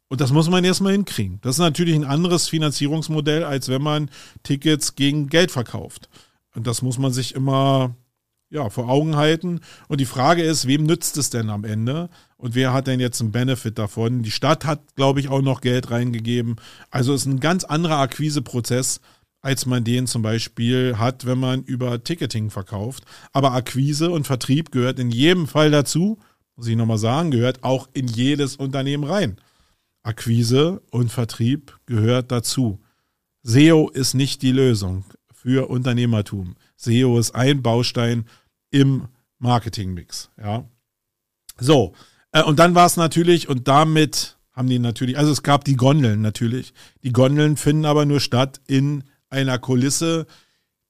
Und 0.10 0.22
das 0.22 0.32
muss 0.32 0.50
man 0.50 0.64
erstmal 0.64 0.94
hinkriegen. 0.94 1.40
Das 1.42 1.56
ist 1.56 1.60
natürlich 1.60 1.96
ein 1.96 2.04
anderes 2.04 2.48
Finanzierungsmodell, 2.48 3.44
als 3.44 3.70
wenn 3.70 3.82
man 3.82 4.10
Tickets 4.44 4.96
gegen 4.96 5.28
Geld 5.28 5.52
verkauft. 5.52 6.10
Und 6.56 6.68
das 6.68 6.82
muss 6.82 6.98
man 6.98 7.12
sich 7.12 7.34
immer 7.34 7.96
ja, 8.54 8.70
vor 8.70 8.90
Augen 8.90 9.16
halten. 9.16 9.62
Und 9.88 10.00
die 10.00 10.06
Frage 10.06 10.44
ist, 10.44 10.68
wem 10.68 10.84
nützt 10.84 11.18
es 11.18 11.32
denn 11.32 11.50
am 11.50 11.64
Ende? 11.64 12.10
Und 12.38 12.54
wer 12.54 12.72
hat 12.72 12.88
denn 12.88 13.00
jetzt 13.00 13.20
einen 13.20 13.32
Benefit 13.32 13.80
davon? 13.80 14.22
Die 14.22 14.32
Stadt 14.32 14.66
hat, 14.66 14.96
glaube 14.96 15.20
ich, 15.20 15.30
auch 15.30 15.42
noch 15.42 15.62
Geld 15.62 15.90
reingegeben. 15.90 16.58
Also 16.92 17.14
ist 17.14 17.26
ein 17.26 17.40
ganz 17.40 17.64
anderer 17.64 17.98
Akquiseprozess, 17.98 19.02
als 19.44 19.66
man 19.66 19.84
den 19.84 20.08
zum 20.08 20.22
Beispiel 20.22 20.98
hat, 20.98 21.26
wenn 21.26 21.38
man 21.38 21.64
über 21.64 22.04
Ticketing 22.04 22.50
verkauft. 22.50 23.04
Aber 23.34 23.52
Akquise 23.52 24.10
und 24.10 24.26
Vertrieb 24.26 24.72
gehört 24.72 25.00
in 25.00 25.12
jedem 25.12 25.48
Fall 25.48 25.70
dazu, 25.70 26.18
muss 26.56 26.68
ich 26.68 26.78
nochmal 26.78 26.98
sagen, 26.98 27.30
gehört 27.30 27.64
auch 27.64 27.90
in 27.94 28.08
jedes 28.08 28.56
Unternehmen 28.56 29.04
rein. 29.04 29.38
Akquise 30.02 30.82
und 30.92 31.12
Vertrieb 31.12 31.78
gehört 31.86 32.32
dazu. 32.32 32.80
SEO 33.44 33.90
ist 33.90 34.14
nicht 34.14 34.42
die 34.42 34.52
Lösung 34.52 35.04
für 35.34 35.70
Unternehmertum. 35.70 36.56
SEO 36.78 37.20
ist 37.20 37.36
ein 37.36 37.62
Baustein 37.62 38.26
im 38.72 39.08
Marketingmix. 39.40 40.30
Ja. 40.42 40.64
So, 41.60 41.94
äh, 42.32 42.44
und 42.44 42.60
dann 42.60 42.76
war 42.76 42.86
es 42.86 42.96
natürlich, 42.96 43.50
und 43.50 43.68
damit 43.68 44.38
haben 44.54 44.70
die 44.70 44.80
natürlich, 44.80 45.18
also 45.18 45.32
es 45.32 45.44
gab 45.44 45.66
die 45.66 45.76
Gondeln 45.76 46.22
natürlich. 46.22 46.74
Die 47.04 47.12
Gondeln 47.12 47.58
finden 47.58 47.86
aber 47.86 48.06
nur 48.06 48.22
statt 48.22 48.62
in 48.68 49.04
einer 49.34 49.60
Kulisse, 49.60 50.26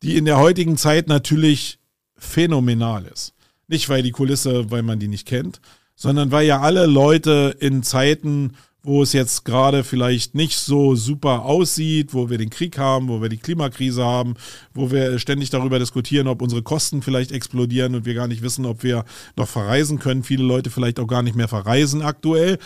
die 0.04 0.18
in 0.18 0.26
der 0.26 0.38
heutigen 0.38 0.78
Zeit 0.78 1.08
natürlich 1.08 1.80
phänomenal 2.16 3.06
ist. 3.06 3.34
Nicht 3.68 3.90
weil 3.90 4.04
die 4.04 4.12
Kulisse, 4.12 4.70
weil 4.70 4.84
man 4.84 5.00
die 5.00 5.08
nicht 5.08 5.28
kennt, 5.28 5.62
sondern 5.96 6.32
weil 6.32 6.46
ja 6.46 6.60
alle 6.60 6.86
Leute 6.86 7.56
in 7.60 7.82
Zeiten, 7.82 8.54
wo 8.84 9.02
es 9.02 9.14
jetzt 9.14 9.46
gerade 9.46 9.86
vielleicht 9.86 10.36
nicht 10.36 10.58
so 10.58 10.96
super 10.96 11.46
aussieht, 11.46 12.14
wo 12.14 12.30
wir 12.30 12.38
den 12.38 12.50
Krieg 12.50 12.78
haben, 12.78 13.08
wo 13.08 13.22
wir 13.22 13.30
die 13.30 13.38
Klimakrise 13.38 14.04
haben, 14.04 14.34
wo 14.74 14.92
wir 14.92 15.18
ständig 15.20 15.50
darüber 15.50 15.80
diskutieren, 15.80 16.28
ob 16.28 16.42
unsere 16.42 16.64
Kosten 16.64 17.02
vielleicht 17.02 17.32
explodieren 17.32 17.96
und 17.96 18.06
wir 18.06 18.14
gar 18.14 18.28
nicht 18.28 18.42
wissen, 18.42 18.66
ob 18.66 18.84
wir 18.84 19.06
noch 19.38 19.48
verreisen 19.48 20.00
können. 20.00 20.24
Viele 20.24 20.44
Leute 20.44 20.70
vielleicht 20.70 21.00
auch 21.00 21.08
gar 21.08 21.24
nicht 21.24 21.38
mehr 21.38 21.48
verreisen 21.48 22.02
aktuell. 22.02 22.60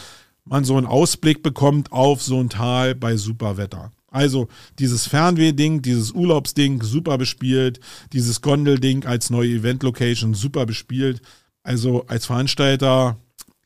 Man 0.44 0.64
so 0.64 0.76
einen 0.76 0.88
Ausblick 0.88 1.44
bekommt 1.44 1.92
auf 1.92 2.24
so 2.24 2.40
ein 2.40 2.50
Tal 2.50 2.96
bei 2.96 3.16
super 3.16 3.58
Wetter. 3.58 3.92
Also 4.18 4.48
dieses 4.80 5.06
Fernweh-Ding, 5.06 5.84
dieses 5.84 6.12
Urlaubsding, 6.12 6.82
super 6.82 7.20
bespielt. 7.20 7.80
Dieses 8.14 8.42
Gondel-Ding 8.42 9.06
als 9.06 9.30
neue 9.30 9.50
Event-Location, 9.50 10.34
super 10.34 10.66
bespielt. 10.66 11.22
Also 11.62 12.08
als 12.08 12.26
Veranstalter, 12.26 13.18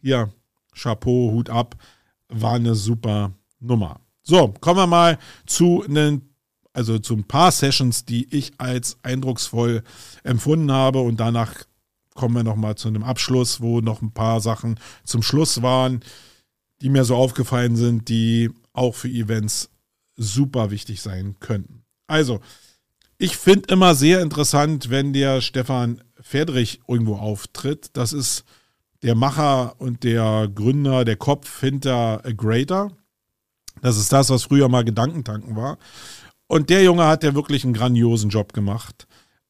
ja, 0.02 0.30
Chapeau, 0.76 1.32
Hut 1.32 1.50
ab 1.50 1.78
war 2.28 2.56
eine 2.56 2.76
super 2.76 3.32
Nummer. 3.62 4.02
So, 4.24 4.50
kommen 4.60 4.80
wir 4.80 4.88
mal 4.88 5.18
zu 5.46 5.84
einen 5.84 6.28
also 6.74 7.00
zu 7.00 7.16
ein 7.16 7.26
paar 7.26 7.52
Sessions, 7.52 8.06
die 8.06 8.34
ich 8.34 8.54
als 8.58 8.98
eindrucksvoll 9.04 9.84
empfunden 10.24 10.72
habe 10.72 11.02
und 11.02 11.20
danach 11.20 11.54
kommen 12.14 12.36
wir 12.36 12.44
nochmal 12.44 12.76
zu 12.76 12.88
einem 12.88 13.04
Abschluss, 13.04 13.62
wo 13.62 13.82
noch 13.82 14.02
ein 14.02 14.12
paar 14.12 14.40
Sachen 14.42 14.80
zum 15.04 15.22
Schluss 15.22 15.62
waren, 15.62 16.02
die 16.82 16.90
mir 16.90 17.04
so 17.04 17.16
aufgefallen 17.16 17.76
sind, 17.76 18.08
die 18.08 18.50
auch 18.74 18.96
für 18.96 19.10
Events 19.10 19.71
super 20.22 20.72
wichtig 20.72 21.02
sein 21.02 21.36
könnten. 21.40 21.84
Also, 22.08 22.40
ich 23.18 23.38
finde 23.38 23.74
immer 23.74 23.96
sehr 23.96 24.22
interessant, 24.22 24.90
wenn 24.90 25.14
der 25.14 25.42
Stefan 25.42 26.02
Fedrich 26.20 26.82
irgendwo 26.88 27.16
auftritt. 27.16 27.90
Das 27.94 28.14
ist 28.14 28.44
der 29.04 29.16
Macher 29.16 29.80
und 29.80 30.04
der 30.04 30.50
Gründer, 30.54 31.06
der 31.06 31.16
Kopf 31.18 31.60
hinter 31.60 32.26
A 32.26 32.32
Greater. 32.32 32.92
Das 33.82 33.98
ist 33.98 34.14
das, 34.14 34.30
was 34.30 34.44
früher 34.44 34.70
mal 34.70 34.84
Gedankentanken 34.84 35.56
war. 35.56 35.78
Und 36.48 36.70
der 36.70 36.84
Junge 36.84 37.06
hat 37.06 37.24
ja 37.24 37.34
wirklich 37.34 37.64
einen 37.64 37.74
grandiosen 37.74 38.30
Job 38.30 38.54
gemacht. 38.54 39.08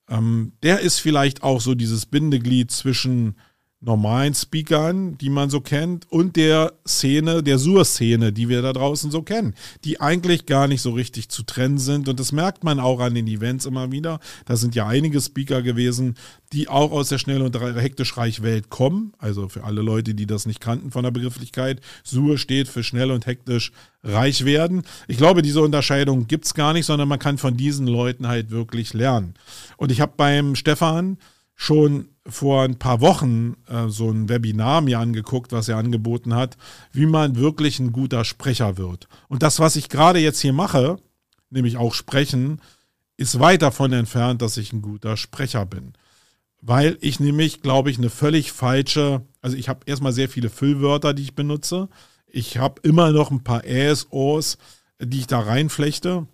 Ähm, 0.07 0.53
der 0.63 0.81
ist 0.81 0.99
vielleicht 0.99 1.43
auch 1.43 1.59
so 1.59 1.75
dieses 1.75 2.05
Bindeglied 2.05 2.71
zwischen 2.71 3.35
normalen 3.81 4.35
Speakern, 4.35 5.17
die 5.17 5.31
man 5.31 5.49
so 5.49 5.59
kennt, 5.59 6.09
und 6.11 6.35
der 6.35 6.73
Szene, 6.87 7.41
der 7.41 7.57
Sur-Szene, 7.57 8.31
die 8.31 8.47
wir 8.47 8.61
da 8.61 8.73
draußen 8.73 9.09
so 9.09 9.23
kennen, 9.23 9.55
die 9.83 9.99
eigentlich 9.99 10.45
gar 10.45 10.67
nicht 10.67 10.83
so 10.83 10.91
richtig 10.91 11.29
zu 11.29 11.41
trennen 11.41 11.79
sind. 11.79 12.07
Und 12.07 12.19
das 12.19 12.31
merkt 12.31 12.63
man 12.63 12.79
auch 12.79 12.99
an 12.99 13.15
den 13.15 13.27
Events 13.27 13.65
immer 13.65 13.91
wieder. 13.91 14.19
Da 14.45 14.55
sind 14.55 14.75
ja 14.75 14.87
einige 14.87 15.19
Speaker 15.19 15.63
gewesen, 15.63 16.15
die 16.53 16.69
auch 16.69 16.91
aus 16.91 17.09
der 17.09 17.17
schnell 17.17 17.41
und 17.41 17.59
hektisch 17.59 18.17
reich 18.17 18.43
Welt 18.43 18.69
kommen. 18.69 19.13
Also 19.17 19.49
für 19.49 19.63
alle 19.63 19.81
Leute, 19.81 20.13
die 20.13 20.27
das 20.27 20.45
nicht 20.45 20.61
kannten 20.61 20.91
von 20.91 21.03
der 21.03 21.11
Begrifflichkeit. 21.11 21.81
Sur 22.03 22.37
steht 22.37 22.67
für 22.67 22.83
schnell 22.83 23.09
und 23.09 23.25
hektisch 23.25 23.71
reich 24.03 24.45
werden. 24.45 24.83
Ich 25.07 25.17
glaube, 25.17 25.41
diese 25.41 25.61
Unterscheidung 25.61 26.27
gibt's 26.27 26.53
gar 26.53 26.73
nicht, 26.73 26.85
sondern 26.85 27.09
man 27.09 27.19
kann 27.19 27.39
von 27.39 27.57
diesen 27.57 27.87
Leuten 27.87 28.27
halt 28.27 28.51
wirklich 28.51 28.93
lernen. 28.93 29.33
Und 29.77 29.91
ich 29.91 30.01
habe 30.01 30.13
beim 30.15 30.55
Stefan 30.55 31.17
schon 31.55 32.10
vor 32.27 32.63
ein 32.63 32.77
paar 32.77 33.01
Wochen 33.01 33.57
äh, 33.67 33.89
so 33.89 34.09
ein 34.11 34.29
Webinar 34.29 34.81
mir 34.81 34.99
angeguckt, 34.99 35.51
was 35.51 35.67
er 35.67 35.77
angeboten 35.77 36.35
hat, 36.35 36.57
wie 36.91 37.05
man 37.05 37.35
wirklich 37.35 37.79
ein 37.79 37.91
guter 37.91 38.25
Sprecher 38.25 38.77
wird. 38.77 39.07
Und 39.27 39.43
das, 39.43 39.59
was 39.59 39.75
ich 39.75 39.89
gerade 39.89 40.19
jetzt 40.19 40.39
hier 40.39 40.53
mache, 40.53 40.97
nämlich 41.49 41.77
auch 41.77 41.93
sprechen, 41.93 42.61
ist 43.17 43.39
weit 43.39 43.61
davon 43.61 43.93
entfernt, 43.93 44.41
dass 44.41 44.57
ich 44.57 44.71
ein 44.73 44.81
guter 44.81 45.17
Sprecher 45.17 45.65
bin. 45.65 45.93
Weil 46.61 46.97
ich 47.01 47.19
nämlich, 47.19 47.61
glaube 47.61 47.89
ich, 47.89 47.97
eine 47.97 48.11
völlig 48.11 48.51
falsche, 48.51 49.23
also 49.41 49.57
ich 49.57 49.67
habe 49.67 49.81
erstmal 49.85 50.13
sehr 50.13 50.29
viele 50.29 50.49
Füllwörter, 50.49 51.13
die 51.13 51.23
ich 51.23 51.35
benutze. 51.35 51.89
Ich 52.27 52.57
habe 52.59 52.81
immer 52.83 53.11
noch 53.11 53.31
ein 53.31 53.43
paar 53.43 53.65
Äs, 53.65 54.07
Os, 54.11 54.57
die 54.99 55.19
ich 55.19 55.27
da 55.27 55.39
reinflechte. 55.39 56.27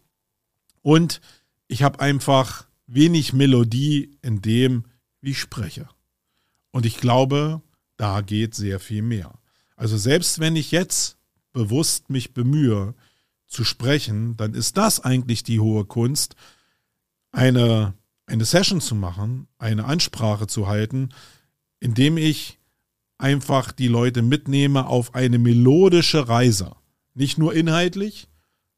Und 0.82 1.22
ich 1.68 1.84
habe 1.84 2.02
einfach 2.02 2.68
wenig 2.88 3.34
Melodie 3.34 4.18
in 4.22 4.42
dem, 4.42 4.84
ich 5.28 5.40
spreche. 5.40 5.88
Und 6.72 6.86
ich 6.86 6.98
glaube, 6.98 7.62
da 7.98 8.22
geht 8.22 8.56
sehr 8.56 8.80
viel 8.80 9.02
mehr. 9.02 9.40
Also 9.76 9.98
selbst 9.98 10.40
wenn 10.40 10.56
ich 10.56 10.72
jetzt 10.72 11.18
bewusst 11.54 12.10
mich 12.10 12.34
bemühe 12.34 12.94
zu 13.48 13.64
sprechen, 13.64 14.38
dann 14.38 14.54
ist 14.54 14.78
das 14.78 15.00
eigentlich 15.00 15.44
die 15.44 15.60
hohe 15.60 15.86
Kunst, 15.86 16.36
eine, 17.32 17.94
eine 18.26 18.46
Session 18.46 18.82
zu 18.82 18.96
machen, 18.96 19.48
eine 19.58 19.86
Ansprache 19.86 20.48
zu 20.48 20.68
halten, 20.68 21.10
indem 21.80 22.18
ich 22.18 22.60
einfach 23.18 23.72
die 23.72 23.88
Leute 23.88 24.22
mitnehme 24.22 24.88
auf 24.88 25.16
eine 25.16 25.40
melodische 25.40 26.28
Reise. 26.28 26.76
Nicht 27.14 27.38
nur 27.38 27.54
inhaltlich, 27.54 28.28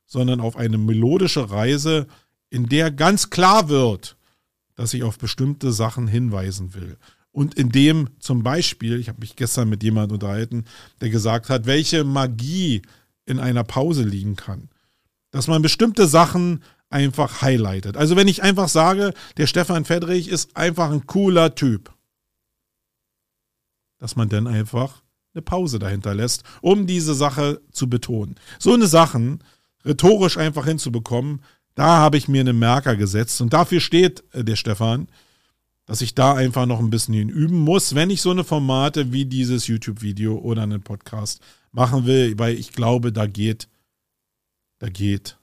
sondern 0.06 0.40
auf 0.40 0.56
eine 0.56 0.78
melodische 0.78 1.50
Reise, 1.50 2.08
in 2.50 2.68
der 2.68 2.92
ganz 2.92 3.30
klar 3.30 3.70
wird, 3.70 4.18
dass 4.80 4.94
ich 4.94 5.04
auf 5.04 5.18
bestimmte 5.18 5.74
Sachen 5.74 6.08
hinweisen 6.08 6.74
will. 6.74 6.96
Und 7.34 7.56
in 7.56 7.68
dem 7.70 8.12
zum 8.20 8.44
Beispiel, 8.44 8.98
ich 8.98 9.10
habe 9.10 9.20
mich 9.20 9.36
gestern 9.36 9.68
mit 9.68 9.84
jemandem 9.84 10.14
unterhalten, 10.14 10.64
der 11.02 11.10
gesagt 11.10 11.50
hat, 11.50 11.66
welche 11.66 12.06
Magie 12.06 12.82
in 13.26 13.42
einer 13.42 13.66
Pause 13.66 14.04
liegen 14.04 14.38
kann. 14.38 14.70
Dass 15.32 15.48
man 15.48 15.62
bestimmte 15.62 16.08
Sachen 16.08 16.64
einfach 16.90 17.42
highlightet. 17.42 17.98
Also 17.98 18.16
wenn 18.16 18.30
ich 18.30 18.42
einfach 18.42 18.70
sage, 18.70 19.14
der 19.36 19.48
Stefan 19.48 19.84
Fedrich 19.84 20.30
ist 20.30 20.56
einfach 20.56 20.92
ein 20.92 21.06
cooler 21.08 21.56
Typ, 21.56 21.94
dass 23.98 24.16
man 24.16 24.30
dann 24.30 24.48
einfach 24.48 25.04
eine 25.34 25.42
Pause 25.42 25.80
dahinter 25.80 26.16
lässt, 26.16 26.44
um 26.62 26.88
diese 26.88 27.16
Sache 27.16 27.60
zu 27.74 27.90
betonen. 27.90 28.36
So 28.60 28.74
eine 28.74 28.88
Sachen 28.88 29.44
rhetorisch 29.84 30.38
einfach 30.38 30.66
hinzubekommen, 30.66 31.42
da 31.76 31.98
habe 31.98 32.18
ich 32.18 32.28
mir 32.28 32.42
einen 32.42 32.60
Merker 32.60 32.96
gesetzt 32.96 33.42
und 33.42 33.54
dafür 33.54 33.80
steht 33.80 34.24
äh, 34.34 34.44
der 34.44 34.56
Stefan, 34.56 35.08
dass 35.86 36.02
ich 36.02 36.14
da 36.14 36.36
einfach 36.36 36.66
noch 36.66 36.80
ein 36.80 36.92
bisschen 36.92 37.30
üben 37.30 37.60
muss, 37.60 37.96
wenn 37.96 38.10
ich 38.12 38.22
so 38.22 38.30
eine 38.30 38.44
Formate 38.44 39.12
wie 39.12 39.26
dieses 39.26 39.68
YouTube-Video 39.68 40.38
oder 40.38 40.64
einen 40.64 40.84
Podcast 40.84 41.42
machen 41.72 42.06
will, 42.06 42.38
weil 42.38 42.56
ich 42.56 42.74
glaube, 42.74 43.12
da 43.12 43.26
geht, 43.26 43.68
da 44.78 44.90
geht 44.90 45.38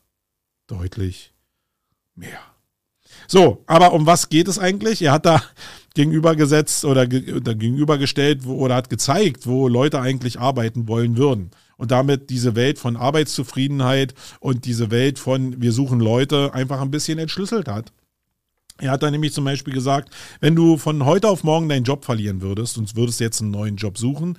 deutlich 0.68 1.33
mehr. 2.14 2.39
So, 3.29 3.64
aber 3.66 3.93
um 3.93 4.07
was 4.07 4.29
geht 4.29 4.49
es 4.49 4.59
eigentlich? 4.59 5.03
Er 5.03 5.12
hat 5.12 5.27
da 5.27 5.43
gegenübergesetzt 5.95 6.85
oder, 6.85 7.07
ge 7.07 7.33
oder 7.33 7.55
gegenübergestellt 7.55 8.45
wo, 8.45 8.55
oder 8.57 8.77
hat 8.77 8.91
gezeigt, 8.91 9.47
wo 9.47 9.68
Leute 9.68 10.01
eigentlich 10.01 10.39
arbeiten 10.39 10.89
wollen 10.89 11.16
würden. 11.16 11.51
Und 11.77 11.91
damit 11.91 12.31
diese 12.31 12.55
Welt 12.55 12.79
von 12.79 12.97
Arbeitszufriedenheit 12.97 14.14
und 14.41 14.64
diese 14.64 14.91
Welt 14.91 15.18
von 15.18 15.61
wir 15.61 15.72
suchen 15.72 16.01
Leute 16.01 16.55
einfach 16.55 16.81
ein 16.81 16.91
bisschen 16.91 17.18
entschlüsselt 17.18 17.68
hat. 17.68 17.93
Er 18.79 18.91
hat 18.91 19.03
da 19.03 19.11
nämlich 19.11 19.33
zum 19.33 19.45
Beispiel 19.45 19.72
gesagt, 19.72 20.11
wenn 20.41 20.55
du 20.55 20.77
von 20.77 21.05
heute 21.05 21.29
auf 21.29 21.45
morgen 21.45 21.68
deinen 21.68 21.85
Job 21.85 22.05
verlieren 22.05 22.43
würdest 22.43 22.77
und 22.77 22.95
würdest 22.95 23.20
jetzt 23.20 23.41
einen 23.41 23.51
neuen 23.51 23.77
Job 23.77 23.97
suchen, 23.97 24.39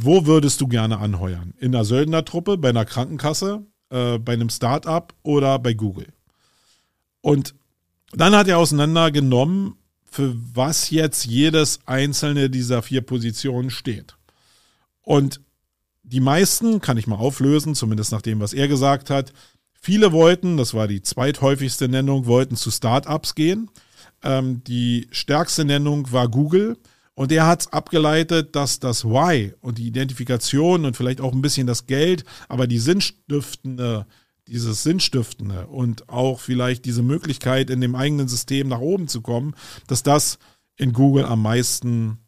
wo 0.00 0.26
würdest 0.26 0.60
du 0.60 0.68
gerne 0.68 0.98
anheuern? 0.98 1.54
In 1.58 1.74
einer 1.74 1.84
Söldnertruppe, 1.84 2.58
bei 2.58 2.70
einer 2.70 2.84
Krankenkasse, 2.84 3.66
äh, 3.90 4.18
bei 4.18 4.34
einem 4.34 4.50
Startup 4.50 5.12
oder 5.22 5.58
bei 5.58 5.74
Google? 5.74 6.08
Und 7.20 7.54
dann 8.12 8.34
hat 8.34 8.48
er 8.48 8.58
auseinandergenommen, 8.58 9.74
für 10.10 10.34
was 10.54 10.90
jetzt 10.90 11.26
jedes 11.26 11.80
einzelne 11.86 12.48
dieser 12.48 12.82
vier 12.82 13.02
Positionen 13.02 13.70
steht. 13.70 14.16
Und 15.02 15.40
die 16.08 16.20
meisten, 16.20 16.80
kann 16.80 16.96
ich 16.96 17.06
mal 17.06 17.16
auflösen, 17.16 17.74
zumindest 17.74 18.12
nach 18.12 18.22
dem, 18.22 18.40
was 18.40 18.52
er 18.52 18.68
gesagt 18.68 19.10
hat, 19.10 19.32
viele 19.80 20.12
wollten, 20.12 20.56
das 20.56 20.74
war 20.74 20.88
die 20.88 21.02
zweithäufigste 21.02 21.88
Nennung, 21.88 22.26
wollten 22.26 22.56
zu 22.56 22.70
Startups 22.70 23.34
gehen. 23.34 23.70
Ähm, 24.22 24.62
die 24.64 25.06
stärkste 25.10 25.64
Nennung 25.64 26.10
war 26.12 26.28
Google. 26.28 26.76
Und 27.14 27.32
er 27.32 27.46
hat 27.46 27.72
abgeleitet, 27.72 28.54
dass 28.54 28.78
das 28.78 29.04
Why 29.04 29.52
und 29.60 29.78
die 29.78 29.88
Identifikation 29.88 30.84
und 30.84 30.96
vielleicht 30.96 31.20
auch 31.20 31.32
ein 31.32 31.42
bisschen 31.42 31.66
das 31.66 31.86
Geld, 31.86 32.24
aber 32.48 32.68
die 32.68 32.78
sinnstiftende, 32.78 34.06
dieses 34.46 34.84
Sinnstiftende 34.84 35.66
und 35.66 36.08
auch 36.08 36.38
vielleicht 36.38 36.84
diese 36.84 37.02
Möglichkeit, 37.02 37.70
in 37.70 37.80
dem 37.80 37.96
eigenen 37.96 38.28
System 38.28 38.68
nach 38.68 38.78
oben 38.78 39.08
zu 39.08 39.20
kommen, 39.20 39.56
dass 39.88 40.04
das 40.04 40.38
in 40.76 40.92
Google 40.92 41.24
am 41.24 41.42
meisten 41.42 42.18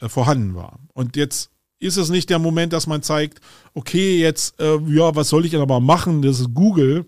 äh, 0.00 0.08
vorhanden 0.08 0.56
war. 0.56 0.80
Und 0.94 1.14
jetzt 1.14 1.50
ist 1.80 1.96
es 1.96 2.10
nicht 2.10 2.30
der 2.30 2.38
Moment, 2.38 2.72
dass 2.72 2.86
man 2.86 3.02
zeigt, 3.02 3.40
okay, 3.74 4.20
jetzt, 4.20 4.60
äh, 4.60 4.78
ja, 4.86 5.14
was 5.16 5.30
soll 5.30 5.44
ich 5.44 5.50
denn 5.50 5.60
aber 5.60 5.80
machen? 5.80 6.22
Das 6.22 6.38
ist 6.38 6.54
Google 6.54 7.06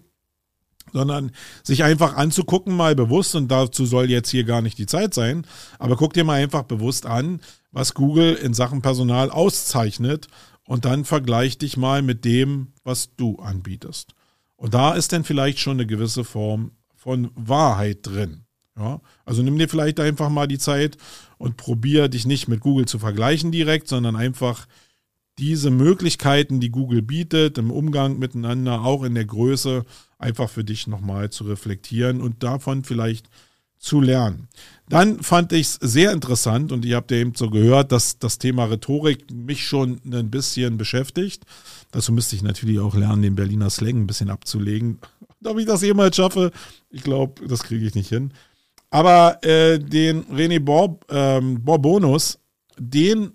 sondern 0.93 1.33
sich 1.63 1.85
einfach 1.85 2.17
anzugucken, 2.17 2.77
mal 2.77 2.95
bewusst, 2.95 3.35
und 3.35 3.49
dazu 3.49 3.87
soll 3.87 4.11
jetzt 4.11 4.31
hier 4.31 4.45
gar 4.45 4.61
nicht 4.61 4.79
die 4.79 4.87
Zeit 4.87 5.15
sein, 5.15 5.47
aber 5.79 5.97
guck 5.97 6.13
dir 6.13 6.25
mal 6.25 6.43
einfach 6.43 6.65
bewusst 6.65 7.07
an, 7.07 7.41
was 7.71 7.95
Google 7.95 8.35
in 8.35 8.55
Sachen 8.55 8.83
Personal 8.83 9.31
auszeichnet 9.31 10.29
und 10.65 10.85
dann 10.85 11.05
vergleich 11.05 11.59
dich 11.59 11.77
mal 11.77 12.03
mit 12.03 12.25
dem, 12.25 12.73
was 12.85 13.15
du 13.17 13.37
anbietest. 13.37 14.15
Und 14.57 14.75
da 14.75 14.93
ist 14.93 15.13
dann 15.13 15.25
vielleicht 15.25 15.59
schon 15.59 15.77
eine 15.77 15.87
gewisse 15.87 16.25
Form 16.25 16.73
von 16.95 17.31
Wahrheit 17.35 18.01
drin. 18.03 18.45
Ja, 18.79 19.01
also 19.27 19.43
nimm 19.43 19.59
dir 19.59 19.69
vielleicht 19.69 20.01
einfach 20.01 20.31
mal 20.31 20.47
die 20.47 20.59
Zeit 20.59 20.97
und 21.43 21.57
probier 21.57 22.07
dich 22.07 22.25
nicht 22.25 22.47
mit 22.47 22.61
Google 22.61 22.87
zu 22.87 23.01
vergleichen 23.01 23.51
direkt, 23.51 23.89
sondern 23.89 24.15
einfach 24.15 24.69
diese 25.39 25.73
Möglichkeiten, 25.73 26.61
die 26.61 26.71
Google 26.71 27.03
bietet, 27.03 27.59
im 27.59 27.73
Umgang 27.73 28.21
miteinander, 28.21 28.83
auch 28.83 29.03
in 29.03 29.17
der 29.17 29.25
Größe, 29.25 29.85
einfach 30.19 30.49
für 30.49 30.63
dich 30.63 30.87
nochmal 30.87 31.31
zu 31.31 31.43
reflektieren 31.43 32.21
und 32.21 32.45
davon 32.45 32.85
vielleicht 32.85 33.29
zu 33.77 34.01
lernen. 34.01 34.47
Dann 34.89 35.21
fand 35.21 35.53
ich 35.53 35.63
es 35.67 35.75
sehr 35.81 36.13
interessant 36.13 36.71
und 36.71 36.85
ihr 36.85 36.95
habt 36.95 37.11
ja 37.11 37.17
eben 37.17 37.35
so 37.35 37.51
gehört, 37.51 37.91
dass 37.91 38.21
das 38.21 38.39
Thema 38.39 38.67
Rhetorik 38.67 39.33
mich 39.33 39.67
schon 39.67 40.01
ein 40.05 40.31
bisschen 40.31 40.79
beschäftigt. 40.79 41.43
Dazu 41.91 42.13
müsste 42.13 42.37
ich 42.37 42.43
natürlich 42.43 42.79
auch 42.79 42.95
lernen, 42.95 43.23
den 43.23 43.35
Berliner 43.35 43.69
Slang 43.69 44.03
ein 44.03 44.07
bisschen 44.07 44.31
abzulegen. 44.31 45.01
Ob 45.45 45.59
ich 45.59 45.67
das 45.67 45.83
jemals 45.83 46.15
schaffe, 46.15 46.53
ich 46.89 47.03
glaube, 47.03 47.49
das 47.49 47.65
kriege 47.65 47.85
ich 47.85 47.97
nicht 47.97 48.11
hin. 48.11 48.33
Aber 48.93 49.43
äh, 49.43 49.79
den 49.79 50.25
René 50.25 50.61
Bor, 50.61 51.01
ähm, 51.09 51.65
Borbonus, 51.65 52.39
den 52.79 53.33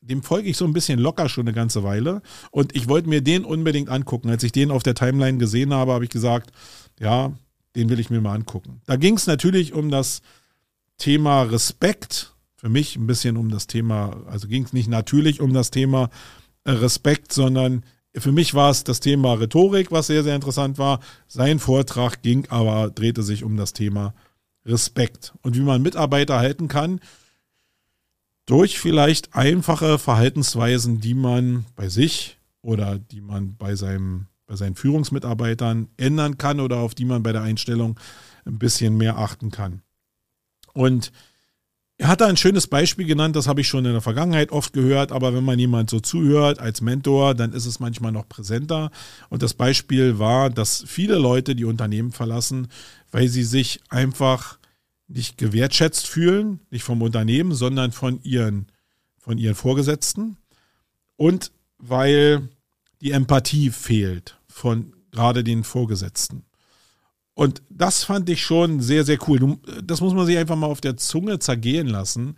dem 0.00 0.22
folge 0.22 0.50
ich 0.50 0.56
so 0.56 0.66
ein 0.66 0.72
bisschen 0.72 0.98
locker 0.98 1.28
schon 1.28 1.46
eine 1.46 1.54
ganze 1.54 1.82
Weile. 1.82 2.20
Und 2.50 2.76
ich 2.76 2.88
wollte 2.88 3.08
mir 3.08 3.22
den 3.22 3.44
unbedingt 3.44 3.88
angucken. 3.88 4.28
Als 4.28 4.42
ich 4.42 4.52
den 4.52 4.70
auf 4.70 4.82
der 4.82 4.94
Timeline 4.94 5.38
gesehen 5.38 5.72
habe, 5.72 5.92
habe 5.92 6.04
ich 6.04 6.10
gesagt, 6.10 6.52
ja, 7.00 7.32
den 7.74 7.88
will 7.88 7.98
ich 7.98 8.10
mir 8.10 8.20
mal 8.20 8.34
angucken. 8.34 8.82
Da 8.86 8.96
ging 8.96 9.16
es 9.16 9.26
natürlich 9.26 9.72
um 9.72 9.90
das 9.90 10.20
Thema 10.98 11.42
Respekt. 11.42 12.34
Für 12.56 12.68
mich 12.68 12.96
ein 12.96 13.06
bisschen 13.06 13.36
um 13.36 13.50
das 13.50 13.66
Thema, 13.66 14.22
also 14.26 14.46
ging 14.46 14.64
es 14.64 14.72
nicht 14.72 14.88
natürlich 14.88 15.40
um 15.40 15.54
das 15.54 15.70
Thema 15.70 16.10
äh, 16.64 16.70
Respekt, 16.70 17.32
sondern 17.32 17.82
für 18.14 18.30
mich 18.30 18.54
war 18.54 18.70
es 18.70 18.84
das 18.84 19.00
Thema 19.00 19.34
Rhetorik, 19.34 19.90
was 19.90 20.06
sehr, 20.06 20.22
sehr 20.22 20.36
interessant 20.36 20.78
war. 20.78 21.00
Sein 21.26 21.58
Vortrag 21.58 22.22
ging 22.22 22.46
aber, 22.48 22.90
drehte 22.90 23.22
sich 23.22 23.42
um 23.42 23.56
das 23.56 23.72
Thema 23.72 24.14
Respekt 24.66 25.34
und 25.42 25.56
wie 25.56 25.60
man 25.60 25.82
Mitarbeiter 25.82 26.38
halten 26.38 26.68
kann 26.68 27.00
durch 28.46 28.78
vielleicht 28.78 29.34
einfache 29.34 29.98
Verhaltensweisen, 29.98 31.00
die 31.00 31.14
man 31.14 31.64
bei 31.76 31.88
sich 31.88 32.38
oder 32.60 32.98
die 32.98 33.20
man 33.20 33.56
bei, 33.56 33.74
seinem, 33.74 34.26
bei 34.46 34.56
seinen 34.56 34.74
Führungsmitarbeitern 34.74 35.88
ändern 35.96 36.38
kann 36.38 36.60
oder 36.60 36.78
auf 36.78 36.94
die 36.94 37.04
man 37.04 37.22
bei 37.22 37.32
der 37.32 37.42
Einstellung 37.42 37.98
ein 38.44 38.58
bisschen 38.58 38.96
mehr 38.96 39.18
achten 39.18 39.50
kann. 39.50 39.82
Und 40.72 41.12
er 41.96 42.08
hat 42.08 42.20
da 42.20 42.26
ein 42.26 42.36
schönes 42.36 42.66
Beispiel 42.66 43.06
genannt, 43.06 43.36
das 43.36 43.46
habe 43.46 43.60
ich 43.60 43.68
schon 43.68 43.84
in 43.84 43.92
der 43.92 44.00
Vergangenheit 44.00 44.50
oft 44.50 44.72
gehört, 44.72 45.12
aber 45.12 45.32
wenn 45.32 45.44
man 45.44 45.60
jemand 45.60 45.90
so 45.90 46.00
zuhört 46.00 46.58
als 46.58 46.80
Mentor, 46.80 47.34
dann 47.34 47.52
ist 47.52 47.66
es 47.66 47.78
manchmal 47.78 48.10
noch 48.10 48.28
präsenter. 48.28 48.90
Und 49.30 49.42
das 49.42 49.54
Beispiel 49.54 50.18
war, 50.18 50.50
dass 50.50 50.84
viele 50.86 51.16
Leute 51.16 51.54
die 51.54 51.64
Unternehmen 51.64 52.10
verlassen, 52.10 52.66
weil 53.14 53.28
sie 53.28 53.44
sich 53.44 53.80
einfach 53.90 54.58
nicht 55.06 55.38
gewertschätzt 55.38 56.08
fühlen, 56.08 56.58
nicht 56.70 56.82
vom 56.82 57.00
Unternehmen, 57.00 57.54
sondern 57.54 57.92
von 57.92 58.20
ihren, 58.24 58.66
von 59.18 59.38
ihren 59.38 59.54
Vorgesetzten 59.54 60.36
und 61.14 61.52
weil 61.78 62.48
die 63.00 63.12
Empathie 63.12 63.70
fehlt 63.70 64.36
von 64.48 64.96
gerade 65.12 65.44
den 65.44 65.62
Vorgesetzten. 65.62 66.42
Und 67.34 67.62
das 67.70 68.02
fand 68.02 68.28
ich 68.30 68.42
schon 68.42 68.80
sehr, 68.80 69.04
sehr 69.04 69.18
cool. 69.28 69.58
Das 69.84 70.00
muss 70.00 70.12
man 70.12 70.26
sich 70.26 70.36
einfach 70.36 70.56
mal 70.56 70.66
auf 70.66 70.80
der 70.80 70.96
Zunge 70.96 71.38
zergehen 71.38 71.86
lassen, 71.86 72.36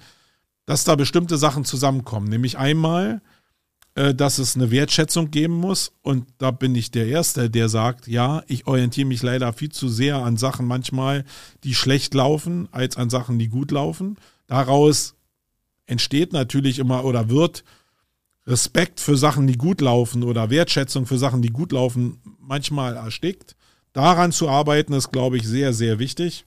dass 0.67 0.85
da 0.85 0.95
bestimmte 0.95 1.39
Sachen 1.39 1.65
zusammenkommen. 1.65 2.29
Nämlich 2.29 2.59
einmal, 2.59 3.23
dass 3.97 4.37
es 4.39 4.57
eine 4.57 4.71
Wertschätzung 4.71 5.31
geben 5.31 5.55
muss. 5.55 5.93
Und 6.03 6.27
da 6.37 6.51
bin 6.51 6.75
ich 6.75 6.91
der 6.91 7.07
Erste, 7.07 7.49
der 7.49 7.71
sagt, 7.71 8.07
ja, 8.07 8.43
ich 8.47 8.67
orientiere 8.67 9.09
mich 9.09 9.23
leider 9.23 9.53
viel 9.55 9.71
zu 9.71 9.89
sehr 9.89 10.17
an 10.17 10.37
Sachen 10.37 10.67
manchmal, 10.67 11.25
die 11.65 11.75
schlecht 11.75 12.13
laufen, 12.13 12.69
als 12.73 12.99
an 12.99 13.09
Sachen, 13.09 13.39
die 13.39 13.49
gut 13.49 13.71
laufen. 13.71 14.19
Daraus 14.47 15.15
entsteht 15.87 16.35
natürlich 16.35 16.79
immer 16.79 17.05
oder 17.07 17.31
wird 17.31 17.65
Respekt 18.47 19.01
für 19.01 19.17
Sachen, 19.17 19.47
die 19.47 19.57
gut 19.57 19.81
laufen 19.81 20.23
oder 20.23 20.51
Wertschätzung 20.51 21.07
für 21.07 21.19
Sachen, 21.19 21.41
die 21.41 21.49
gut 21.49 21.73
laufen, 21.73 22.21
manchmal 22.39 22.97
erstickt. 22.97 23.57
Daran 23.95 24.31
zu 24.31 24.49
arbeiten, 24.49 24.93
ist, 24.93 25.11
glaube 25.11 25.39
ich, 25.39 25.49
sehr, 25.49 25.73
sehr 25.73 25.99
wichtig. 25.99 26.45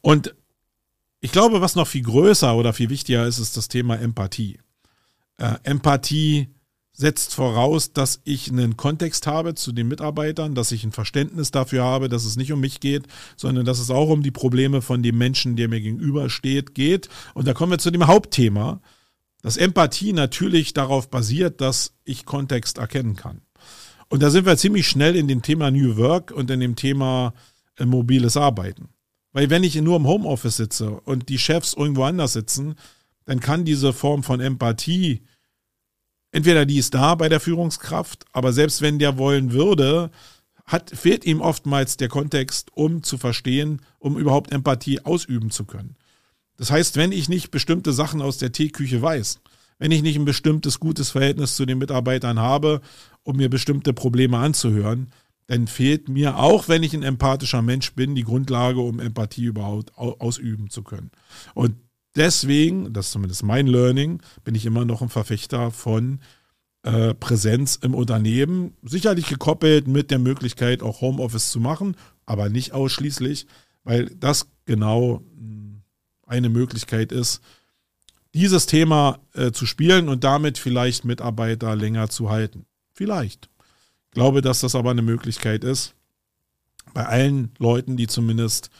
Und 0.00 0.34
ich 1.20 1.32
glaube, 1.32 1.60
was 1.60 1.76
noch 1.76 1.86
viel 1.86 2.02
größer 2.02 2.56
oder 2.56 2.72
viel 2.72 2.88
wichtiger 2.88 3.26
ist, 3.26 3.38
ist 3.38 3.58
das 3.58 3.68
Thema 3.68 3.96
Empathie. 3.96 4.58
Äh, 5.38 5.54
Empathie 5.62 6.48
setzt 6.92 7.34
voraus, 7.34 7.92
dass 7.92 8.20
ich 8.24 8.50
einen 8.50 8.76
Kontext 8.76 9.28
habe 9.28 9.54
zu 9.54 9.70
den 9.70 9.86
Mitarbeitern, 9.86 10.56
dass 10.56 10.72
ich 10.72 10.82
ein 10.82 10.90
Verständnis 10.90 11.52
dafür 11.52 11.84
habe, 11.84 12.08
dass 12.08 12.24
es 12.24 12.36
nicht 12.36 12.52
um 12.52 12.58
mich 12.60 12.80
geht, 12.80 13.06
sondern 13.36 13.64
dass 13.64 13.78
es 13.78 13.90
auch 13.90 14.08
um 14.08 14.22
die 14.22 14.32
Probleme 14.32 14.82
von 14.82 15.02
dem 15.02 15.16
Menschen, 15.16 15.54
der 15.54 15.68
mir 15.68 15.80
gegenübersteht, 15.80 16.74
geht. 16.74 17.08
Und 17.34 17.46
da 17.46 17.54
kommen 17.54 17.70
wir 17.70 17.78
zu 17.78 17.92
dem 17.92 18.08
Hauptthema, 18.08 18.80
dass 19.42 19.56
Empathie 19.56 20.12
natürlich 20.12 20.74
darauf 20.74 21.08
basiert, 21.08 21.60
dass 21.60 21.94
ich 22.04 22.24
Kontext 22.26 22.78
erkennen 22.78 23.14
kann. 23.14 23.42
Und 24.08 24.22
da 24.22 24.30
sind 24.30 24.44
wir 24.44 24.56
ziemlich 24.56 24.88
schnell 24.88 25.14
in 25.14 25.28
dem 25.28 25.42
Thema 25.42 25.70
New 25.70 25.96
Work 25.98 26.32
und 26.32 26.50
in 26.50 26.58
dem 26.58 26.74
Thema 26.74 27.32
äh, 27.76 27.84
mobiles 27.84 28.36
Arbeiten. 28.36 28.88
Weil 29.32 29.50
wenn 29.50 29.62
ich 29.62 29.76
nur 29.76 29.96
im 29.96 30.06
Homeoffice 30.06 30.56
sitze 30.56 30.90
und 30.90 31.28
die 31.28 31.38
Chefs 31.38 31.74
irgendwo 31.74 32.02
anders 32.02 32.32
sitzen, 32.32 32.74
dann 33.28 33.40
kann 33.40 33.66
diese 33.66 33.92
Form 33.92 34.22
von 34.22 34.40
Empathie, 34.40 35.20
entweder 36.32 36.64
die 36.64 36.78
ist 36.78 36.94
da 36.94 37.14
bei 37.14 37.28
der 37.28 37.40
Führungskraft, 37.40 38.24
aber 38.32 38.54
selbst 38.54 38.80
wenn 38.80 38.98
der 38.98 39.18
wollen 39.18 39.52
würde, 39.52 40.10
hat, 40.64 40.90
fehlt 40.94 41.26
ihm 41.26 41.42
oftmals 41.42 41.98
der 41.98 42.08
Kontext, 42.08 42.70
um 42.72 43.02
zu 43.02 43.18
verstehen, 43.18 43.82
um 43.98 44.16
überhaupt 44.16 44.50
Empathie 44.50 45.04
ausüben 45.04 45.50
zu 45.50 45.66
können. 45.66 45.96
Das 46.56 46.70
heißt, 46.70 46.96
wenn 46.96 47.12
ich 47.12 47.28
nicht 47.28 47.50
bestimmte 47.50 47.92
Sachen 47.92 48.22
aus 48.22 48.38
der 48.38 48.50
Teeküche 48.50 49.02
weiß, 49.02 49.40
wenn 49.78 49.92
ich 49.92 50.00
nicht 50.00 50.16
ein 50.16 50.24
bestimmtes 50.24 50.80
gutes 50.80 51.10
Verhältnis 51.10 51.54
zu 51.54 51.66
den 51.66 51.76
Mitarbeitern 51.76 52.38
habe, 52.38 52.80
um 53.24 53.36
mir 53.36 53.50
bestimmte 53.50 53.92
Probleme 53.92 54.38
anzuhören, 54.38 55.12
dann 55.48 55.66
fehlt 55.66 56.08
mir, 56.08 56.38
auch 56.38 56.66
wenn 56.68 56.82
ich 56.82 56.94
ein 56.94 57.02
empathischer 57.02 57.60
Mensch 57.60 57.92
bin, 57.92 58.14
die 58.14 58.24
Grundlage, 58.24 58.80
um 58.80 59.00
Empathie 59.00 59.44
überhaupt 59.44 59.98
ausüben 59.98 60.70
zu 60.70 60.82
können. 60.82 61.10
Und 61.52 61.74
deswegen, 62.18 62.92
das 62.92 63.06
ist 63.06 63.12
zumindest 63.12 63.42
mein 63.42 63.66
Learning, 63.66 64.20
bin 64.44 64.54
ich 64.54 64.66
immer 64.66 64.84
noch 64.84 65.00
ein 65.02 65.08
Verfechter 65.08 65.70
von 65.70 66.20
äh, 66.82 67.14
Präsenz 67.14 67.76
im 67.76 67.94
Unternehmen. 67.94 68.76
Sicherlich 68.82 69.26
gekoppelt 69.26 69.88
mit 69.88 70.10
der 70.10 70.18
Möglichkeit, 70.18 70.82
auch 70.82 71.00
Homeoffice 71.00 71.50
zu 71.50 71.60
machen, 71.60 71.96
aber 72.26 72.48
nicht 72.48 72.72
ausschließlich, 72.72 73.46
weil 73.84 74.06
das 74.16 74.48
genau 74.66 75.22
hm, 75.36 75.82
eine 76.26 76.48
Möglichkeit 76.48 77.12
ist, 77.12 77.40
dieses 78.34 78.66
Thema 78.66 79.20
äh, 79.32 79.52
zu 79.52 79.66
spielen 79.66 80.08
und 80.08 80.24
damit 80.24 80.58
vielleicht 80.58 81.04
Mitarbeiter 81.04 81.74
länger 81.74 82.10
zu 82.10 82.30
halten. 82.30 82.66
Vielleicht. 82.92 83.48
Ich 84.06 84.12
glaube, 84.12 84.42
dass 84.42 84.60
das 84.60 84.74
aber 84.74 84.90
eine 84.90 85.02
Möglichkeit 85.02 85.64
ist. 85.64 85.94
Bei 86.94 87.06
allen 87.06 87.52
Leuten, 87.58 87.96
die 87.96 88.06
zumindest 88.06 88.70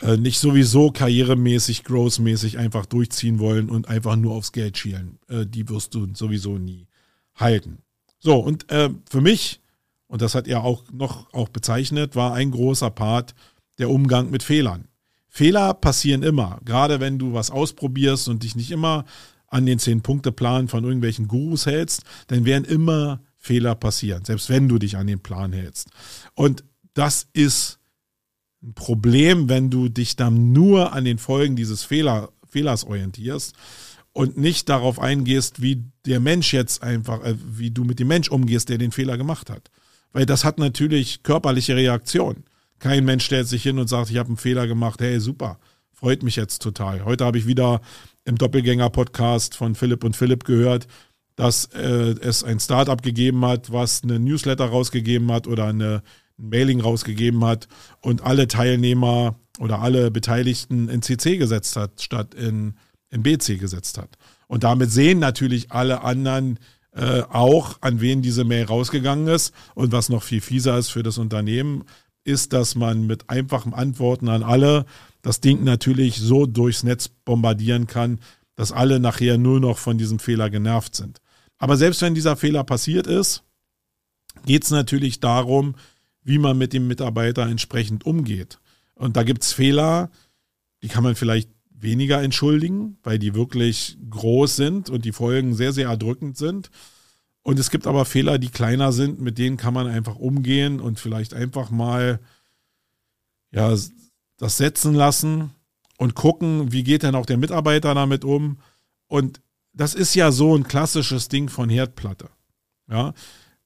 äh, 0.00 0.16
nicht 0.16 0.38
sowieso 0.38 0.90
karrieremäßig, 0.90 1.84
growthmäßig 1.84 2.58
einfach 2.58 2.86
durchziehen 2.86 3.38
wollen 3.38 3.68
und 3.68 3.88
einfach 3.88 4.16
nur 4.16 4.34
aufs 4.34 4.52
Geld 4.52 4.78
schielen. 4.78 5.18
Äh, 5.28 5.46
die 5.46 5.68
wirst 5.68 5.94
du 5.94 6.08
sowieso 6.14 6.58
nie 6.58 6.86
halten. 7.34 7.78
So, 8.18 8.38
und 8.38 8.70
äh, 8.70 8.90
für 9.08 9.20
mich, 9.20 9.60
und 10.06 10.22
das 10.22 10.34
hat 10.34 10.48
er 10.48 10.64
auch 10.64 10.84
noch 10.92 11.32
auch 11.32 11.48
bezeichnet, 11.48 12.16
war 12.16 12.34
ein 12.34 12.50
großer 12.50 12.90
Part 12.90 13.34
der 13.78 13.90
Umgang 13.90 14.30
mit 14.30 14.42
Fehlern. 14.42 14.88
Fehler 15.28 15.74
passieren 15.74 16.22
immer, 16.22 16.60
gerade 16.64 17.00
wenn 17.00 17.18
du 17.18 17.32
was 17.32 17.50
ausprobierst 17.50 18.28
und 18.28 18.42
dich 18.42 18.56
nicht 18.56 18.70
immer 18.70 19.04
an 19.46 19.66
den 19.66 19.78
Zehn-Punkte-Plan 19.78 20.68
von 20.68 20.84
irgendwelchen 20.84 21.28
Gurus 21.28 21.66
hältst, 21.66 22.04
dann 22.28 22.44
werden 22.44 22.64
immer 22.64 23.20
Fehler 23.36 23.74
passieren, 23.74 24.24
selbst 24.24 24.48
wenn 24.48 24.68
du 24.68 24.78
dich 24.78 24.96
an 24.96 25.06
den 25.06 25.20
Plan 25.20 25.52
hältst. 25.52 25.88
Und 26.34 26.64
das 26.94 27.26
ist 27.32 27.79
ein 28.62 28.74
Problem, 28.74 29.48
wenn 29.48 29.70
du 29.70 29.88
dich 29.88 30.16
dann 30.16 30.52
nur 30.52 30.92
an 30.92 31.04
den 31.04 31.18
Folgen 31.18 31.56
dieses 31.56 31.82
Fehler, 31.82 32.30
Fehlers 32.48 32.84
orientierst 32.84 33.54
und 34.12 34.36
nicht 34.36 34.68
darauf 34.68 34.98
eingehst, 34.98 35.62
wie 35.62 35.84
der 36.04 36.20
Mensch 36.20 36.52
jetzt 36.52 36.82
einfach, 36.82 37.22
äh, 37.24 37.36
wie 37.38 37.70
du 37.70 37.84
mit 37.84 37.98
dem 38.00 38.08
Mensch 38.08 38.28
umgehst, 38.28 38.68
der 38.68 38.78
den 38.78 38.92
Fehler 38.92 39.16
gemacht 39.16 39.50
hat. 39.50 39.70
Weil 40.12 40.26
das 40.26 40.44
hat 40.44 40.58
natürlich 40.58 41.22
körperliche 41.22 41.76
Reaktionen. 41.76 42.44
Kein 42.78 43.04
Mensch 43.04 43.24
stellt 43.24 43.46
sich 43.46 43.62
hin 43.62 43.78
und 43.78 43.88
sagt, 43.88 44.10
ich 44.10 44.16
habe 44.16 44.28
einen 44.28 44.36
Fehler 44.36 44.66
gemacht, 44.66 45.00
hey, 45.00 45.20
super, 45.20 45.58
freut 45.92 46.22
mich 46.22 46.36
jetzt 46.36 46.62
total. 46.62 47.04
Heute 47.04 47.24
habe 47.24 47.38
ich 47.38 47.46
wieder 47.46 47.80
im 48.24 48.36
Doppelgänger-Podcast 48.36 49.54
von 49.54 49.74
Philipp 49.74 50.02
und 50.02 50.16
Philipp 50.16 50.44
gehört, 50.44 50.86
dass 51.36 51.66
äh, 51.66 52.14
es 52.20 52.42
ein 52.42 52.60
Startup 52.60 53.00
gegeben 53.00 53.44
hat, 53.44 53.72
was 53.72 54.02
eine 54.02 54.18
Newsletter 54.18 54.66
rausgegeben 54.66 55.30
hat 55.30 55.46
oder 55.46 55.66
eine 55.66 56.02
ein 56.40 56.48
Mailing 56.48 56.80
rausgegeben 56.80 57.44
hat 57.44 57.68
und 58.00 58.22
alle 58.22 58.48
Teilnehmer 58.48 59.36
oder 59.58 59.80
alle 59.80 60.10
Beteiligten 60.10 60.88
in 60.88 61.02
CC 61.02 61.36
gesetzt 61.36 61.76
hat, 61.76 62.00
statt 62.00 62.34
in, 62.34 62.74
in 63.10 63.22
BC 63.22 63.58
gesetzt 63.58 63.98
hat. 63.98 64.16
Und 64.46 64.64
damit 64.64 64.90
sehen 64.90 65.18
natürlich 65.18 65.70
alle 65.70 66.02
anderen 66.02 66.58
äh, 66.92 67.22
auch, 67.22 67.78
an 67.82 68.00
wen 68.00 68.22
diese 68.22 68.44
Mail 68.44 68.64
rausgegangen 68.64 69.28
ist. 69.28 69.54
Und 69.74 69.92
was 69.92 70.08
noch 70.08 70.22
viel 70.22 70.40
fieser 70.40 70.76
ist 70.78 70.88
für 70.88 71.02
das 71.02 71.18
Unternehmen, 71.18 71.84
ist, 72.24 72.52
dass 72.52 72.74
man 72.74 73.06
mit 73.06 73.30
einfachen 73.30 73.74
Antworten 73.74 74.28
an 74.28 74.42
alle 74.42 74.86
das 75.22 75.40
Ding 75.40 75.64
natürlich 75.64 76.16
so 76.18 76.46
durchs 76.46 76.82
Netz 76.82 77.08
bombardieren 77.08 77.86
kann, 77.86 78.20
dass 78.56 78.72
alle 78.72 79.00
nachher 79.00 79.38
nur 79.38 79.60
noch 79.60 79.78
von 79.78 79.98
diesem 79.98 80.18
Fehler 80.18 80.50
genervt 80.50 80.96
sind. 80.96 81.20
Aber 81.58 81.76
selbst 81.76 82.02
wenn 82.02 82.14
dieser 82.14 82.36
Fehler 82.36 82.64
passiert 82.64 83.06
ist, 83.06 83.42
geht 84.46 84.64
es 84.64 84.70
natürlich 84.70 85.20
darum, 85.20 85.74
wie 86.22 86.38
man 86.38 86.58
mit 86.58 86.72
dem 86.72 86.86
Mitarbeiter 86.86 87.46
entsprechend 87.46 88.04
umgeht. 88.04 88.58
Und 88.94 89.16
da 89.16 89.22
gibt 89.22 89.42
es 89.42 89.52
Fehler, 89.52 90.10
die 90.82 90.88
kann 90.88 91.02
man 91.02 91.14
vielleicht 91.14 91.50
weniger 91.70 92.22
entschuldigen, 92.22 92.98
weil 93.02 93.18
die 93.18 93.34
wirklich 93.34 93.96
groß 94.10 94.56
sind 94.56 94.90
und 94.90 95.04
die 95.04 95.12
Folgen 95.12 95.54
sehr, 95.54 95.72
sehr 95.72 95.88
erdrückend 95.88 96.36
sind. 96.36 96.70
Und 97.42 97.58
es 97.58 97.70
gibt 97.70 97.86
aber 97.86 98.04
Fehler, 98.04 98.38
die 98.38 98.50
kleiner 98.50 98.92
sind, 98.92 99.20
mit 99.20 99.38
denen 99.38 99.56
kann 99.56 99.72
man 99.72 99.86
einfach 99.86 100.16
umgehen 100.16 100.78
und 100.78 101.00
vielleicht 101.00 101.32
einfach 101.32 101.70
mal 101.70 102.20
ja, 103.50 103.74
das 104.36 104.56
setzen 104.56 104.94
lassen 104.94 105.50
und 105.98 106.14
gucken, 106.14 106.72
wie 106.72 106.82
geht 106.82 107.02
denn 107.02 107.14
auch 107.14 107.26
der 107.26 107.38
Mitarbeiter 107.38 107.94
damit 107.94 108.24
um. 108.24 108.58
Und 109.06 109.40
das 109.72 109.94
ist 109.94 110.14
ja 110.14 110.32
so 110.32 110.56
ein 110.56 110.64
klassisches 110.64 111.28
Ding 111.28 111.48
von 111.48 111.68
Herdplatte. 111.68 112.28
Ja, 112.88 113.14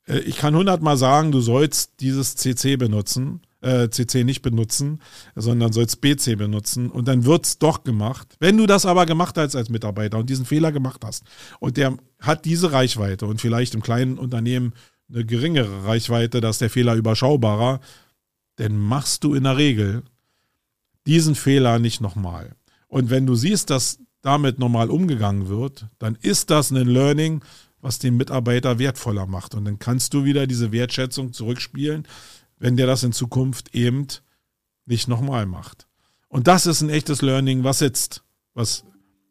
ich 0.07 0.37
kann 0.37 0.55
hundertmal 0.55 0.97
sagen, 0.97 1.33
du 1.33 1.41
sollst 1.41 2.01
dieses 2.01 2.37
CC 2.37 2.77
benutzen, 2.77 3.41
äh, 3.63 3.89
CC 3.89 4.25
nicht 4.25 4.43
benutzen, 4.43 5.01
sondern 5.35 5.73
sollst 5.73 6.01
BC 6.01 6.37
benutzen 6.37 6.91
und 6.91 7.09
dann 7.09 7.25
wird 7.25 7.47
es 7.47 7.59
doch 7.59 7.85
gemacht. 7.85 8.37
Wenn 8.39 8.59
du 8.59 8.67
das 8.67 8.85
aber 8.85 9.07
gemacht 9.07 9.39
hast 9.39 9.57
als 9.57 9.71
Mitarbeiter 9.71 10.19
und 10.19 10.29
diesen 10.29 10.45
Fehler 10.45 10.73
gemacht 10.73 11.03
hast 11.05 11.25
und 11.61 11.77
der 11.77 11.97
hat 12.21 12.45
diese 12.45 12.73
Reichweite 12.73 13.27
und 13.27 13.41
vielleicht 13.41 13.75
im 13.75 13.83
kleinen 13.83 14.19
Unternehmen 14.19 14.75
eine 15.09 15.25
geringere 15.25 15.87
Reichweite, 15.87 16.41
dass 16.41 16.59
der 16.59 16.71
Fehler 16.71 16.95
überschaubarer, 16.95 17.81
dann 18.57 18.77
machst 18.77 19.25
du 19.25 19.35
in 19.35 19.45
der 19.45 19.57
Regel 19.57 20.03
diesen 21.07 21.35
Fehler 21.35 21.79
nicht 21.79 22.01
nochmal. 22.01 22.57
Und 22.89 23.11
wenn 23.11 23.27
du 23.27 23.35
siehst, 23.35 23.71
dass 23.71 23.99
damit 24.23 24.59
normal 24.59 24.91
umgegangen 24.91 25.49
wird, 25.49 25.87
dann 25.99 26.17
ist 26.21 26.51
das 26.51 26.71
ein 26.71 26.87
Learning, 26.87 27.43
was 27.85 27.99
den 27.99 28.17
Mitarbeiter 28.17 28.79
wertvoller 28.79 29.27
macht. 29.27 29.55
Und 29.55 29.67
dann 29.67 29.79
kannst 29.79 30.15
du 30.15 30.25
wieder 30.25 30.47
diese 30.47 30.73
Wertschätzung 30.73 31.35
zurückspielen, 31.35 32.09
wenn 32.59 32.79
der 32.79 32.87
das 32.87 33.03
in 33.03 33.13
Zukunft 33.13 33.75
eben 33.75 34.07
nicht 34.87 35.07
nochmal 35.07 35.45
macht. 35.45 35.87
Und 36.29 36.49
das 36.49 36.65
ist 36.65 36.81
ein 36.81 36.89
echtes 36.89 37.21
Learning, 37.21 37.63
was 37.63 37.81
jetzt, 37.81 38.25
was 38.55 38.85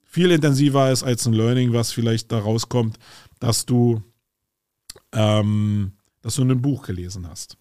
viel 0.04 0.30
intensiver 0.30 0.92
ist 0.92 1.02
als 1.02 1.26
ein 1.26 1.34
Learning, 1.34 1.74
was 1.74 1.92
vielleicht 1.92 2.32
da 2.32 2.38
rauskommt, 2.38 3.00
dass 3.40 3.66
du, 3.66 4.04
ähm, 5.14 5.94
dass 6.22 6.36
du 6.36 6.44
ein 6.44 6.62
Buch 6.62 6.84
gelesen 6.84 7.28
hast. 7.28 7.58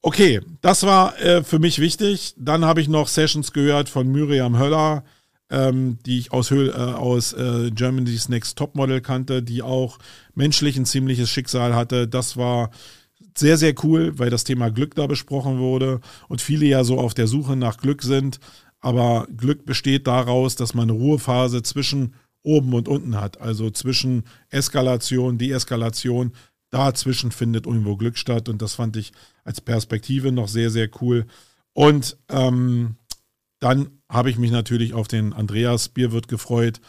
Okay, 0.00 0.40
das 0.62 0.84
war 0.84 1.20
äh, 1.20 1.44
für 1.44 1.58
mich 1.58 1.80
wichtig. 1.80 2.34
Dann 2.38 2.64
habe 2.64 2.80
ich 2.80 2.88
noch 2.88 3.08
Sessions 3.08 3.52
gehört 3.52 3.90
von 3.90 4.10
Miriam 4.10 4.58
Höller, 4.58 5.04
ähm, 5.50 5.98
die 6.04 6.18
ich 6.18 6.32
aus, 6.32 6.50
äh, 6.50 6.70
aus 6.70 7.32
äh, 7.32 7.70
Germany's 7.70 8.28
Next 8.28 8.58
Topmodel 8.58 9.00
kannte, 9.00 9.42
die 9.42 9.62
auch 9.62 9.98
menschlich 10.34 10.76
ein 10.76 10.86
ziemliches 10.86 11.30
Schicksal 11.30 11.74
hatte. 11.74 12.08
Das 12.08 12.36
war 12.36 12.70
sehr, 13.36 13.56
sehr 13.56 13.74
cool, 13.84 14.18
weil 14.18 14.30
das 14.30 14.44
Thema 14.44 14.70
Glück 14.70 14.94
da 14.94 15.06
besprochen 15.06 15.58
wurde 15.58 16.00
und 16.28 16.40
viele 16.40 16.66
ja 16.66 16.84
so 16.84 16.98
auf 16.98 17.14
der 17.14 17.26
Suche 17.26 17.56
nach 17.56 17.76
Glück 17.76 18.02
sind. 18.02 18.40
Aber 18.80 19.26
Glück 19.36 19.66
besteht 19.66 20.06
daraus, 20.06 20.56
dass 20.56 20.74
man 20.74 20.90
eine 20.90 20.98
Ruhephase 20.98 21.62
zwischen 21.62 22.14
oben 22.42 22.72
und 22.74 22.88
unten 22.88 23.20
hat, 23.20 23.40
also 23.40 23.70
zwischen 23.70 24.24
Eskalation, 24.50 25.38
Deeskalation. 25.38 26.32
Dazwischen 26.70 27.32
findet 27.32 27.66
irgendwo 27.66 27.96
Glück 27.96 28.18
statt 28.18 28.48
und 28.48 28.60
das 28.62 28.74
fand 28.74 28.96
ich 28.96 29.12
als 29.44 29.60
Perspektive 29.60 30.32
noch 30.32 30.48
sehr, 30.48 30.70
sehr 30.70 30.88
cool. 31.00 31.26
Und 31.72 32.16
ähm, 32.28 32.96
dann 33.60 33.95
habe 34.08 34.30
ich 34.30 34.38
mich 34.38 34.50
natürlich 34.50 34.94
auf 34.94 35.08
den 35.08 35.32
Andreas 35.32 35.88
Bierwirt 35.88 36.28
gefreut 36.28 36.80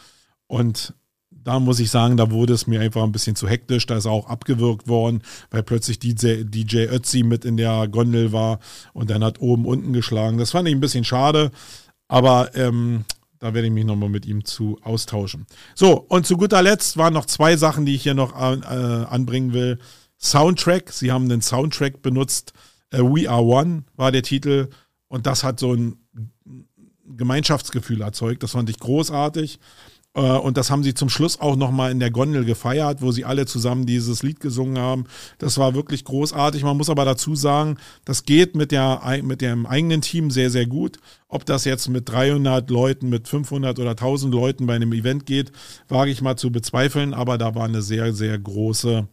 und 0.46 0.94
da 1.30 1.60
muss 1.60 1.80
ich 1.80 1.90
sagen, 1.90 2.16
da 2.16 2.30
wurde 2.30 2.52
es 2.52 2.66
mir 2.66 2.80
einfach 2.80 3.02
ein 3.02 3.12
bisschen 3.12 3.36
zu 3.36 3.48
hektisch. 3.48 3.86
Da 3.86 3.96
ist 3.96 4.06
auch 4.06 4.28
abgewürgt 4.28 4.88
worden, 4.88 5.22
weil 5.50 5.62
plötzlich 5.62 5.98
DJ, 5.98 6.42
DJ 6.44 6.86
Ötzi 6.86 7.22
mit 7.22 7.44
in 7.44 7.56
der 7.56 7.88
Gondel 7.88 8.32
war 8.32 8.58
und 8.92 9.08
dann 9.08 9.24
hat 9.24 9.40
oben 9.40 9.64
unten 9.64 9.92
geschlagen. 9.92 10.36
Das 10.36 10.50
fand 10.50 10.68
ich 10.68 10.74
ein 10.74 10.80
bisschen 10.80 11.04
schade, 11.04 11.50
aber 12.06 12.54
ähm, 12.54 13.04
da 13.38 13.54
werde 13.54 13.68
ich 13.68 13.72
mich 13.72 13.84
nochmal 13.84 14.08
mit 14.08 14.26
ihm 14.26 14.44
zu 14.44 14.78
austauschen. 14.82 15.46
So, 15.74 15.98
und 16.08 16.26
zu 16.26 16.36
guter 16.36 16.60
Letzt 16.60 16.96
waren 16.96 17.14
noch 17.14 17.26
zwei 17.26 17.56
Sachen, 17.56 17.86
die 17.86 17.94
ich 17.94 18.02
hier 18.02 18.14
noch 18.14 18.34
an, 18.34 18.62
äh, 18.62 19.06
anbringen 19.06 19.52
will. 19.52 19.78
Soundtrack, 20.18 20.92
sie 20.92 21.12
haben 21.12 21.28
den 21.28 21.40
Soundtrack 21.40 22.02
benutzt. 22.02 22.52
Äh, 22.90 22.98
We 22.98 23.30
Are 23.30 23.44
One 23.44 23.84
war 23.94 24.12
der 24.12 24.22
Titel 24.22 24.68
und 25.06 25.26
das 25.26 25.44
hat 25.44 25.60
so 25.60 25.72
ein 25.72 25.96
Gemeinschaftsgefühl 27.16 28.02
erzeugt. 28.02 28.42
Das 28.42 28.52
fand 28.52 28.70
ich 28.70 28.78
großartig. 28.78 29.58
Äh, 30.14 30.20
und 30.20 30.56
das 30.56 30.70
haben 30.70 30.82
sie 30.82 30.94
zum 30.94 31.08
Schluss 31.08 31.40
auch 31.40 31.56
nochmal 31.56 31.92
in 31.92 32.00
der 32.00 32.10
Gondel 32.10 32.44
gefeiert, 32.44 33.02
wo 33.02 33.12
sie 33.12 33.24
alle 33.24 33.46
zusammen 33.46 33.86
dieses 33.86 34.22
Lied 34.22 34.40
gesungen 34.40 34.78
haben. 34.78 35.04
Das 35.38 35.58
war 35.58 35.74
wirklich 35.74 36.04
großartig. 36.04 36.62
Man 36.62 36.76
muss 36.76 36.90
aber 36.90 37.04
dazu 37.04 37.34
sagen, 37.34 37.76
das 38.04 38.24
geht 38.24 38.56
mit, 38.56 38.72
der, 38.72 39.00
mit 39.22 39.40
dem 39.40 39.66
eigenen 39.66 40.00
Team 40.00 40.30
sehr, 40.30 40.50
sehr 40.50 40.66
gut. 40.66 40.98
Ob 41.28 41.44
das 41.44 41.64
jetzt 41.64 41.88
mit 41.88 42.08
300 42.08 42.68
Leuten, 42.70 43.08
mit 43.08 43.28
500 43.28 43.78
oder 43.78 43.90
1000 43.90 44.32
Leuten 44.32 44.66
bei 44.66 44.74
einem 44.74 44.92
Event 44.92 45.26
geht, 45.26 45.52
wage 45.88 46.10
ich 46.10 46.22
mal 46.22 46.36
zu 46.36 46.50
bezweifeln. 46.50 47.14
Aber 47.14 47.38
da 47.38 47.54
war 47.54 47.64
eine 47.64 47.82
sehr, 47.82 48.12
sehr 48.12 48.38
große 48.38 49.06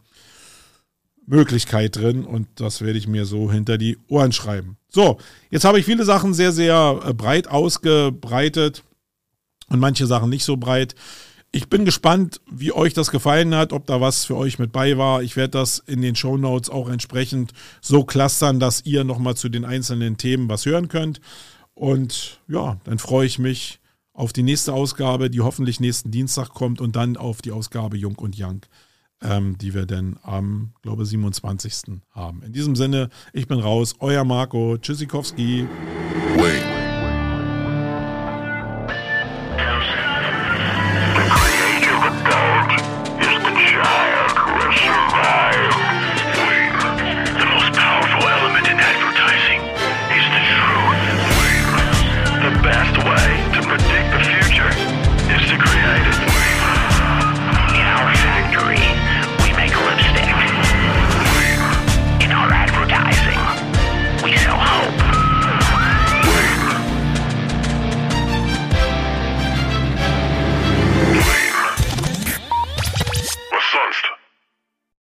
Möglichkeit 1.27 1.95
drin 1.95 2.23
und 2.23 2.47
das 2.55 2.81
werde 2.81 2.99
ich 2.99 3.07
mir 3.07 3.25
so 3.25 3.51
hinter 3.51 3.77
die 3.77 3.97
Ohren 4.07 4.31
schreiben. 4.31 4.77
So, 4.89 5.17
jetzt 5.49 5.65
habe 5.65 5.79
ich 5.79 5.85
viele 5.85 6.05
Sachen 6.05 6.33
sehr, 6.33 6.51
sehr 6.51 7.01
äh, 7.05 7.13
breit 7.13 7.47
ausgebreitet 7.47 8.83
und 9.69 9.79
manche 9.79 10.05
Sachen 10.05 10.29
nicht 10.29 10.45
so 10.45 10.57
breit. 10.57 10.95
Ich 11.51 11.69
bin 11.69 11.85
gespannt, 11.85 12.41
wie 12.51 12.73
euch 12.73 12.93
das 12.93 13.11
gefallen 13.11 13.55
hat, 13.55 13.71
ob 13.71 13.85
da 13.87 14.01
was 14.01 14.25
für 14.25 14.35
euch 14.35 14.59
mit 14.59 14.71
bei 14.71 14.97
war. 14.97 15.23
Ich 15.23 15.35
werde 15.35 15.51
das 15.51 15.79
in 15.79 16.01
den 16.01 16.15
Show 16.15 16.37
Notes 16.37 16.69
auch 16.69 16.89
entsprechend 16.89 17.53
so 17.81 18.03
clustern, 18.03 18.59
dass 18.59 18.85
ihr 18.85 19.03
nochmal 19.03 19.35
zu 19.35 19.49
den 19.49 19.63
einzelnen 19.63 20.17
Themen 20.17 20.49
was 20.49 20.65
hören 20.65 20.89
könnt. 20.89 21.21
Und 21.73 22.39
ja, 22.47 22.77
dann 22.83 22.99
freue 22.99 23.25
ich 23.25 23.39
mich 23.39 23.79
auf 24.13 24.33
die 24.33 24.43
nächste 24.43 24.73
Ausgabe, 24.73 25.29
die 25.29 25.41
hoffentlich 25.41 25.79
nächsten 25.79 26.11
Dienstag 26.11 26.49
kommt 26.49 26.81
und 26.81 26.95
dann 26.95 27.17
auf 27.17 27.41
die 27.41 27.51
Ausgabe 27.51 27.97
Jung 27.97 28.15
und 28.15 28.35
Young 28.37 28.61
ähm, 29.25 29.57
die 29.57 29.73
wir 29.73 29.85
dann 29.85 30.17
am, 30.23 30.73
glaube 30.81 31.05
27. 31.05 32.01
haben. 32.11 32.43
In 32.43 32.53
diesem 32.53 32.75
Sinne, 32.75 33.09
ich 33.33 33.47
bin 33.47 33.59
raus, 33.59 33.95
euer 33.99 34.23
Marco 34.23 34.77
Tschüssikowski. 34.77 35.67
Wait. 36.37 36.74